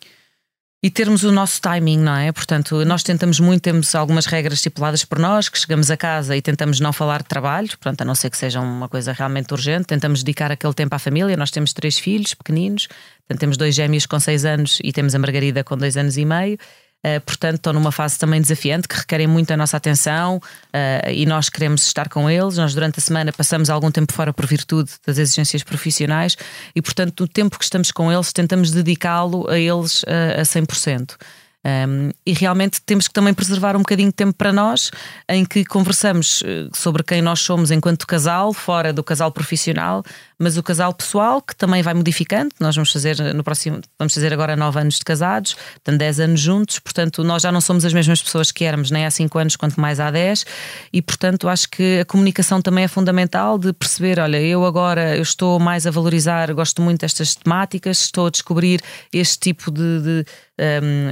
e 0.85 0.91
termos 0.91 1.23
o 1.23 1.31
nosso 1.31 1.61
timing, 1.61 1.99
não 1.99 2.17
é? 2.17 2.33
Portanto, 2.33 2.85
nós 2.85 3.05
tentamos 3.05 3.39
muito, 3.39 3.63
temos 3.63 3.95
algumas 3.95 4.27
regras 4.27 4.55
estipuladas 4.55 5.05
por 5.05 5.17
nós, 5.17 5.49
que 5.49 5.57
chegamos 5.57 5.93
a 5.93 5.97
casa 5.97 6.37
e 6.37 6.43
tentamos 6.43 6.81
não 6.81 6.93
falar 6.93 7.23
de 7.23 7.29
trabalho, 7.29 7.69
portanto, 7.69 8.01
a 8.01 8.05
não 8.05 8.17
ser 8.17 8.31
que 8.31 8.37
seja 8.37 8.61
uma 8.61 8.89
coisa 8.89 9.13
realmente 9.13 9.53
urgente, 9.53 9.85
tentamos 9.85 10.25
dedicar 10.25 10.51
aquele 10.51 10.75
tempo 10.75 10.93
à 10.93 10.99
família. 10.99 11.37
Nós 11.37 11.53
temos 11.53 11.73
três 11.73 12.01
filhos 12.01 12.35
pequeninos, 12.35 12.89
portanto, 12.89 13.39
temos 13.39 13.57
dois 13.57 13.77
gêmeos 13.77 14.07
com 14.07 14.19
seis 14.19 14.45
anos 14.45 14.81
e 14.83 14.93
temos 14.93 15.15
a 15.15 15.21
Margarida 15.21 15.63
com 15.63 15.79
dois 15.79 15.97
anos 15.97 16.17
e 16.17 16.25
meio. 16.25 16.59
Uh, 17.05 17.21
portanto, 17.23 17.57
estão 17.57 17.73
numa 17.73 17.91
fase 17.91 18.17
também 18.17 18.41
desafiante 18.41 18.87
que 18.87 18.95
requerem 18.95 19.27
muito 19.27 19.51
a 19.51 19.57
nossa 19.57 19.77
atenção 19.77 20.37
uh, 20.37 21.11
e 21.11 21.27
nós 21.27 21.49
queremos 21.49 21.85
estar 21.85 22.09
com 22.09 22.31
eles. 22.31 22.57
Nós, 22.57 22.75
durante 22.75 23.01
a 23.01 23.03
semana, 23.03 23.33
passamos 23.33 23.69
algum 23.69 23.91
tempo 23.91 24.13
fora 24.13 24.33
por 24.33 24.47
virtude 24.47 24.93
das 25.05 25.19
exigências 25.19 25.65
profissionais 25.65 26.37
e, 26.77 26.81
portanto, 26.81 27.23
no 27.23 27.29
tempo 27.29 27.59
que 27.59 27.65
estamos 27.65 27.91
com 27.91 28.13
eles, 28.13 28.33
tentamos 28.33 28.71
dedicá-lo 28.71 29.51
a 29.51 29.59
eles 29.59 30.05
uh, 30.05 30.41
a 30.41 30.43
100%. 30.43 31.17
Um, 31.65 32.11
e 32.27 32.33
realmente 32.33 32.83
temos 32.83 33.07
que 33.07 33.15
também 33.15 33.33
preservar 33.33 33.77
um 33.77 33.81
bocadinho 33.81 34.09
de 34.09 34.15
tempo 34.15 34.35
para 34.35 34.53
nós, 34.53 34.91
em 35.29 35.45
que 35.45 35.65
conversamos 35.65 36.43
eh, 36.45 36.69
sobre 36.75 37.05
quem 37.05 37.23
nós 37.23 37.39
somos 37.39 37.71
enquanto 37.71 38.05
casal, 38.05 38.53
fora 38.53 38.93
do 38.93 39.03
casal 39.03 39.31
profissional, 39.31 40.03
mas 40.39 40.57
o 40.57 40.63
casal 40.63 40.93
pessoal, 40.93 41.41
que 41.41 41.55
também 41.55 41.81
vai 41.81 41.95
modificando. 41.95 42.51
Nós 42.59 42.75
vamos 42.75 42.91
fazer 42.91 43.17
no 43.33 43.45
próximo, 43.45 43.81
vamos 43.97 44.13
fazer 44.13 44.33
agora 44.33 44.57
nove 44.57 44.81
anos 44.81 44.97
de 44.97 45.05
casados, 45.05 45.55
portanto, 45.55 45.99
10 45.99 46.21
anos 46.21 46.41
juntos, 46.41 46.79
portanto, 46.81 47.23
nós 47.23 47.43
já 47.43 47.53
não 47.53 47.61
somos 47.61 47.85
as 47.85 47.93
mesmas 47.93 48.21
pessoas 48.21 48.51
que 48.51 48.65
éramos 48.65 48.91
nem 48.91 49.07
há 49.07 49.11
5 49.11 49.39
anos, 49.39 49.55
quanto 49.55 49.81
mais 49.81 50.01
há 50.01 50.11
10, 50.11 50.45
e 50.93 51.01
portanto 51.01 51.49
acho 51.49 51.69
que 51.69 52.01
a 52.01 52.05
comunicação 52.05 52.61
também 52.61 52.85
é 52.85 52.89
fundamental 52.89 53.57
de 53.57 53.73
perceber, 53.73 54.19
olha, 54.19 54.41
eu 54.41 54.65
agora 54.65 55.17
eu 55.17 55.23
estou 55.23 55.61
mais 55.61 55.87
a 55.87 55.93
valorizar, 55.93 56.53
gosto 56.53 56.83
muito 56.83 57.03
destas 57.03 57.37
temáticas, 57.37 58.01
estou 58.01 58.27
a 58.27 58.31
descobrir 58.31 58.81
este 59.13 59.39
tipo 59.39 59.71
de, 59.71 60.01
de 60.01 60.25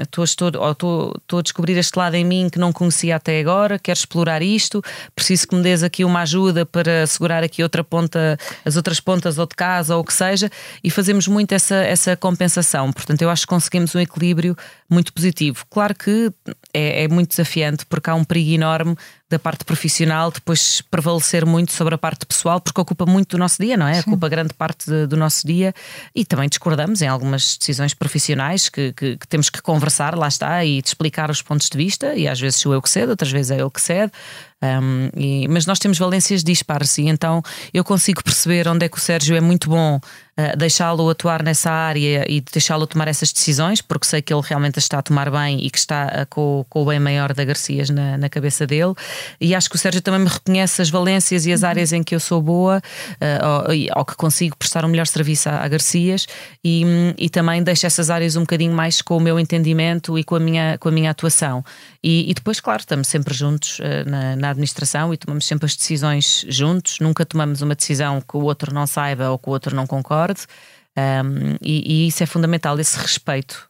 estou, 0.03 0.25
estou, 0.25 0.49
estou, 0.49 1.15
estou 1.19 1.39
a 1.39 1.43
descobrir 1.43 1.77
este 1.77 1.99
lado 1.99 2.15
em 2.15 2.25
mim 2.25 2.49
que 2.51 2.59
não 2.59 2.73
conhecia 2.73 3.17
até 3.17 3.41
agora, 3.41 3.79
quero 3.79 3.99
explorar 3.99 4.43
isto, 4.43 4.83
preciso 5.15 5.49
que 5.49 5.55
me 5.55 5.63
des 5.63 5.83
aqui 5.83 6.05
uma 6.05 6.21
ajuda 6.21 6.67
para 6.67 7.07
segurar 7.07 7.43
aqui 7.43 7.63
outra 7.63 7.83
ponta, 7.83 8.39
as 8.65 8.77
outras 8.77 9.01
pontas 9.01 9.39
ou 9.39 9.47
de 9.47 9.55
casa 9.55 9.97
ou 9.97 10.03
o 10.03 10.05
que 10.05 10.13
seja, 10.13 10.51
e 10.85 10.91
fazemos 10.91 11.27
muito 11.27 11.53
essa, 11.53 11.77
essa 11.77 12.17
compensação. 12.17 12.93
Portanto, 12.93 13.23
eu 13.23 13.31
acho 13.31 13.43
que 13.43 13.49
conseguimos 13.49 13.95
um 13.95 14.01
equilíbrio 14.01 14.57
muito 14.91 15.13
positivo. 15.13 15.65
Claro 15.71 15.95
que 15.95 16.33
é, 16.75 17.05
é 17.05 17.09
muito 17.09 17.31
desafiante 17.31 17.87
porque 17.87 18.11
há 18.11 18.15
um 18.15 18.25
perigo 18.25 18.51
enorme 18.51 18.97
da 19.31 19.39
parte 19.39 19.65
profissional 19.65 20.33
depois 20.33 20.83
prevalecer 20.91 21.47
muito 21.47 21.73
sobre 21.73 21.95
a 21.95 21.99
parte 21.99 22.27
pessoal, 22.27 22.61
porque 22.61 22.81
ocupa 22.81 23.07
muito 23.07 23.37
do 23.37 23.39
nosso 23.39 23.63
dia, 23.63 23.77
não 23.77 23.87
é? 23.87 23.95
Sim. 23.95 24.01
Ocupa 24.01 24.29
grande 24.29 24.53
parte 24.53 24.91
de, 24.91 25.07
do 25.07 25.17
nosso 25.17 25.47
dia 25.47 25.73
e 26.15 26.25
também 26.25 26.49
discordamos 26.49 27.01
em 27.01 27.07
algumas 27.07 27.57
decisões 27.57 27.95
profissionais 27.95 28.69
que, 28.69 28.93
que, 28.93 29.17
que, 29.17 29.29
temos 29.29 29.49
que 29.49 29.63
conversar, 29.63 30.17
lá 30.17 30.27
está, 30.27 30.65
e 30.65 30.79
explicar 30.85 31.31
os 31.31 31.41
pontos 31.41 31.71
de 31.71 31.79
vista, 31.79 32.15
e 32.17 32.27
às 32.27 32.41
vezes 32.41 32.59
sou 32.59 32.75
eu 32.75 32.83
que 32.83 32.91
cedo, 32.91 33.11
outras 33.11 33.31
vezes 33.31 33.53
é 33.53 33.61
ele 33.61 33.71
que 33.71 33.81
cede. 33.81 34.13
Um, 34.63 35.09
e, 35.17 35.49
mas 35.49 35.65
nós 35.65 35.79
temos 35.79 35.97
valências 35.97 36.45
dispares 36.45 36.99
e 36.99 37.09
então 37.09 37.43
eu 37.73 37.83
consigo 37.83 38.23
perceber 38.23 38.69
onde 38.69 38.85
é 38.85 38.91
que 38.91 38.99
o 38.99 39.01
Sérgio 39.01 39.35
é 39.35 39.41
muito 39.41 39.71
bom 39.71 39.97
uh, 39.97 40.57
deixá-lo 40.57 41.09
atuar 41.09 41.43
nessa 41.43 41.71
área 41.71 42.27
e 42.29 42.43
deixá-lo 42.43 42.87
tomar 42.87 43.09
essas 43.09 43.33
decisões, 43.33 43.81
porque 43.81 44.07
sei 44.07 44.21
que 44.21 44.35
ele 44.35 44.43
realmente 44.45 44.79
está 44.79 44.99
a 44.99 45.03
tomar 45.03 45.31
bem 45.31 45.65
e 45.65 45.71
que 45.71 45.79
está 45.79 46.07
uh, 46.07 46.27
com, 46.29 46.67
com, 46.69 46.83
o 46.83 46.85
bem 46.85 47.01
maior 47.01 47.33
da 47.33 47.43
Garcias 47.43 47.89
na, 47.89 48.19
na, 48.19 48.29
cabeça 48.29 48.67
dele. 48.67 48.93
E 49.41 49.55
acho 49.55 49.71
que 49.71 49.77
o 49.77 49.79
Sérgio 49.79 50.03
também 50.03 50.21
me 50.21 50.29
reconhece 50.29 50.83
as 50.83 50.91
valências 50.91 51.47
e 51.47 51.53
as 51.55 51.65
áreas 51.65 51.95
em 51.95 52.03
que 52.03 52.15
eu 52.15 52.21
sou 52.21 52.43
boa 52.43 52.83
uh, 53.15 53.71
ou, 53.71 53.99
ou, 53.99 54.05
que 54.05 54.15
consigo 54.17 54.59
prestar 54.59 54.85
um 54.85 54.89
melhor 54.89 55.07
serviço 55.07 55.49
a, 55.49 55.65
a 55.65 55.69
Garcias 55.69 56.27
e, 56.63 56.83
e 57.17 57.31
também 57.31 57.63
deixo 57.63 57.87
essas 57.87 58.11
áreas 58.11 58.37
um 58.37 58.41
bocadinho 58.41 58.75
mais 58.75 59.01
com 59.01 59.17
o 59.17 59.21
meu 59.21 59.41
entendimento 59.41 60.19
e 60.19 60.25
com 60.25 60.37
a 60.37 60.41
minha, 60.41 60.77
com 60.77 60.91
a 60.91 60.93
minha 60.93 61.11
atuação. 61.11 61.65
E, 62.05 62.31
e 62.31 62.35
depois, 62.35 62.61
claro, 62.61 62.81
estamos 62.81 63.09
sempre 63.09 63.33
juntos 63.33 63.81
na, 64.07 64.37
na 64.37 64.50
administração 64.51 65.13
e 65.15 65.17
tomamos 65.17 65.47
sempre 65.47 65.67
as 65.67 65.77
decisões 65.77 66.45
juntos, 66.49 66.99
nunca 67.01 67.25
tomamos 67.25 67.63
uma 67.63 67.75
decisão 67.75 68.21
que 68.21 68.37
o 68.37 68.43
outro 68.43 68.73
não 68.75 68.87
saiba 68.87 69.31
ou 69.31 69.39
que 69.39 69.49
o 69.49 69.53
outro 69.53 69.75
não 69.75 69.87
concorde, 69.87 70.47
um, 70.97 71.57
e, 71.63 72.05
e, 72.05 72.09
isso 72.09 72.23
é 72.23 72.27
fundamental, 72.27 72.79
esse 72.79 72.99
respeito. 72.99 73.70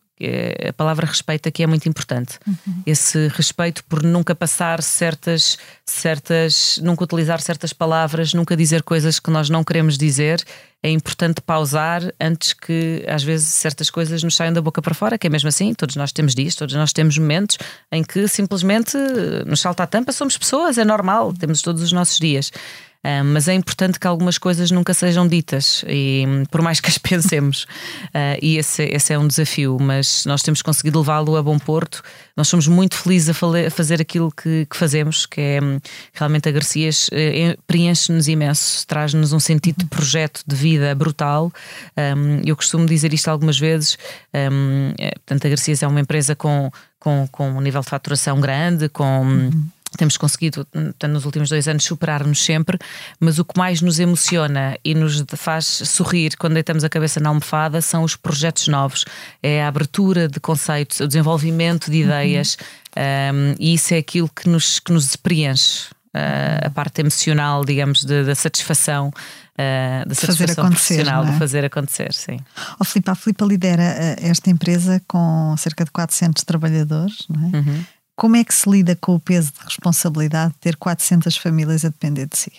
A 0.68 0.72
palavra 0.72 1.06
respeito 1.06 1.48
aqui 1.48 1.62
é 1.62 1.66
muito 1.66 1.88
importante. 1.88 2.38
Uhum. 2.46 2.82
Esse 2.86 3.28
respeito 3.28 3.82
por 3.84 4.02
nunca 4.02 4.34
passar 4.34 4.82
certas, 4.82 5.58
certas, 5.84 6.78
nunca 6.82 7.04
utilizar 7.04 7.40
certas 7.40 7.72
palavras, 7.72 8.34
nunca 8.34 8.56
dizer 8.56 8.82
coisas 8.82 9.18
que 9.18 9.30
nós 9.30 9.48
não 9.48 9.64
queremos 9.64 9.96
dizer 9.96 10.44
é 10.82 10.90
importante 10.90 11.42
pausar 11.42 12.02
antes 12.18 12.54
que 12.54 13.04
às 13.06 13.22
vezes 13.22 13.48
certas 13.48 13.90
coisas 13.90 14.22
nos 14.22 14.34
saiam 14.34 14.52
da 14.52 14.62
boca 14.62 14.80
para 14.80 14.94
fora, 14.94 15.18
que 15.18 15.26
é 15.26 15.30
mesmo 15.30 15.48
assim, 15.48 15.74
todos 15.74 15.94
nós 15.94 16.10
temos 16.10 16.34
dias, 16.34 16.54
todos 16.54 16.74
nós 16.74 16.92
temos 16.92 17.18
momentos 17.18 17.58
em 17.92 18.02
que 18.02 18.26
simplesmente 18.26 18.96
nos 19.46 19.60
salta 19.60 19.82
a 19.82 19.86
tampa, 19.86 20.10
somos 20.10 20.38
pessoas, 20.38 20.78
é 20.78 20.84
normal, 20.84 21.34
temos 21.34 21.60
todos 21.60 21.82
os 21.82 21.92
nossos 21.92 22.18
dias. 22.18 22.50
Uh, 23.02 23.24
mas 23.24 23.48
é 23.48 23.54
importante 23.54 23.98
que 23.98 24.06
algumas 24.06 24.36
coisas 24.36 24.70
nunca 24.70 24.92
sejam 24.92 25.26
ditas, 25.26 25.82
e, 25.88 26.24
por 26.50 26.60
mais 26.60 26.80
que 26.80 26.88
as 26.88 26.96
pensemos. 26.98 27.64
Uh, 28.14 28.36
e 28.42 28.58
esse, 28.58 28.82
esse, 28.84 29.12
é 29.12 29.18
um 29.18 29.26
desafio, 29.26 29.78
mas 29.80 30.26
nós 30.26 30.42
temos 30.42 30.60
conseguido 30.60 30.98
levá-lo 30.98 31.36
a 31.36 31.42
bom 31.42 31.58
porto. 31.58 32.02
Nós 32.36 32.48
somos 32.48 32.68
muito 32.68 32.96
felizes 32.96 33.30
a, 33.30 33.66
a 33.66 33.70
fazer 33.70 34.02
aquilo 34.02 34.30
que, 34.30 34.66
que, 34.66 34.76
fazemos, 34.76 35.24
que 35.24 35.40
é 35.40 35.60
realmente 36.12 36.48
a 36.48 36.52
Garcias 36.52 37.08
uh, 37.08 37.62
preenche-nos 37.66 38.28
imenso, 38.28 38.86
traz-nos 38.86 39.32
um 39.32 39.40
sentido 39.40 39.78
de 39.78 39.86
projeto 39.86 40.42
de 40.46 40.54
vida 40.54 40.94
brutal. 40.94 41.50
Um, 41.96 42.42
eu 42.44 42.54
costumo 42.54 42.84
dizer 42.84 43.14
isto 43.14 43.28
algumas 43.28 43.58
vezes. 43.58 43.96
Um, 44.34 44.92
é, 44.98 45.12
portanto, 45.12 45.46
a 45.46 45.48
Garcias 45.48 45.82
é 45.82 45.86
uma 45.86 46.00
empresa 46.00 46.36
com, 46.36 46.70
com, 46.98 47.26
com 47.32 47.50
um 47.50 47.60
nível 47.62 47.80
de 47.80 47.88
faturação 47.88 48.38
grande, 48.40 48.90
com. 48.90 49.22
Uhum 49.22 49.70
temos 49.96 50.16
conseguido, 50.16 50.66
nos 51.08 51.24
últimos 51.24 51.48
dois 51.48 51.66
anos, 51.66 51.84
superar-nos 51.84 52.42
sempre, 52.42 52.78
mas 53.18 53.38
o 53.38 53.44
que 53.44 53.58
mais 53.58 53.80
nos 53.80 53.98
emociona 53.98 54.76
e 54.84 54.94
nos 54.94 55.24
faz 55.36 55.66
sorrir 55.66 56.36
quando 56.36 56.54
deitamos 56.54 56.84
a 56.84 56.88
cabeça 56.88 57.20
na 57.20 57.28
almofada 57.28 57.80
são 57.80 58.04
os 58.04 58.16
projetos 58.16 58.68
novos, 58.68 59.04
é 59.42 59.62
a 59.62 59.68
abertura 59.68 60.28
de 60.28 60.38
conceitos, 60.38 61.00
o 61.00 61.06
desenvolvimento 61.06 61.90
de 61.90 62.02
ideias, 62.02 62.56
uhum. 62.96 63.52
um, 63.52 63.54
e 63.58 63.74
isso 63.74 63.94
é 63.94 63.98
aquilo 63.98 64.28
que 64.28 64.48
nos, 64.48 64.78
que 64.78 64.92
nos 64.92 65.16
preenche. 65.16 65.88
Uh, 66.12 66.66
a 66.66 66.70
parte 66.70 67.02
emocional, 67.02 67.64
digamos, 67.64 68.02
da 68.02 68.34
satisfação 68.34 69.12
Uh, 69.60 70.08
da 70.08 70.14
satisfação 70.14 70.70
profissional 70.70 71.22
é? 71.22 71.32
de 71.32 71.38
fazer 71.38 71.62
acontecer, 71.66 72.14
sim. 72.14 72.38
O 72.78 72.84
Filipe, 72.84 73.10
a 73.10 73.14
Filipe 73.14 73.44
lidera 73.44 73.82
uh, 73.82 74.26
esta 74.26 74.48
empresa 74.48 75.02
com 75.06 75.54
cerca 75.58 75.84
de 75.84 75.90
400 75.90 76.44
trabalhadores, 76.44 77.26
não 77.28 77.50
é? 77.50 77.56
Uhum. 77.58 77.84
Como 78.20 78.36
é 78.36 78.44
que 78.44 78.52
se 78.54 78.68
lida 78.68 78.94
com 78.94 79.14
o 79.14 79.18
peso 79.18 79.50
de 79.50 79.64
responsabilidade 79.64 80.52
de 80.52 80.58
ter 80.58 80.76
400 80.76 81.38
famílias 81.38 81.86
a 81.86 81.88
depender 81.88 82.26
de 82.26 82.36
si? 82.36 82.52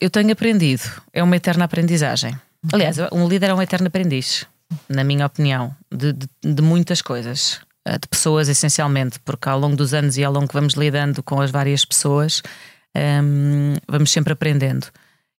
Eu 0.00 0.10
tenho 0.10 0.32
aprendido, 0.32 0.82
é 1.12 1.22
uma 1.22 1.36
eterna 1.36 1.66
aprendizagem. 1.66 2.36
Aliás, 2.72 2.96
um 3.12 3.28
líder 3.28 3.50
é 3.50 3.54
um 3.54 3.62
eterno 3.62 3.86
aprendiz, 3.86 4.48
na 4.88 5.04
minha 5.04 5.24
opinião, 5.24 5.72
de, 5.88 6.12
de, 6.12 6.28
de 6.42 6.60
muitas 6.60 7.00
coisas, 7.00 7.60
eh, 7.84 7.98
de 7.98 8.08
pessoas 8.08 8.48
essencialmente, 8.48 9.20
porque 9.20 9.48
ao 9.48 9.60
longo 9.60 9.76
dos 9.76 9.94
anos 9.94 10.18
e 10.18 10.24
ao 10.24 10.32
longo 10.32 10.48
que 10.48 10.54
vamos 10.54 10.74
lidando 10.74 11.22
com 11.22 11.40
as 11.40 11.52
várias 11.52 11.84
pessoas, 11.84 12.42
um, 12.96 13.74
ehm, 13.74 13.76
vamos 13.86 14.10
sempre 14.10 14.32
aprendendo. 14.32 14.88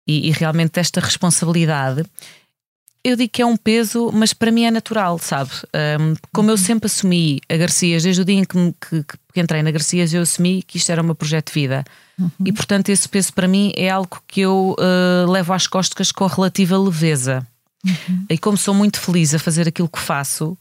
E, 0.08 0.30
e 0.30 0.32
realmente 0.32 0.80
esta 0.80 1.02
responsabilidade 1.02 2.06
eu 3.04 3.18
digo 3.18 3.32
que 3.32 3.42
é 3.42 3.46
um 3.46 3.58
peso, 3.58 4.10
mas 4.14 4.34
para 4.34 4.50
mim 4.50 4.64
é 4.64 4.72
natural, 4.72 5.20
sabe? 5.20 5.52
Um, 6.00 6.16
como 6.32 6.50
eu 6.50 6.58
sempre 6.58 6.88
assumi 6.88 7.42
a 7.50 7.58
Garcias, 7.58 8.04
desde 8.04 8.22
o 8.22 8.26
dia 8.26 8.40
em 8.40 8.46
que, 8.46 8.74
que, 8.80 9.04
que, 9.34 9.42
entrei 9.42 9.62
na 9.62 9.72
Garcias, 9.72 10.14
eu 10.14 10.22
assumi 10.22 10.64
que 10.64 10.78
isto 10.78 10.90
era 10.90 11.02
o 11.02 11.06
meu 11.06 11.14
projeto 11.14 11.48
de 11.48 11.60
vida. 11.60 11.84
Uhum. 12.18 12.30
E 12.46 12.54
portanto, 12.54 12.90
esse 12.90 13.08
peso 13.10 13.34
para 13.34 13.48
mim 13.48 13.74
é 13.76 13.90
algo 13.90 14.22
que 14.26 14.42
eu 14.42 14.76
uh, 14.80 15.30
levo 15.30 15.52
às 15.52 15.68
costas 15.68 16.14
com 16.14 16.26
relativa 16.28 16.78
leveza. 16.78 17.46
Uhum. 17.86 18.26
E 18.30 18.38
como 18.38 18.56
sou 18.56 18.74
muito 18.74 19.02
feliz 19.02 19.34
a 19.34 19.40
fazer 19.40 19.68
aquilo 19.68 19.90
que 19.90 20.00
faço, 20.00 20.52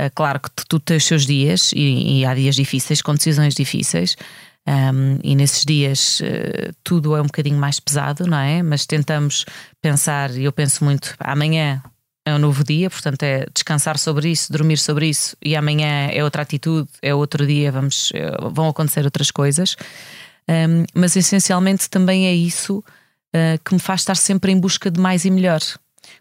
uh, 0.00 0.10
claro 0.14 0.38
que 0.38 0.50
tu 0.68 0.78
tens 0.78 1.02
os 1.02 1.08
seus 1.08 1.26
dias 1.26 1.72
e, 1.74 2.20
e 2.20 2.24
há 2.24 2.32
dias 2.32 2.54
difíceis, 2.54 3.02
com 3.02 3.12
decisões 3.12 3.54
difíceis. 3.54 4.16
Um, 4.68 5.18
e 5.24 5.34
nesses 5.34 5.64
dias 5.64 6.20
uh, 6.20 6.74
tudo 6.84 7.16
é 7.16 7.22
um 7.22 7.26
bocadinho 7.26 7.56
mais 7.56 7.80
pesado, 7.80 8.26
não 8.26 8.36
é? 8.36 8.62
Mas 8.62 8.84
tentamos 8.84 9.46
pensar, 9.80 10.30
e 10.36 10.44
eu 10.44 10.52
penso 10.52 10.84
muito, 10.84 11.14
amanhã 11.18 11.82
é 12.26 12.34
um 12.34 12.38
novo 12.38 12.62
dia, 12.62 12.90
portanto 12.90 13.22
é 13.22 13.46
descansar 13.54 13.96
sobre 13.96 14.28
isso, 14.28 14.52
dormir 14.52 14.76
sobre 14.76 15.08
isso, 15.08 15.34
e 15.42 15.56
amanhã 15.56 16.08
é 16.12 16.22
outra 16.22 16.42
atitude, 16.42 16.86
é 17.00 17.14
outro 17.14 17.46
dia, 17.46 17.72
vamos, 17.72 18.12
é, 18.14 18.30
vão 18.50 18.68
acontecer 18.68 19.06
outras 19.06 19.30
coisas. 19.30 19.74
Um, 20.46 20.84
mas 20.92 21.16
essencialmente 21.16 21.88
também 21.88 22.26
é 22.26 22.34
isso 22.34 22.78
uh, 22.78 23.58
que 23.64 23.72
me 23.72 23.80
faz 23.80 24.02
estar 24.02 24.16
sempre 24.16 24.52
em 24.52 24.60
busca 24.60 24.90
de 24.90 25.00
mais 25.00 25.24
e 25.24 25.30
melhor 25.30 25.62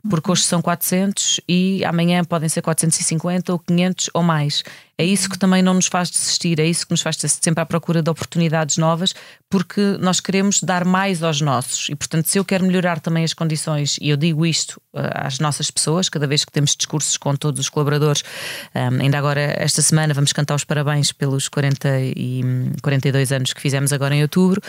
porque 0.10 0.32
hoje 0.32 0.44
são 0.44 0.62
400 0.62 1.42
e 1.48 1.84
amanhã 1.86 2.24
podem 2.24 2.50
ser 2.50 2.62
450 2.62 3.52
ou 3.54 3.60
500 3.60 4.10
ou 4.14 4.24
mais. 4.24 4.64
É 4.98 5.06
isso 5.06 5.30
que 5.30 5.38
também 5.38 5.62
não 5.62 5.76
nos 5.76 5.86
faz 5.88 6.10
desistir, 6.10 6.60
é 6.60 6.66
isso 6.66 6.86
que 6.86 6.92
nos 6.92 7.02
faz 7.02 7.16
estar 7.16 7.28
sempre 7.28 7.62
à 7.62 7.66
procura 7.66 8.02
de 8.02 8.10
oportunidades 8.10 8.78
novas, 8.78 9.14
porque 9.50 9.96
nós 10.00 10.20
queremos 10.20 10.62
dar 10.64 10.84
mais 10.84 11.22
aos 11.22 11.40
nossos. 11.40 11.88
E, 11.90 11.96
portanto, 11.96 12.26
se 12.26 12.40
eu 12.40 12.44
quero 12.44 12.66
melhorar 12.66 13.00
também 13.00 13.24
as 13.24 13.34
condições, 13.34 13.98
e 14.02 14.10
eu 14.10 14.18
digo 14.18 14.46
isto 14.46 14.82
uh, 14.94 15.02
às 15.14 15.38
nossas 15.40 15.70
pessoas, 15.70 16.10
cada 16.10 16.26
vez 16.26 16.44
que 16.44 16.52
temos 16.52 16.76
discursos 16.76 17.16
com 17.16 17.36
todos 17.36 17.60
os 17.60 17.70
colaboradores, 17.70 18.24
um, 18.74 19.02
ainda 19.02 19.18
agora, 19.20 19.40
esta 19.58 19.84
semana, 19.84 20.14
vamos 20.16 20.34
cantar 20.34 20.56
os 20.56 20.64
parabéns 20.64 21.12
pelos 21.12 21.48
40 21.48 21.88
e 22.16 22.42
42 22.82 23.32
anos 23.32 23.54
que 23.54 23.62
fizemos 23.62 23.94
agora 23.94 24.16
em 24.16 24.24
outubro, 24.24 24.60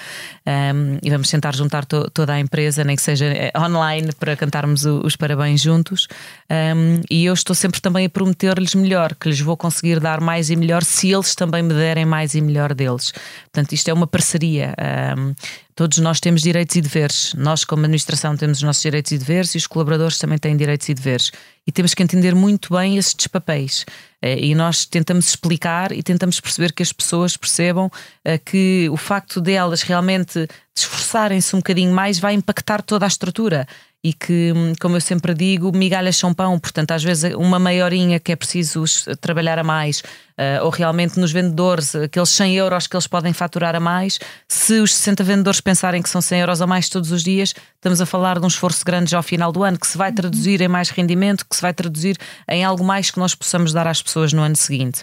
um, 0.46 0.98
e 1.02 1.10
vamos 1.10 1.30
tentar 1.30 1.54
juntar 1.54 1.86
to 1.86 2.10
toda 2.10 2.34
a 2.34 2.40
empresa, 2.40 2.84
nem 2.84 2.96
que 2.96 3.02
seja 3.02 3.26
eh, 3.26 3.52
online, 3.58 4.12
para 4.12 4.36
cantarmos 4.36 4.84
os 4.84 5.16
parabéns 5.16 5.62
juntos. 5.62 6.06
Um, 6.50 7.00
e 7.10 7.24
eu 7.24 7.32
estou 7.32 7.54
sempre 7.54 7.80
também 7.80 8.06
a 8.06 8.10
prometer-lhes 8.10 8.74
melhor, 8.74 9.14
que 9.14 9.28
lhes 9.28 9.40
vou 9.40 9.56
conseguir 9.56 10.00
dar 10.00 10.17
mais 10.20 10.50
e 10.50 10.56
melhor 10.56 10.82
se 10.82 11.12
eles 11.12 11.34
também 11.34 11.62
me 11.62 11.74
derem 11.74 12.04
mais 12.04 12.34
e 12.34 12.40
melhor 12.40 12.74
deles. 12.74 13.12
Portanto, 13.52 13.72
isto 13.72 13.88
é 13.88 13.92
uma 13.92 14.06
parceria. 14.06 14.74
Um, 15.16 15.34
todos 15.74 15.98
nós 15.98 16.20
temos 16.20 16.42
direitos 16.42 16.76
e 16.76 16.80
deveres. 16.80 17.34
Nós, 17.34 17.64
como 17.64 17.82
administração, 17.82 18.36
temos 18.36 18.58
os 18.58 18.62
nossos 18.62 18.82
direitos 18.82 19.12
e 19.12 19.18
deveres 19.18 19.54
e 19.54 19.58
os 19.58 19.66
colaboradores 19.66 20.18
também 20.18 20.38
têm 20.38 20.56
direitos 20.56 20.88
e 20.88 20.94
deveres. 20.94 21.30
E 21.66 21.72
temos 21.72 21.94
que 21.94 22.02
entender 22.02 22.34
muito 22.34 22.74
bem 22.74 22.96
esses 22.96 23.26
papéis. 23.26 23.84
Eh, 24.20 24.46
e 24.46 24.54
nós 24.54 24.84
tentamos 24.86 25.28
explicar 25.28 25.92
e 25.92 26.02
tentamos 26.02 26.40
perceber 26.40 26.72
que 26.72 26.82
as 26.82 26.92
pessoas 26.92 27.36
percebam 27.36 27.90
eh, 28.24 28.38
que 28.38 28.88
o 28.90 28.96
facto 28.96 29.40
delas 29.40 29.82
realmente 29.82 30.48
esforçarem-se 30.76 31.54
um 31.54 31.60
bocadinho 31.60 31.92
mais 31.92 32.18
vai 32.18 32.34
impactar 32.34 32.82
toda 32.82 33.04
a 33.04 33.08
estrutura. 33.08 33.66
E 34.02 34.12
que, 34.12 34.52
como 34.80 34.96
eu 34.96 35.00
sempre 35.00 35.34
digo, 35.34 35.76
migalhas 35.76 36.16
são 36.16 36.32
pão, 36.32 36.56
portanto, 36.58 36.92
às 36.92 37.02
vezes 37.02 37.34
uma 37.34 37.58
maiorinha 37.58 38.20
que 38.20 38.30
é 38.30 38.36
preciso 38.36 38.84
trabalhar 39.20 39.58
a 39.58 39.64
mais, 39.64 40.00
uh, 40.38 40.64
ou 40.64 40.70
realmente 40.70 41.18
nos 41.18 41.32
vendedores, 41.32 41.96
aqueles 41.96 42.28
100 42.28 42.54
euros 42.54 42.86
que 42.86 42.94
eles 42.94 43.08
podem 43.08 43.32
faturar 43.32 43.74
a 43.74 43.80
mais, 43.80 44.20
se 44.46 44.78
os 44.78 44.94
60 44.94 45.24
vendedores 45.24 45.60
pensarem 45.60 46.00
que 46.00 46.08
são 46.08 46.20
100 46.20 46.40
euros 46.40 46.62
a 46.62 46.66
mais 46.66 46.88
todos 46.88 47.10
os 47.10 47.24
dias, 47.24 47.52
estamos 47.74 48.00
a 48.00 48.06
falar 48.06 48.38
de 48.38 48.44
um 48.44 48.48
esforço 48.48 48.84
grande 48.84 49.10
já 49.10 49.16
ao 49.16 49.22
final 49.22 49.50
do 49.50 49.64
ano, 49.64 49.76
que 49.76 49.86
se 49.86 49.98
vai 49.98 50.12
traduzir 50.12 50.60
em 50.60 50.68
mais 50.68 50.90
rendimento, 50.90 51.44
que 51.44 51.56
se 51.56 51.62
vai 51.62 51.74
traduzir 51.74 52.16
em 52.48 52.64
algo 52.64 52.84
mais 52.84 53.10
que 53.10 53.18
nós 53.18 53.34
possamos 53.34 53.72
dar 53.72 53.88
às 53.88 54.00
pessoas 54.00 54.32
no 54.32 54.42
ano 54.42 54.54
seguinte. 54.54 55.02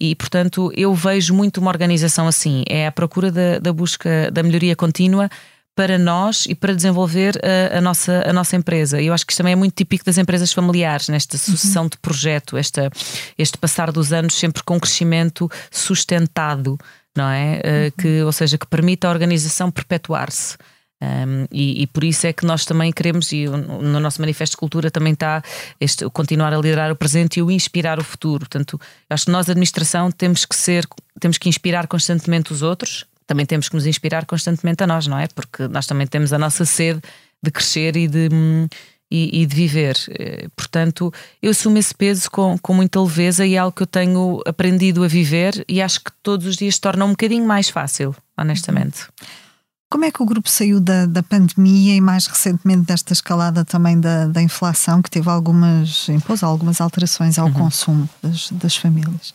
E, 0.00 0.16
portanto, 0.16 0.72
eu 0.76 0.92
vejo 0.94 1.32
muito 1.32 1.58
uma 1.58 1.70
organização 1.70 2.26
assim, 2.26 2.64
é 2.68 2.88
a 2.88 2.92
procura 2.92 3.30
da, 3.30 3.60
da 3.60 3.72
busca 3.72 4.30
da 4.32 4.42
melhoria 4.42 4.74
contínua 4.74 5.30
para 5.74 5.98
nós 5.98 6.44
e 6.46 6.54
para 6.54 6.74
desenvolver 6.74 7.40
a, 7.42 7.78
a, 7.78 7.80
nossa, 7.80 8.22
a 8.28 8.32
nossa 8.32 8.56
empresa. 8.56 9.00
Eu 9.00 9.14
acho 9.14 9.24
que 9.24 9.32
isto 9.32 9.38
também 9.38 9.54
é 9.54 9.56
muito 9.56 9.74
típico 9.74 10.04
das 10.04 10.18
empresas 10.18 10.52
familiares, 10.52 11.08
nesta 11.08 11.38
sucessão 11.38 11.84
uhum. 11.84 11.88
de 11.88 11.98
projeto, 11.98 12.56
esta, 12.56 12.90
este 13.38 13.56
passar 13.56 13.90
dos 13.90 14.12
anos 14.12 14.34
sempre 14.34 14.62
com 14.62 14.76
um 14.76 14.80
crescimento 14.80 15.50
sustentado, 15.70 16.78
não 17.16 17.28
é? 17.28 17.60
Eh, 17.62 17.84
uhum. 17.84 17.90
Que, 17.98 18.22
ou 18.22 18.32
seja, 18.32 18.58
que 18.58 18.66
permite 18.66 19.06
à 19.06 19.10
organização 19.10 19.70
perpetuar-se. 19.70 20.56
Um, 21.02 21.48
e, 21.50 21.82
e, 21.82 21.86
por 21.88 22.04
isso 22.04 22.28
é 22.28 22.32
que 22.32 22.46
nós 22.46 22.64
também 22.64 22.92
queremos, 22.92 23.32
e 23.32 23.46
no 23.46 23.98
nosso 23.98 24.20
manifesto 24.20 24.52
de 24.52 24.58
cultura 24.58 24.88
também 24.88 25.14
está 25.14 25.42
este, 25.80 26.08
continuar 26.10 26.52
a 26.52 26.56
liderar 26.56 26.92
o 26.92 26.96
presente 26.96 27.40
e 27.40 27.42
o 27.42 27.50
inspirar 27.50 27.98
o 27.98 28.04
futuro. 28.04 28.40
Portanto, 28.40 28.80
acho 29.10 29.24
que 29.24 29.32
nós, 29.32 29.50
administração, 29.50 30.12
temos 30.12 30.44
que 30.44 30.54
ser, 30.54 30.86
temos 31.18 31.38
que 31.38 31.48
inspirar 31.48 31.88
constantemente 31.88 32.52
os 32.52 32.62
outros, 32.62 33.04
também 33.26 33.46
temos 33.46 33.68
que 33.68 33.74
nos 33.74 33.86
inspirar 33.86 34.26
constantemente 34.26 34.82
a 34.82 34.86
nós, 34.86 35.06
não 35.06 35.18
é? 35.18 35.26
Porque 35.28 35.68
nós 35.68 35.86
também 35.86 36.06
temos 36.06 36.32
a 36.32 36.38
nossa 36.38 36.64
sede 36.64 37.00
de 37.42 37.50
crescer 37.50 37.96
e 37.96 38.06
de, 38.06 38.28
e, 39.10 39.42
e 39.42 39.46
de 39.46 39.54
viver. 39.54 39.96
Eh, 40.10 40.48
portanto, 40.56 41.12
eu 41.42 41.50
assumo 41.50 41.76
esse 41.76 41.94
peso 41.94 42.30
com, 42.30 42.56
com 42.58 42.72
muita 42.72 43.00
leveza 43.00 43.44
e 43.44 43.54
é 43.54 43.58
algo 43.58 43.76
que 43.76 43.82
eu 43.82 43.86
tenho 43.86 44.40
aprendido 44.46 45.04
a 45.04 45.08
viver 45.08 45.64
e 45.68 45.82
acho 45.82 46.00
que 46.00 46.10
todos 46.22 46.46
os 46.46 46.56
dias 46.56 46.76
se 46.76 46.80
torna 46.80 47.04
um 47.04 47.10
bocadinho 47.10 47.46
mais 47.46 47.68
fácil, 47.68 48.14
honestamente. 48.38 49.06
Como 49.90 50.06
é 50.06 50.10
que 50.10 50.22
o 50.22 50.26
grupo 50.26 50.48
saiu 50.48 50.80
da, 50.80 51.04
da 51.04 51.22
pandemia 51.22 51.94
e 51.94 52.00
mais 52.00 52.26
recentemente 52.26 52.86
desta 52.86 53.12
escalada 53.12 53.62
também 53.62 54.00
da, 54.00 54.26
da 54.26 54.40
inflação 54.40 55.02
que 55.02 55.10
teve 55.10 55.28
algumas, 55.28 56.08
impôs 56.08 56.42
algumas 56.42 56.80
alterações 56.80 57.38
ao 57.38 57.48
uhum. 57.48 57.52
consumo 57.52 58.08
das, 58.22 58.50
das 58.52 58.74
famílias? 58.74 59.34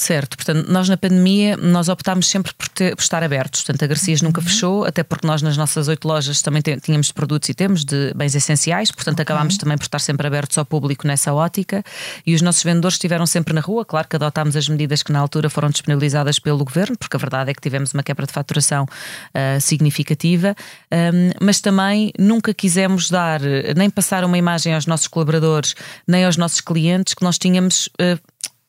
Certo, 0.00 0.36
portanto, 0.36 0.70
nós 0.70 0.88
na 0.88 0.96
pandemia 0.96 1.56
nós 1.56 1.88
optámos 1.88 2.28
sempre 2.28 2.54
por, 2.54 2.68
ter, 2.68 2.94
por 2.94 3.02
estar 3.02 3.20
abertos. 3.20 3.62
Portanto, 3.62 3.82
a 3.82 3.86
Garcias 3.88 4.22
nunca 4.22 4.40
uhum. 4.40 4.46
fechou, 4.46 4.84
até 4.84 5.02
porque 5.02 5.26
nós 5.26 5.42
nas 5.42 5.56
nossas 5.56 5.88
oito 5.88 6.06
lojas 6.06 6.40
também 6.40 6.62
tínhamos 6.80 7.10
produtos 7.10 7.48
e 7.48 7.54
temos 7.54 7.84
de 7.84 8.14
bens 8.14 8.32
essenciais, 8.36 8.92
portanto, 8.92 9.14
okay. 9.14 9.24
acabámos 9.24 9.58
também 9.58 9.76
por 9.76 9.82
estar 9.82 9.98
sempre 9.98 10.24
abertos 10.24 10.56
ao 10.56 10.64
público 10.64 11.04
nessa 11.04 11.34
ótica 11.34 11.82
e 12.24 12.32
os 12.32 12.40
nossos 12.40 12.62
vendedores 12.62 12.94
estiveram 12.94 13.26
sempre 13.26 13.52
na 13.52 13.60
rua. 13.60 13.84
Claro 13.84 14.06
que 14.06 14.14
adotámos 14.14 14.54
as 14.54 14.68
medidas 14.68 15.02
que 15.02 15.10
na 15.10 15.18
altura 15.18 15.50
foram 15.50 15.68
disponibilizadas 15.68 16.38
pelo 16.38 16.64
governo, 16.64 16.96
porque 16.96 17.16
a 17.16 17.18
verdade 17.18 17.50
é 17.50 17.54
que 17.54 17.60
tivemos 17.60 17.92
uma 17.92 18.04
quebra 18.04 18.24
de 18.24 18.32
faturação 18.32 18.84
uh, 18.84 19.60
significativa, 19.60 20.54
um, 20.92 21.44
mas 21.44 21.60
também 21.60 22.12
nunca 22.16 22.54
quisemos 22.54 23.10
dar 23.10 23.40
nem 23.76 23.90
passar 23.90 24.24
uma 24.24 24.38
imagem 24.38 24.74
aos 24.74 24.86
nossos 24.86 25.08
colaboradores, 25.08 25.74
nem 26.06 26.24
aos 26.24 26.36
nossos 26.36 26.60
clientes 26.60 27.14
que 27.14 27.24
nós 27.24 27.36
tínhamos. 27.36 27.88
Uh, 28.00 28.16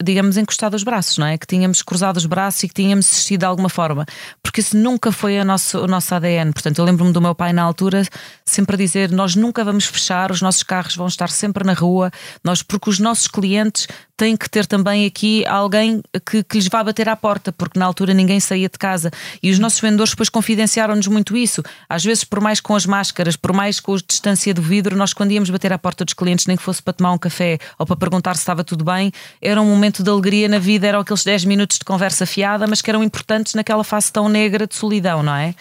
digamos, 0.02 0.38
encostado 0.38 0.76
os 0.76 0.84
braços, 0.84 1.18
não 1.18 1.28
é? 1.28 1.38
Que 1.38 1.46
tínhamos 1.46 1.82
cruzado 1.82 2.18
os 2.18 2.26
braços 2.26 2.64
e 2.64 2.68
que 2.70 2.74
tínhamos 2.74 3.06
assistido 3.06 3.42
de 3.42 3.46
alguma 3.46 3.70
forma, 3.70 4.06
porque 4.42 4.62
isso 4.62 4.78
nunca 4.78 5.12
foi 5.12 5.38
a 5.38 5.44
nosso, 5.44 5.80
o 5.80 5.88
nosso 5.88 6.16
ADN. 6.16 6.54
Portanto, 6.54 6.80
eu 6.80 6.86
lembro-me 6.86 7.12
do 7.12 7.22
meu 7.22 7.36
pai 7.36 7.52
na 7.52 7.64
altura 7.64 8.04
sempre 8.46 8.76
a 8.76 8.78
dizer: 8.78 9.12
Nós 9.12 9.36
nunca 9.36 9.64
vamos 9.64 9.86
fechar, 9.86 10.32
os 10.32 10.42
nossos 10.42 10.64
carros 10.64 10.96
vão 10.96 11.08
estar 11.08 11.30
sempre 11.30 11.66
na 11.66 11.74
rua, 11.74 12.12
nós, 12.44 12.64
porque 12.64 12.90
os 12.90 13.00
nossos 13.00 13.28
clientes 13.28 13.88
têm 14.20 14.36
que 14.36 14.50
ter 14.50 14.66
também 14.66 15.06
aqui 15.06 15.46
alguém 15.48 16.02
que, 16.30 16.44
que 16.44 16.58
lhes 16.58 16.68
vá 16.68 16.84
bater 16.84 17.08
à 17.08 17.16
porta, 17.16 17.54
porque 17.54 17.80
na 17.80 17.86
altura 17.86 18.14
ninguém 18.14 18.38
saía 18.42 18.68
de 18.68 18.78
casa. 18.78 19.10
E 19.42 19.50
os 19.50 19.58
nossos 19.58 19.80
vendedores 19.80 20.12
depois 20.12 20.28
confidenciaram-nos 20.28 21.08
muito 21.08 21.38
isso. 21.38 21.64
Às 21.88 22.04
vezes, 22.04 22.26
por 22.26 22.42
mais 22.42 22.60
com 22.60 22.76
as 22.76 22.86
máscaras, 22.86 23.38
por 23.38 23.54
mais 23.54 23.80
com 23.80 23.96
a 23.96 23.98
distância 24.06 24.54
do 24.54 24.62
vidro, 24.62 24.98
nós 24.98 25.14
quando 25.14 25.32
íamos 25.32 25.50
bater 25.50 25.72
à 25.72 25.78
porta 25.78 26.04
dos 26.04 26.14
clientes, 26.14 26.46
nem 26.48 26.58
que 26.58 26.64
fosse 26.64 26.84
para 26.84 26.92
tomar 26.92 27.14
um 27.14 27.18
café 27.18 27.58
ou 27.78 27.86
para 27.86 27.96
perguntar 27.96 28.36
se 28.36 28.42
estava 28.42 28.62
tudo 28.62 28.84
bem, 28.84 29.10
era 29.42 29.62
um 29.62 29.66
momento 29.66 30.04
de 30.04 30.10
alegria 30.10 30.50
na 30.50 30.60
vida, 30.60 30.86
eram 30.86 31.00
aqueles 31.00 31.24
10 31.24 31.46
minutos 31.46 31.78
de 31.78 31.86
conversa 31.86 32.26
fiada, 32.26 32.68
mas 32.68 32.82
que 32.82 32.90
eram 32.90 33.02
importantes 33.02 33.54
naquela 33.54 33.86
fase 33.86 34.12
tão 34.12 34.28
negra 34.28 34.68
de 34.68 34.76
solidão, 34.76 35.24
não 35.24 35.34
é? 35.34 35.56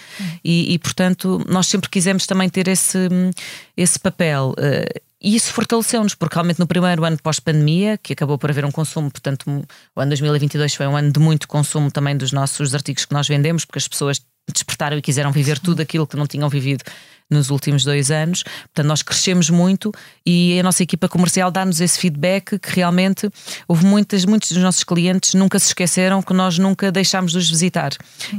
E, 0.44 0.74
e 0.74 0.78
portanto, 0.80 1.40
nós 1.48 1.68
sempre 1.68 1.88
quisemos 1.88 2.26
também 2.26 2.48
ter 2.48 2.66
esse, 2.66 2.98
esse 3.76 4.00
papel. 4.00 4.52
E 5.20 5.34
isso 5.34 5.52
fortaleceu-nos, 5.52 6.14
porque 6.14 6.34
realmente 6.34 6.60
no 6.60 6.66
primeiro 6.66 7.04
ano 7.04 7.18
pós-pandemia, 7.20 7.98
que 7.98 8.12
acabou 8.12 8.38
por 8.38 8.50
haver 8.50 8.64
um 8.64 8.70
consumo, 8.70 9.10
portanto, 9.10 9.44
o 9.96 10.00
ano 10.00 10.10
2022 10.10 10.74
foi 10.74 10.86
um 10.86 10.96
ano 10.96 11.10
de 11.10 11.18
muito 11.18 11.48
consumo 11.48 11.90
também 11.90 12.16
dos 12.16 12.30
nossos 12.30 12.72
artigos 12.72 13.04
que 13.04 13.12
nós 13.12 13.26
vendemos, 13.26 13.64
porque 13.64 13.78
as 13.78 13.88
pessoas 13.88 14.20
despertaram 14.52 14.96
e 14.96 15.02
quiseram 15.02 15.32
viver 15.32 15.58
tudo 15.58 15.82
aquilo 15.82 16.06
que 16.06 16.16
não 16.16 16.26
tinham 16.26 16.48
vivido 16.48 16.84
nos 17.30 17.50
últimos 17.50 17.84
dois 17.84 18.10
anos. 18.10 18.42
Portanto, 18.42 18.86
nós 18.86 19.02
crescemos 19.02 19.50
muito 19.50 19.92
e 20.24 20.58
a 20.58 20.62
nossa 20.62 20.82
equipa 20.82 21.08
comercial 21.08 21.50
dá-nos 21.50 21.80
esse 21.80 21.98
feedback 21.98 22.58
que 22.58 22.74
realmente 22.74 23.30
houve 23.66 23.84
muitas, 23.84 24.24
muitos 24.24 24.52
dos 24.52 24.62
nossos 24.62 24.84
clientes 24.84 25.34
nunca 25.34 25.58
se 25.58 25.66
esqueceram 25.66 26.22
que 26.22 26.32
nós 26.32 26.58
nunca 26.58 26.90
deixámos 26.90 27.32
de 27.32 27.38
os 27.38 27.50
visitar. 27.50 27.92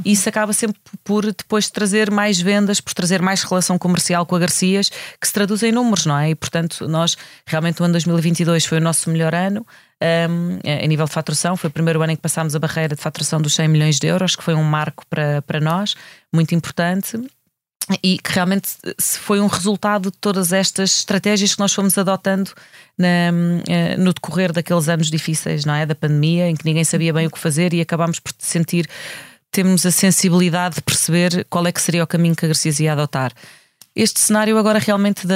E 0.04 0.12
isso 0.12 0.28
acaba 0.28 0.52
sempre 0.52 0.80
por 1.04 1.26
depois 1.26 1.70
trazer 1.70 2.10
mais 2.10 2.40
vendas, 2.40 2.80
por 2.80 2.94
trazer 2.94 3.22
mais 3.22 3.42
relação 3.42 3.78
comercial 3.78 4.26
com 4.26 4.36
a 4.36 4.38
Garcias, 4.38 4.90
que 5.20 5.26
se 5.26 5.32
traduz 5.32 5.62
em 5.62 5.72
números, 5.72 6.06
não 6.06 6.18
é? 6.18 6.30
E 6.30 6.34
portanto, 6.34 6.88
nós 6.88 7.16
realmente 7.46 7.80
o 7.80 7.84
ano 7.84 7.92
2022 7.92 8.64
foi 8.64 8.78
o 8.78 8.80
nosso 8.80 9.10
melhor 9.10 9.34
ano. 9.34 9.64
Um, 10.02 10.58
a 10.64 10.86
nível 10.86 11.04
de 11.04 11.12
faturação, 11.12 11.58
foi 11.58 11.68
o 11.68 11.70
primeiro 11.70 12.00
ano 12.00 12.12
em 12.12 12.16
que 12.16 12.22
passámos 12.22 12.56
a 12.56 12.58
barreira 12.58 12.96
de 12.96 13.02
faturação 13.02 13.38
dos 13.38 13.54
100 13.54 13.68
milhões 13.68 13.98
de 13.98 14.06
euros, 14.06 14.34
que 14.34 14.42
foi 14.42 14.54
um 14.54 14.64
marco 14.64 15.04
para, 15.10 15.42
para 15.42 15.60
nós, 15.60 15.94
muito 16.32 16.54
importante 16.54 17.20
e 18.02 18.18
que 18.18 18.32
realmente 18.32 18.68
foi 18.98 19.40
um 19.40 19.46
resultado 19.46 20.10
de 20.10 20.16
todas 20.18 20.52
estas 20.52 20.98
estratégias 20.98 21.54
que 21.54 21.60
nós 21.60 21.72
fomos 21.72 21.96
adotando 21.98 22.50
na, 22.96 23.32
eh, 23.68 23.96
no 23.96 24.12
decorrer 24.12 24.52
daqueles 24.52 24.88
anos 24.88 25.10
difíceis, 25.10 25.64
não 25.64 25.74
é? 25.74 25.84
Da 25.84 25.94
pandemia, 25.94 26.48
em 26.48 26.54
que 26.54 26.64
ninguém 26.64 26.84
sabia 26.84 27.12
bem 27.12 27.26
o 27.26 27.30
que 27.30 27.38
fazer 27.38 27.72
e 27.72 27.80
acabámos 27.80 28.20
por 28.20 28.32
sentir, 28.38 28.88
temos 29.50 29.84
a 29.84 29.90
sensibilidade 29.90 30.76
de 30.76 30.82
perceber 30.82 31.44
qual 31.50 31.66
é 31.66 31.72
que 31.72 31.80
seria 31.80 32.04
o 32.04 32.06
caminho 32.06 32.36
que 32.36 32.44
a 32.44 32.48
Garcia 32.48 32.72
ia 32.80 32.92
adotar. 32.92 33.32
Este 34.00 34.18
cenário 34.18 34.56
agora 34.56 34.78
realmente 34.78 35.26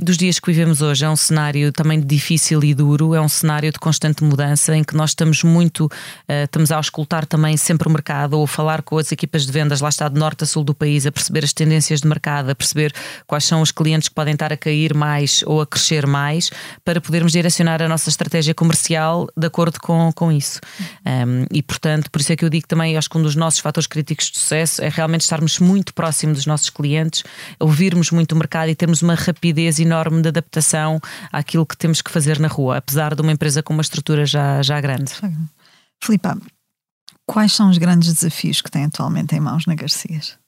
dos 0.00 0.16
dias 0.16 0.38
que 0.38 0.46
vivemos 0.46 0.80
hoje 0.80 1.04
é 1.04 1.10
um 1.10 1.16
cenário 1.16 1.72
também 1.72 2.00
difícil 2.00 2.62
e 2.62 2.72
duro, 2.72 3.16
é 3.16 3.20
um 3.20 3.28
cenário 3.28 3.72
de 3.72 3.80
constante 3.80 4.22
mudança 4.22 4.76
em 4.76 4.84
que 4.84 4.94
nós 4.94 5.10
estamos 5.10 5.42
muito, 5.42 5.86
uh, 5.86 6.44
estamos 6.44 6.70
a 6.70 6.76
auscultar 6.76 7.26
também 7.26 7.56
sempre 7.56 7.88
o 7.88 7.90
mercado 7.90 8.38
ou 8.38 8.46
falar 8.46 8.82
com 8.82 8.96
as 8.96 9.10
equipas 9.10 9.44
de 9.44 9.50
vendas, 9.50 9.80
lá 9.80 9.88
está 9.88 10.08
de 10.08 10.20
norte 10.20 10.44
a 10.44 10.46
sul 10.46 10.62
do 10.62 10.72
país, 10.72 11.04
a 11.04 11.10
perceber 11.10 11.42
as 11.42 11.52
tendências 11.52 12.00
de 12.00 12.06
mercado, 12.06 12.48
a 12.48 12.54
perceber 12.54 12.94
quais 13.26 13.42
são 13.42 13.60
os 13.60 13.72
clientes 13.72 14.08
que 14.08 14.14
podem 14.14 14.34
estar 14.34 14.52
a 14.52 14.56
cair 14.56 14.94
mais 14.94 15.42
ou 15.44 15.60
a 15.60 15.66
crescer 15.66 16.06
mais, 16.06 16.48
para 16.84 17.00
podermos 17.00 17.32
direcionar 17.32 17.82
a 17.82 17.88
nossa 17.88 18.08
estratégia 18.08 18.54
comercial 18.54 19.26
de 19.36 19.48
acordo 19.48 19.80
com, 19.80 20.12
com 20.12 20.30
isso. 20.30 20.60
Um, 21.04 21.44
e 21.50 21.60
portanto, 21.60 22.08
por 22.08 22.20
isso 22.20 22.32
é 22.32 22.36
que 22.36 22.44
eu 22.44 22.48
digo 22.48 22.68
também, 22.68 22.96
acho 22.96 23.10
que 23.10 23.18
um 23.18 23.22
dos 23.22 23.34
nossos 23.34 23.58
fatores 23.58 23.88
críticos 23.88 24.30
de 24.30 24.38
sucesso 24.38 24.80
é 24.80 24.88
realmente 24.88 25.22
estarmos 25.22 25.58
muito 25.58 25.92
próximo 25.92 26.32
dos 26.32 26.46
nossos 26.46 26.70
clientes, 26.70 27.24
ouvirmos 27.58 28.11
muito 28.12 28.32
o 28.32 28.36
mercado 28.36 28.68
e 28.68 28.74
temos 28.74 29.02
uma 29.02 29.14
rapidez 29.14 29.78
enorme 29.78 30.22
de 30.22 30.28
adaptação 30.28 31.00
àquilo 31.32 31.66
que 31.66 31.76
temos 31.76 32.00
que 32.02 32.10
fazer 32.10 32.38
na 32.38 32.48
rua, 32.48 32.78
apesar 32.78 33.14
de 33.14 33.22
uma 33.22 33.32
empresa 33.32 33.62
com 33.62 33.72
uma 33.72 33.82
estrutura 33.82 34.24
já, 34.26 34.62
já 34.62 34.80
grande. 34.80 35.12
Filipe, 36.02 36.28
quais 37.26 37.52
são 37.52 37.70
os 37.70 37.78
grandes 37.78 38.12
desafios 38.12 38.60
que 38.60 38.70
tem 38.70 38.84
atualmente 38.84 39.34
em 39.34 39.40
mãos 39.40 39.66
na 39.66 39.74
Garcias? 39.74 40.38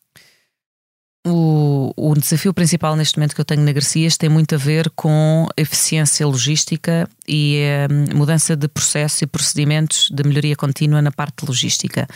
O, 1.26 1.90
o, 1.96 2.14
desafio 2.14 2.52
principal 2.52 2.94
neste 2.96 3.16
momento 3.16 3.34
que 3.34 3.40
eu 3.40 3.46
tenho 3.46 3.62
na 3.62 3.72
Garcias 3.72 4.18
tem 4.18 4.28
muito 4.28 4.54
a 4.54 4.58
ver 4.58 4.90
com 4.90 5.48
eficiência 5.56 6.26
logística 6.26 7.08
e 7.26 7.62
hum, 7.90 8.18
mudança 8.18 8.54
de 8.54 8.68
processos 8.68 9.22
e 9.22 9.26
procedimentos 9.26 10.10
de 10.10 10.22
melhoria 10.22 10.54
contínua 10.54 11.00
na 11.00 11.10
parte 11.10 11.46
logística. 11.46 12.06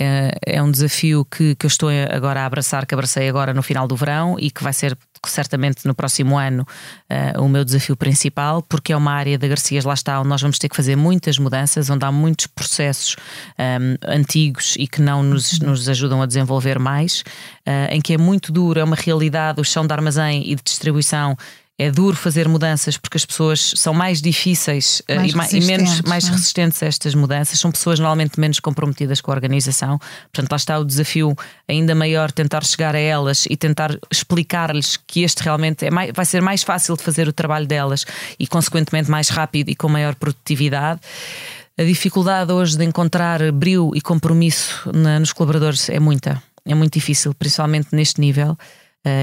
É, 0.00 0.30
é 0.46 0.62
um 0.62 0.70
desafio 0.70 1.24
que, 1.24 1.56
que 1.56 1.66
eu 1.66 1.68
estou 1.68 1.90
agora 2.10 2.42
a 2.42 2.46
abraçar, 2.46 2.86
que 2.86 2.94
abracei 2.94 3.28
agora 3.28 3.52
no 3.52 3.62
final 3.62 3.88
do 3.88 3.96
verão 3.96 4.36
e 4.38 4.50
que 4.50 4.62
vai 4.62 4.72
ser 4.72 4.96
certamente 5.26 5.86
no 5.86 5.94
próximo 5.94 6.38
ano 6.38 6.64
uh, 7.10 7.42
o 7.42 7.48
meu 7.48 7.64
desafio 7.64 7.96
principal, 7.96 8.62
porque 8.62 8.92
é 8.92 8.96
uma 8.96 9.12
área 9.12 9.36
da 9.36 9.48
Garcias, 9.48 9.84
lá 9.84 9.94
está, 9.94 10.20
onde 10.20 10.28
nós 10.28 10.40
vamos 10.40 10.58
ter 10.58 10.68
que 10.68 10.76
fazer 10.76 10.96
muitas 10.96 11.38
mudanças, 11.38 11.90
onde 11.90 12.04
há 12.04 12.12
muitos 12.12 12.46
processos 12.46 13.16
um, 13.58 13.62
ehm, 13.62 13.96
antigos 14.06 14.76
e 14.78 14.86
que 14.86 15.02
não 15.02 15.22
nos, 15.22 15.58
nos 15.58 15.88
ajudam 15.88 16.22
a 16.22 16.26
desenvolver 16.26 16.78
mais, 16.78 17.22
uh, 17.66 17.90
em 17.90 18.00
que 18.00 18.14
é 18.14 18.18
muito 18.18 18.52
duro, 18.52 18.78
é 18.78 18.84
uma 18.84 18.96
realidade, 18.96 19.60
o 19.60 19.64
chão 19.64 19.86
de 19.86 19.92
armazém 19.92 20.48
e 20.48 20.54
de 20.54 20.62
distribuição 20.62 21.36
é 21.78 21.92
duro 21.92 22.16
fazer 22.16 22.48
mudanças 22.48 22.96
porque 22.96 23.16
as 23.16 23.24
pessoas 23.24 23.72
são 23.76 23.94
mais 23.94 24.20
difíceis 24.20 25.00
uh, 25.08 25.14
mais 25.14 25.32
e, 25.32 25.36
mais, 25.36 25.52
e, 25.52 25.60
menos 25.60 26.02
mais 26.02 26.26
é? 26.26 26.32
resistentes 26.32 26.82
a 26.82 26.86
estas 26.86 27.14
mudanças. 27.14 27.60
São 27.60 27.70
pessoas 27.70 28.00
normalmente 28.00 28.38
menos 28.40 28.58
comprometidas 28.58 29.20
com 29.20 29.30
a 29.30 29.34
organização. 29.34 29.98
Portanto, 30.32 30.50
lá 30.50 30.56
está 30.56 30.78
o 30.78 30.84
desafio 30.84 31.36
ainda 31.68 31.94
maior 31.94 32.32
tentar 32.32 32.64
chegar 32.64 32.96
a 32.96 32.98
elas 32.98 33.46
e 33.48 33.56
tentar 33.56 33.96
explicar-lhes 34.10 34.96
que 34.96 35.22
este 35.22 35.40
realmente 35.44 35.86
é 35.86 35.90
mais, 35.90 36.10
vai 36.12 36.24
ser 36.24 36.42
mais 36.42 36.64
fácil 36.64 36.96
de 36.96 37.02
fazer 37.04 37.28
o 37.28 37.32
trabalho 37.32 37.66
delas 37.66 38.04
e, 38.38 38.46
consequentemente, 38.48 39.08
mais 39.08 39.28
rápido 39.28 39.68
e 39.68 39.76
com 39.76 39.88
maior 39.88 40.16
produtividade. 40.16 41.00
A 41.78 41.84
dificuldade 41.84 42.50
hoje 42.50 42.76
de 42.76 42.84
encontrar 42.84 43.52
brio 43.52 43.92
e 43.94 44.00
compromisso 44.00 44.90
na, 44.92 45.20
nos 45.20 45.32
colaboradores 45.32 45.88
é 45.88 46.00
muita. 46.00 46.42
É 46.66 46.74
muito 46.74 46.94
difícil, 46.94 47.32
principalmente 47.34 47.88
neste 47.92 48.20
nível. 48.20 48.58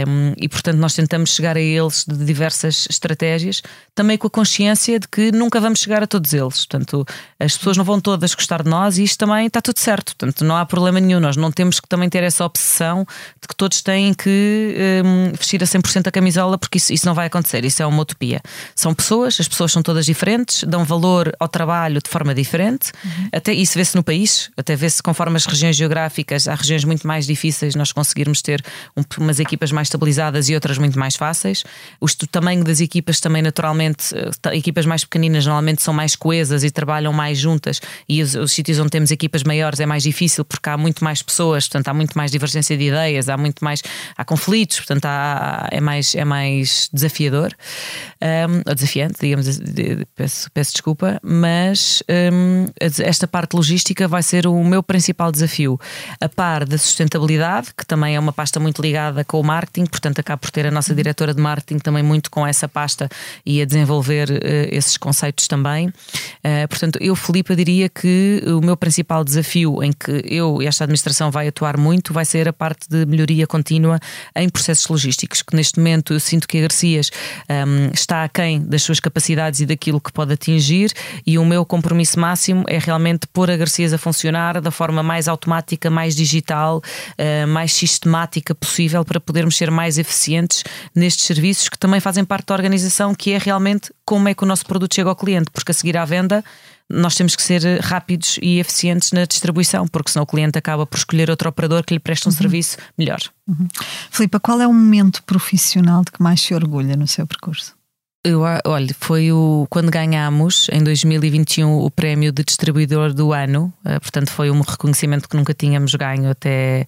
Um, 0.08 0.34
e 0.38 0.48
portanto 0.48 0.78
nós 0.78 0.94
tentamos 0.94 1.32
chegar 1.32 1.58
a 1.58 1.62
eles 1.62 2.06
de 2.08 2.26
diversas 2.26 2.88
estratégias, 2.90 3.62
também 3.94 4.18
com 4.18 4.28
a 4.28 4.30
consciência 4.30 5.00
de 5.00 5.08
que 5.08 5.32
nunca 5.32 5.60
vamos 5.60 5.80
chegar 5.80 6.02
a 6.02 6.08
todos 6.08 6.34
eles. 6.34 6.66
Portanto, 6.66 7.06
as 7.40 7.58
pessoas 7.58 7.78
não 7.78 7.84
vão 7.84 8.00
todas 8.00 8.34
gostar 8.34 8.64
de 8.64 8.70
nós 8.70 8.98
e 8.98 9.04
isto 9.04 9.18
também 9.18 9.48
está 9.48 9.62
tudo 9.62 9.80
certo. 9.80 10.16
Portanto, 10.16 10.44
não 10.44 10.56
há 10.56 10.66
problema 10.66 11.00
nenhum. 11.00 11.20
Nós 11.20 11.36
não 11.36 11.52
temos 11.52 11.80
que 11.80 11.88
também 11.88 12.10
ter 12.10 12.24
essa 12.24 12.46
obsessão 12.46 13.06
de 13.42 13.48
que 13.48 13.56
todos 13.56 13.82
têm 13.82 14.14
que 14.14 14.76
um, 15.06 15.32
vestir 15.34 15.62
a 15.62 15.66
100% 15.66 16.08
a 16.08 16.12
camisola, 16.12 16.58
porque 16.58 16.78
isso, 16.78 16.94
isso 16.94 17.06
não 17.06 17.14
vai 17.14 17.28
acontecer. 17.28 17.64
Isso 17.66 17.82
é 17.82 17.86
uma 17.86 18.02
utopia. 18.02 18.42
São 18.76 18.94
pessoas, 18.94 19.38
as 19.40 19.48
pessoas 19.48 19.72
são 19.72 19.82
todas 19.82 20.06
diferentes, 20.06 20.64
dão 20.64 20.84
valor 20.84 21.32
ao 21.40 21.48
trabalho 21.48 22.02
de 22.02 22.10
forma 22.10 22.34
diferente. 22.34 22.92
Uhum. 23.04 23.30
Até 23.34 23.54
isso 23.54 23.78
vê-se 23.78 23.96
no 23.96 24.04
país, 24.04 24.50
até 24.58 24.76
vê-se 24.76 25.02
conforme 25.02 25.38
as 25.38 25.46
regiões 25.46 25.76
geográficas. 25.76 26.48
Há 26.48 26.56
regiões 26.56 26.84
muito 26.84 27.06
mais 27.06 27.26
difíceis 27.26 27.76
nós 27.76 27.92
conseguirmos 27.92 28.42
ter 28.42 28.64
um, 28.96 29.04
umas 29.18 29.40
equipas 29.40 29.72
mais 29.76 29.88
estabilizadas 29.88 30.50
e 30.50 30.56
outras 30.56 30.78
muito 30.78 30.98
mais 30.98 31.16
fáceis. 31.16 31.64
O 32.00 32.08
tamanho 32.28 32.64
das 32.64 32.80
equipas 32.80 33.20
também, 33.20 33.42
naturalmente, 33.42 34.16
eh, 34.16 34.56
equipas 34.56 34.86
mais 34.86 35.04
pequeninas 35.04 35.46
normalmente 35.46 35.84
são 35.84 35.94
mais 35.94 36.16
coesas 36.16 36.64
e 36.64 36.72
trabalham 36.72 37.14
mais 37.14 37.38
juntas. 37.38 37.82
E 38.08 38.22
os, 38.22 38.34
os 38.36 38.52
sítios 38.52 38.80
onde 38.80 38.90
temos 38.90 39.12
equipas 39.12 39.44
maiores 39.44 39.80
é 39.80 39.86
mais 39.86 40.04
difícil 40.04 40.46
porque 40.46 40.70
há 40.70 40.78
muito 40.78 41.04
mais 41.04 41.22
pessoas, 41.22 41.68
portanto 41.68 41.90
há 41.90 41.94
muito 41.94 42.18
mais 42.18 42.32
divergência 42.32 42.78
de 42.78 42.86
ideias, 42.86 43.30
há 43.30 43.38
muito 43.38 43.64
mais 43.64 43.82
há 44.18 44.24
conflitos, 44.24 44.78
portanto 44.78 45.06
há, 45.06 45.68
é 45.72 45.82
mais 45.82 46.16
é 46.16 46.26
mais 46.26 46.90
desafiador 46.94 47.54
um, 48.22 48.62
ou 48.68 48.76
desafiante, 48.76 49.20
digamos, 49.20 49.60
peço, 50.16 50.50
peço 50.52 50.72
desculpa, 50.74 51.20
mas 51.24 52.02
um, 52.10 52.66
esta 52.80 53.28
parte 53.28 53.56
logística 53.56 54.08
vai 54.08 54.24
ser 54.24 54.48
o 54.48 54.64
meu 54.64 54.82
principal 54.82 55.32
desafio, 55.32 55.80
a 56.20 56.30
par 56.30 56.66
da 56.66 56.78
sustentabilidade, 56.78 57.74
que 57.78 57.86
também 57.86 58.16
é 58.16 58.20
uma 58.20 58.34
pasta 58.34 58.60
muito 58.60 58.82
ligada 58.82 59.24
com 59.24 59.40
o 59.40 59.44
marketing, 59.56 59.86
portanto 59.86 60.20
acabo 60.20 60.42
por 60.42 60.52
ter 60.52 60.66
a 60.66 60.72
nossa 60.72 60.94
diretora 60.94 61.34
de 61.34 61.42
marketing 61.42 61.80
também 61.80 62.04
muito 62.04 62.30
com 62.30 62.46
essa 62.46 62.68
pasta 62.68 63.08
e 63.46 63.62
a 63.62 63.66
desenvolver 63.66 64.30
uh, 64.30 64.36
esses 64.72 64.98
conceitos 64.98 65.48
também. 65.48 65.88
Uh, 65.88 66.68
portanto, 66.70 66.98
eu, 67.02 67.16
Filipe, 67.16 67.56
diria 67.56 67.88
que 67.90 68.44
o 68.46 68.62
meu 68.62 68.76
principal 68.76 69.24
desafio 69.24 69.82
em 69.84 69.92
que 69.92 70.24
eu 70.26 70.62
e 70.62 70.68
esta 70.68 70.84
administração 70.84 71.32
vai 71.32 71.48
atuar 71.48 71.78
muito 71.78 72.14
vai 72.14 72.26
ser 72.26 72.48
a 72.48 72.54
parte 72.54 72.88
de 72.90 73.06
melhoria 73.06 73.48
contínua 73.48 74.00
em 74.36 74.50
processos 74.50 74.88
logísticos, 74.88 75.42
que 75.42 75.56
neste 75.56 75.80
momento 75.80 76.14
eu 76.14 76.20
sinto 76.20 76.48
que 76.48 76.58
a 76.58 76.62
Garcias 76.62 77.12
um, 77.50 77.92
está 77.94 78.24
aquém 78.24 78.62
das 78.62 78.84
suas 78.84 79.00
capacidades 79.00 79.60
e 79.62 79.66
daquilo 79.66 80.00
que 80.02 80.12
pode 80.12 80.34
atingir, 80.34 80.92
e 81.26 81.38
o 81.38 81.46
meu 81.46 81.66
compromisso 81.66 82.20
máximo 82.20 82.64
é 82.68 82.78
realmente 82.78 83.28
pôr 83.28 83.50
a 83.50 83.58
Garcias 83.58 83.94
a 83.94 83.98
funcionar 83.98 84.62
da 84.62 84.72
forma 84.72 85.02
mais 85.02 85.28
automática, 85.28 85.90
mais 85.90 86.16
digital, 86.16 86.78
uh, 86.80 87.48
mais 87.48 87.74
sistemática 87.74 88.54
possível 88.56 89.04
para 89.06 89.20
podermos 89.46 89.58
ser 89.58 89.72
mais 89.72 89.98
eficientes 89.98 90.64
nestes 90.94 91.26
serviços 91.26 91.70
que 91.70 91.78
também 91.78 92.00
fazem 92.00 92.26
parte 92.26 92.48
da 92.48 92.56
organização, 92.56 93.14
que 93.14 93.32
é 93.32 93.38
realmente 93.38 93.92
como 94.04 94.28
é 94.28 94.34
que 94.34 94.44
o 94.44 94.46
nosso 94.46 94.66
produto 94.66 94.96
chega 94.96 95.10
ao 95.10 95.16
cliente, 95.16 95.52
porque 95.52 95.72
a 95.72 95.74
seguir 95.74 95.98
à 95.98 96.06
venda 96.06 96.44
nós 96.90 97.16
temos 97.16 97.36
que 97.36 97.42
ser 97.42 97.80
rápidos 97.82 98.38
e 98.42 98.60
eficientes 98.60 99.12
na 99.12 99.26
distribuição, 99.26 99.88
porque 99.88 100.12
senão 100.12 100.24
o 100.24 100.28
cliente 100.28 100.58
acaba 100.58 100.86
por 100.86 100.98
escolher 100.98 101.30
outro 101.32 101.50
operador 101.50 101.84
que 101.84 101.94
lhe 101.96 102.00
preste 102.00 102.28
um 102.28 102.32
uhum. 102.32 102.38
serviço 102.38 102.78
melhor. 102.98 103.20
Uhum. 103.48 103.68
Filipa, 104.12 104.40
qual 104.40 104.62
é 104.62 104.68
o 104.68 104.74
momento 104.74 105.24
profissional 105.24 106.04
de 106.04 106.12
que 106.12 106.22
mais 106.22 106.42
se 106.42 106.54
orgulha 106.54 106.96
no 106.96 107.08
seu 107.08 107.26
percurso? 107.26 107.76
Eu, 108.26 108.42
olha, 108.66 108.96
foi 109.00 109.32
o, 109.32 109.68
quando 109.70 109.92
ganhámos 109.92 110.68
em 110.72 110.84
2021 110.84 111.78
o 111.78 111.92
prémio 111.92 112.32
de 112.32 112.44
distribuidor 112.44 113.14
do 113.14 113.32
ano, 113.32 113.72
uh, 113.86 114.00
portanto 114.00 114.32
foi 114.32 114.50
um 114.50 114.62
reconhecimento 114.62 115.30
que 115.30 115.38
nunca 115.38 115.54
tínhamos 115.54 115.94
ganho 115.94 116.32
até, 116.32 116.88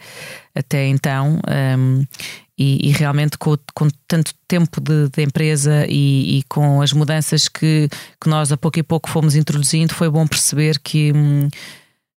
até 0.56 0.88
então. 0.88 1.40
Um, 1.78 2.04
e, 2.58 2.90
e, 2.90 2.92
realmente 2.92 3.38
com, 3.38 3.56
com, 3.74 3.88
tanto 4.08 4.34
tempo 4.48 4.82
de, 4.82 5.10
de 5.10 5.24
empresa 5.24 5.86
e, 5.88 6.40
e, 6.40 6.44
com 6.44 6.82
as 6.82 6.92
mudanças 6.92 7.48
que, 7.48 7.88
que 8.20 8.28
nós 8.28 8.52
a 8.52 8.58
pouco 8.58 8.80
e 8.80 8.84
pouco 8.84 9.10
fomos 9.10 9.36
introduzindo, 9.36 9.94
foi 9.94 10.10
bom 10.10 10.26
perceber 10.26 10.80
que. 10.80 11.14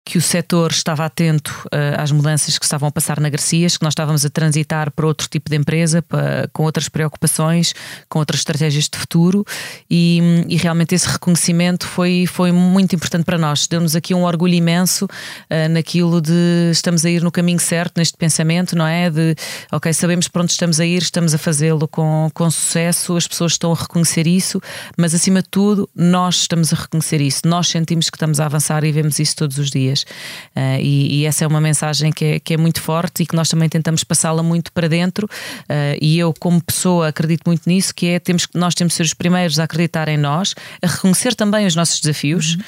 Que 0.09 0.17
o 0.17 0.21
setor 0.21 0.71
estava 0.71 1.05
atento 1.05 1.51
uh, 1.67 2.01
às 2.01 2.11
mudanças 2.11 2.57
que 2.57 2.65
estavam 2.65 2.89
a 2.89 2.91
passar 2.91 3.19
na 3.19 3.29
Garcias, 3.29 3.77
que 3.77 3.83
nós 3.83 3.91
estávamos 3.91 4.25
a 4.25 4.29
transitar 4.31 4.89
para 4.89 5.05
outro 5.05 5.27
tipo 5.29 5.51
de 5.51 5.55
empresa, 5.55 6.01
para, 6.01 6.49
com 6.51 6.63
outras 6.63 6.89
preocupações, 6.89 7.75
com 8.09 8.17
outras 8.17 8.39
estratégias 8.39 8.89
de 8.89 8.97
futuro 8.97 9.45
e, 9.87 10.19
e, 10.47 10.57
realmente 10.57 10.95
esse 10.95 11.07
reconhecimento 11.07 11.85
foi, 11.85 12.25
foi 12.25 12.51
muito 12.51 12.95
importante 12.95 13.23
para 13.23 13.37
nós. 13.37 13.67
Deu-nos 13.67 13.95
aqui 13.95 14.15
um 14.15 14.23
orgulho 14.23 14.55
imenso 14.55 15.05
uh, 15.05 15.69
naquilo 15.69 16.19
de 16.19 16.69
estamos 16.71 17.05
a 17.05 17.09
ir 17.11 17.21
no 17.21 17.31
caminho 17.31 17.59
certo, 17.59 17.99
neste 17.99 18.17
pensamento, 18.17 18.75
não 18.75 18.87
é? 18.87 19.11
De 19.11 19.35
ok, 19.71 19.93
sabemos 19.93 20.27
para 20.27 20.41
onde 20.41 20.53
estamos 20.53 20.79
a 20.79 20.85
ir, 20.85 21.03
estamos 21.03 21.35
a 21.35 21.37
fazê-lo 21.37 21.87
com, 21.87 22.31
com 22.33 22.49
sucesso, 22.49 23.15
as 23.15 23.27
pessoas 23.27 23.51
estão 23.51 23.71
a 23.71 23.75
reconhecer 23.75 24.25
isso, 24.25 24.59
mas 24.97 25.13
acima 25.13 25.43
de 25.43 25.49
tudo, 25.49 25.87
nós 25.95 26.37
estamos 26.41 26.73
a 26.73 26.75
reconhecer 26.75 27.21
isso, 27.21 27.41
nós 27.45 27.67
sentimos 27.67 28.09
que 28.09 28.17
estamos 28.17 28.39
a 28.39 28.45
avançar 28.45 28.83
e 28.83 28.91
vemos 28.91 29.19
isso 29.19 29.35
todos 29.35 29.59
os 29.59 29.69
dias. 29.69 29.98
Uh, 30.03 30.79
e, 30.79 31.21
e, 31.21 31.25
essa 31.25 31.43
é 31.43 31.47
uma 31.47 31.61
mensagem 31.61 32.11
que 32.11 32.25
é, 32.25 32.39
que 32.39 32.53
é 32.53 32.57
muito 32.57 32.81
forte 32.81 33.23
e 33.23 33.25
que 33.25 33.35
nós 33.35 33.49
também 33.49 33.69
tentamos 33.69 34.03
passá-la 34.03 34.43
muito 34.43 34.71
para 34.71 34.87
dentro. 34.87 35.25
Uh, 35.25 35.97
e 36.01 36.19
eu, 36.19 36.33
como 36.39 36.61
pessoa, 36.63 37.07
acredito 37.07 37.43
muito 37.45 37.67
nisso, 37.67 37.93
que 37.93 38.07
é 38.07 38.19
temos, 38.19 38.47
nós 38.53 38.73
temos 38.73 38.93
de 38.93 38.97
ser 38.97 39.03
os 39.03 39.13
primeiros 39.13 39.59
a 39.59 39.63
acreditar 39.63 40.07
em 40.07 40.17
nós, 40.17 40.55
a 40.81 40.87
reconhecer 40.87 41.35
também 41.35 41.65
os 41.65 41.75
nossos 41.75 41.99
desafios. 41.99 42.55
Uhum. 42.55 42.61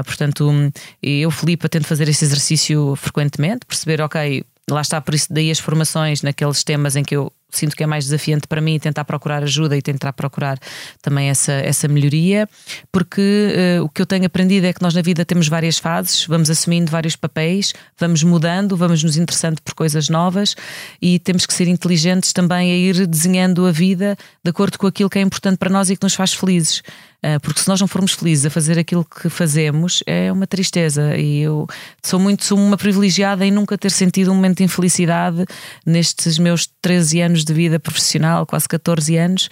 Uh, 0.00 0.04
portanto, 0.04 0.72
eu, 1.02 1.30
Filipe, 1.30 1.68
tento 1.68 1.86
fazer 1.86 2.08
esse 2.08 2.24
exercício 2.24 2.94
frequentemente, 2.96 3.66
perceber, 3.66 4.00
ok, 4.00 4.44
lá 4.70 4.80
está, 4.80 5.00
por 5.00 5.14
isso 5.14 5.32
daí 5.32 5.50
as 5.50 5.58
formações 5.58 6.22
naqueles 6.22 6.64
temas 6.64 6.96
em 6.96 7.02
que 7.02 7.16
eu 7.16 7.32
sinto 7.56 7.76
que 7.76 7.82
é 7.82 7.86
mais 7.86 8.04
desafiante 8.04 8.46
para 8.46 8.60
mim 8.60 8.78
tentar 8.78 9.04
procurar 9.04 9.42
ajuda 9.42 9.76
e 9.76 9.82
tentar 9.82 10.12
procurar 10.12 10.58
também 11.02 11.28
essa, 11.28 11.52
essa 11.52 11.88
melhoria, 11.88 12.48
porque 12.90 13.80
uh, 13.80 13.84
o 13.84 13.88
que 13.88 14.02
eu 14.02 14.06
tenho 14.06 14.26
aprendido 14.26 14.66
é 14.66 14.72
que 14.72 14.82
nós 14.82 14.94
na 14.94 15.02
vida 15.02 15.24
temos 15.24 15.48
várias 15.48 15.78
fases, 15.78 16.26
vamos 16.26 16.50
assumindo 16.50 16.90
vários 16.90 17.16
papéis, 17.16 17.72
vamos 17.98 18.22
mudando, 18.22 18.76
vamos 18.76 19.02
nos 19.02 19.16
interessando 19.16 19.60
por 19.62 19.74
coisas 19.74 20.08
novas 20.08 20.54
e 21.00 21.18
temos 21.18 21.46
que 21.46 21.54
ser 21.54 21.68
inteligentes 21.68 22.32
também 22.32 22.70
a 22.70 22.76
ir 22.76 23.06
desenhando 23.06 23.66
a 23.66 23.72
vida 23.72 24.16
de 24.42 24.50
acordo 24.50 24.78
com 24.78 24.86
aquilo 24.86 25.10
que 25.10 25.18
é 25.18 25.22
importante 25.22 25.56
para 25.58 25.70
nós 25.70 25.90
e 25.90 25.96
que 25.96 26.02
nos 26.02 26.14
faz 26.14 26.32
felizes. 26.32 26.82
Ah, 27.26 27.40
porque 27.40 27.60
se 27.60 27.68
nós 27.68 27.80
não 27.80 27.88
formos 27.88 28.12
felizes 28.12 28.44
a 28.44 28.50
fazer 28.50 28.78
aquilo 28.78 29.02
que 29.02 29.30
fazemos, 29.30 30.02
é 30.06 30.30
uma 30.30 30.46
tristeza. 30.46 31.16
E 31.16 31.40
eu 31.40 31.66
sou 32.02 32.20
muito 32.20 32.44
sou 32.44 32.58
uma 32.58 32.76
privilegiada 32.76 33.46
em 33.46 33.50
nunca 33.50 33.78
ter 33.78 33.90
sentido 33.90 34.30
um 34.30 34.34
momento 34.34 34.58
de 34.58 34.64
infelicidade 34.64 35.46
nestes 35.86 36.38
meus 36.38 36.68
13 36.82 37.22
anos 37.22 37.42
de 37.42 37.54
vida 37.54 37.80
profissional, 37.80 38.44
quase 38.44 38.68
14 38.68 39.16
anos, 39.16 39.48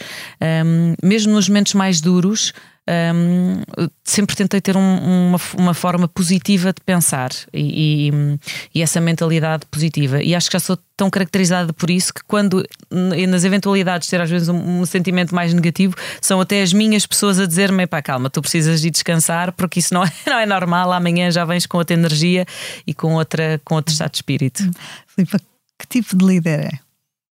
um, 0.67 0.95
mesmo 1.03 1.33
nos 1.33 1.49
momentos 1.49 1.73
mais 1.73 1.99
duros. 1.99 2.53
Um, 2.89 3.63
sempre 4.03 4.35
tentei 4.35 4.61
ter 4.61 4.77
um, 4.77 4.81
uma, 4.81 5.41
uma 5.57 5.73
forma 5.73 6.09
positiva 6.09 6.73
de 6.73 6.81
pensar 6.85 7.31
e, 7.53 8.11
e, 8.11 8.39
e, 8.75 8.83
essa 8.83 9.01
mentalidade 9.01 9.65
positiva. 9.67 10.21
E 10.21 10.35
acho 10.35 10.51
que 10.51 10.57
já 10.57 10.61
sou 10.61 10.77
tão 10.97 11.09
caracterizada 11.09 11.73
por 11.73 11.91
isso 11.91 12.13
que, 12.13 12.25
quando 12.25 12.67
nas 12.91 13.45
eventualidades 13.45 14.09
ter 14.09 14.21
às 14.21 14.29
vezes 14.29 14.49
um, 14.49 14.81
um 14.81 14.85
sentimento 14.85 15.33
mais 15.33 15.55
negativo, 15.55 15.95
são 16.21 16.41
até 16.41 16.61
as 16.61 16.73
minhas 16.73 17.07
pessoas 17.07 17.39
a 17.39 17.47
dizer-me: 17.47 17.87
pá, 17.87 18.03
calma, 18.03 18.29
tu 18.29 18.43
precisas 18.43 18.81
de 18.81 18.91
descansar 18.91 19.53
porque 19.53 19.79
isso 19.79 19.95
não 19.95 20.03
é, 20.03 20.13
não 20.27 20.39
é 20.39 20.47
normal. 20.47 20.93
Amanhã 20.93 21.31
já 21.31 21.45
vens 21.45 21.67
com 21.67 21.79
outra 21.79 21.95
energia 21.95 22.45
e 22.85 22.93
com, 22.93 23.15
outra, 23.15 23.61
com 23.65 23.77
outro 23.77 23.93
estado 23.93 24.11
de 24.11 24.19
espírito. 24.19 24.69
Filipe, 25.07 25.39
que 25.79 25.87
tipo 25.87 26.17
de 26.17 26.25
líder 26.25 26.61
é? 26.61 26.79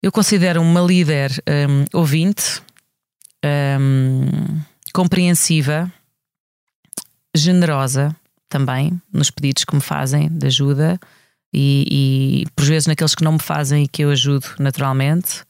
Eu 0.02 0.12
considero 0.12 0.60
uma 0.60 0.80
líder 0.80 1.30
um, 1.48 1.98
ouvinte, 1.98 2.62
um, 3.44 4.60
compreensiva, 4.94 5.92
generosa 7.36 8.14
também 8.48 9.02
nos 9.12 9.28
pedidos 9.28 9.64
que 9.64 9.74
me 9.74 9.80
fazem 9.80 10.28
de 10.28 10.46
ajuda 10.46 11.00
e, 11.52 12.44
e 12.44 12.50
por 12.54 12.64
vezes 12.64 12.86
naqueles 12.86 13.14
que 13.14 13.24
não 13.24 13.32
me 13.32 13.40
fazem 13.40 13.82
e 13.84 13.88
que 13.88 14.02
eu 14.02 14.10
ajudo 14.10 14.46
naturalmente, 14.60 15.44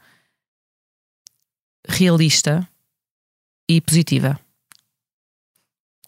realista 1.86 2.66
e 3.70 3.82
positiva. 3.82 4.40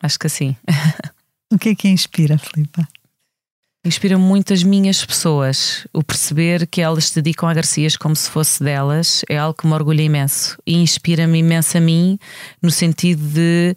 Acho 0.02 0.18
que 0.18 0.26
assim. 0.26 0.56
O 1.48 1.56
que 1.56 1.68
é 1.68 1.74
que 1.76 1.86
inspira, 1.86 2.36
Filipa? 2.36 2.88
Inspira 3.86 4.18
muito 4.18 4.52
as 4.52 4.64
minhas 4.64 5.04
pessoas. 5.04 5.86
O 5.92 6.02
perceber 6.02 6.66
que 6.66 6.80
elas 6.80 7.04
se 7.04 7.22
dedicam 7.22 7.48
a 7.48 7.54
Garcias 7.54 7.96
como 7.96 8.16
se 8.16 8.28
fosse 8.28 8.60
delas 8.60 9.24
é 9.28 9.38
algo 9.38 9.56
que 9.56 9.64
me 9.64 9.72
orgulha 9.74 10.02
imenso 10.02 10.58
e 10.66 10.74
inspira-me 10.74 11.38
imenso 11.38 11.78
a 11.78 11.80
mim, 11.80 12.18
no 12.60 12.68
sentido 12.68 13.22
de 13.28 13.76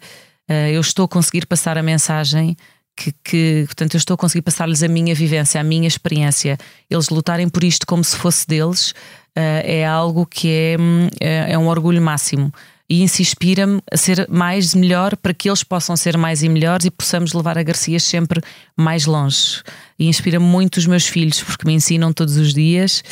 uh, 0.50 0.52
eu 0.72 0.80
estou 0.80 1.04
a 1.04 1.08
conseguir 1.08 1.46
passar 1.46 1.78
a 1.78 1.82
mensagem 1.82 2.56
que, 2.96 3.14
que, 3.22 3.62
portanto, 3.66 3.94
eu 3.94 3.98
estou 3.98 4.14
a 4.16 4.18
conseguir 4.18 4.42
passar-lhes 4.42 4.82
a 4.82 4.88
minha 4.88 5.14
vivência, 5.14 5.60
a 5.60 5.64
minha 5.64 5.86
experiência. 5.86 6.58
Eles 6.90 7.08
lutarem 7.08 7.48
por 7.48 7.62
isto 7.62 7.86
como 7.86 8.02
se 8.02 8.16
fosse 8.16 8.44
deles 8.48 8.90
uh, 8.90 9.62
é 9.62 9.86
algo 9.86 10.26
que 10.26 10.48
é, 10.48 10.76
hum, 10.76 11.08
é, 11.20 11.52
é 11.52 11.58
um 11.58 11.68
orgulho 11.68 12.02
máximo 12.02 12.52
e 12.90 13.04
isso 13.04 13.22
inspira-me 13.22 13.80
a 13.90 13.96
ser 13.96 14.26
mais 14.28 14.74
melhor 14.74 15.16
para 15.16 15.32
que 15.32 15.48
eles 15.48 15.62
possam 15.62 15.96
ser 15.96 16.18
mais 16.18 16.42
e 16.42 16.48
melhores 16.48 16.86
e 16.86 16.90
possamos 16.90 17.32
levar 17.32 17.56
a 17.56 17.62
Garcias 17.62 18.02
sempre 18.02 18.40
mais 18.76 19.06
longe. 19.06 19.62
E 19.96 20.08
inspira-me 20.08 20.44
muito 20.44 20.78
os 20.78 20.86
meus 20.86 21.06
filhos, 21.06 21.40
porque 21.40 21.64
me 21.64 21.72
ensinam 21.72 22.12
todos 22.12 22.36
os 22.36 22.52
dias 22.52 23.04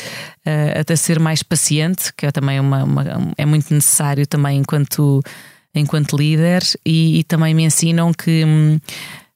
uh, 0.45 0.81
até 0.81 0.97
ser 0.97 1.17
mais 1.17 1.41
paciente, 1.41 2.11
que 2.17 2.25
é 2.25 2.31
também 2.31 2.59
uma, 2.59 2.83
uma, 2.83 3.05
é 3.37 3.45
muito 3.45 3.73
necessário 3.73 4.27
também 4.27 4.57
enquanto, 4.57 5.21
enquanto 5.73 6.17
líder, 6.17 6.61
e, 6.85 7.19
e 7.19 7.23
também 7.23 7.53
me 7.53 7.63
ensinam 7.63 8.11
que 8.11 8.43
hum, 8.43 8.79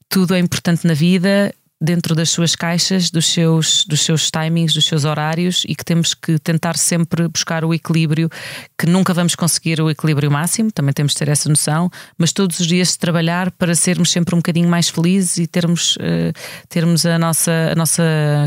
tudo 0.09 0.35
é 0.35 0.39
importante 0.39 0.85
na 0.85 0.93
vida 0.93 1.53
dentro 1.83 2.15
das 2.15 2.29
suas 2.29 2.55
caixas, 2.55 3.11
dos 3.11 3.25
seus, 3.25 3.83
dos 3.85 3.99
seus 3.99 4.31
timings, 4.31 4.73
dos 4.73 4.85
seus 4.85 5.03
horários 5.03 5.65
e 5.67 5.75
que 5.75 5.83
temos 5.83 6.13
que 6.13 6.39
tentar 6.39 6.77
sempre 6.77 7.27
buscar 7.27 7.65
o 7.65 7.73
equilíbrio, 7.73 8.29
que 8.77 8.85
nunca 8.85 9.13
vamos 9.13 9.35
conseguir 9.35 9.81
o 9.81 9.89
equilíbrio 9.89 10.31
máximo, 10.31 10.71
também 10.71 10.93
temos 10.93 11.11
de 11.11 11.19
ter 11.19 11.27
essa 11.27 11.49
noção, 11.49 11.91
mas 12.17 12.31
todos 12.31 12.61
os 12.61 12.67
dias 12.67 12.95
trabalhar 12.95 13.51
para 13.51 13.75
sermos 13.75 14.11
sempre 14.11 14.33
um 14.33 14.37
bocadinho 14.37 14.69
mais 14.69 14.87
felizes 14.87 15.35
e 15.35 15.45
termos, 15.45 15.97
uh, 15.97 16.31
termos 16.69 17.05
a, 17.05 17.19
nossa, 17.19 17.51
a 17.73 17.75
nossa 17.75 18.03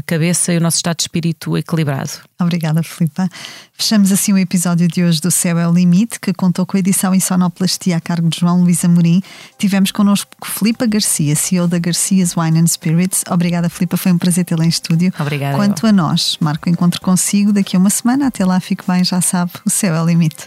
cabeça 0.07 0.55
e 0.55 0.57
o 0.57 0.61
nosso 0.61 0.79
estado 0.79 0.97
de 0.97 1.03
espírito 1.03 1.59
equilibrado. 1.59 2.13
Obrigada, 2.39 2.83
Filipa. 2.83 3.29
Fechamos 3.73 4.13
assim 4.13 4.33
o 4.33 4.39
episódio 4.39 4.87
de 4.87 5.03
hoje 5.03 5.21
do 5.23 5.31
Céu 5.31 5.59
é 5.59 5.67
o 5.67 5.73
Limite, 5.73 6.21
que 6.21 6.35
contou 6.35 6.67
com 6.67 6.77
a 6.77 6.81
edição 6.81 7.15
em 7.15 7.21
sonoplastia 7.21 7.97
a 7.97 8.01
cargo 8.01 8.29
de 8.29 8.41
João 8.41 8.61
Luís 8.63 8.85
Amorim. 8.85 9.23
Tivemos 9.59 9.91
connosco 9.91 10.31
Filipa 10.45 10.87
Garcia, 10.87 11.35
CEO 11.35 11.67
da 11.67 11.79
Garcias 11.79 12.37
Wine 12.37 12.61
and 12.61 12.67
Spirits. 12.67 13.25
Obrigada, 13.31 13.71
Filipa, 13.71 13.97
foi 13.97 14.13
um 14.13 14.19
prazer 14.19 14.45
tê-la 14.45 14.67
em 14.67 14.69
estúdio. 14.69 15.13
Obrigada. 15.19 15.57
Quanto 15.57 15.87
a 15.87 15.93
nós, 15.93 16.37
marco 16.39 16.69
o 16.69 16.73
encontro 16.73 17.01
consigo 17.01 17.53
daqui 17.55 17.75
a 17.75 17.79
uma 17.79 17.91
semana. 17.91 18.27
Até 18.27 18.45
lá, 18.45 18.61
fique 18.61 18.85
bem, 18.87 19.03
já 19.03 19.23
sabe, 19.23 19.53
o 19.65 19.71
Céu 19.71 19.95
é 19.95 20.03
o 20.03 20.07
Limite. 20.07 20.47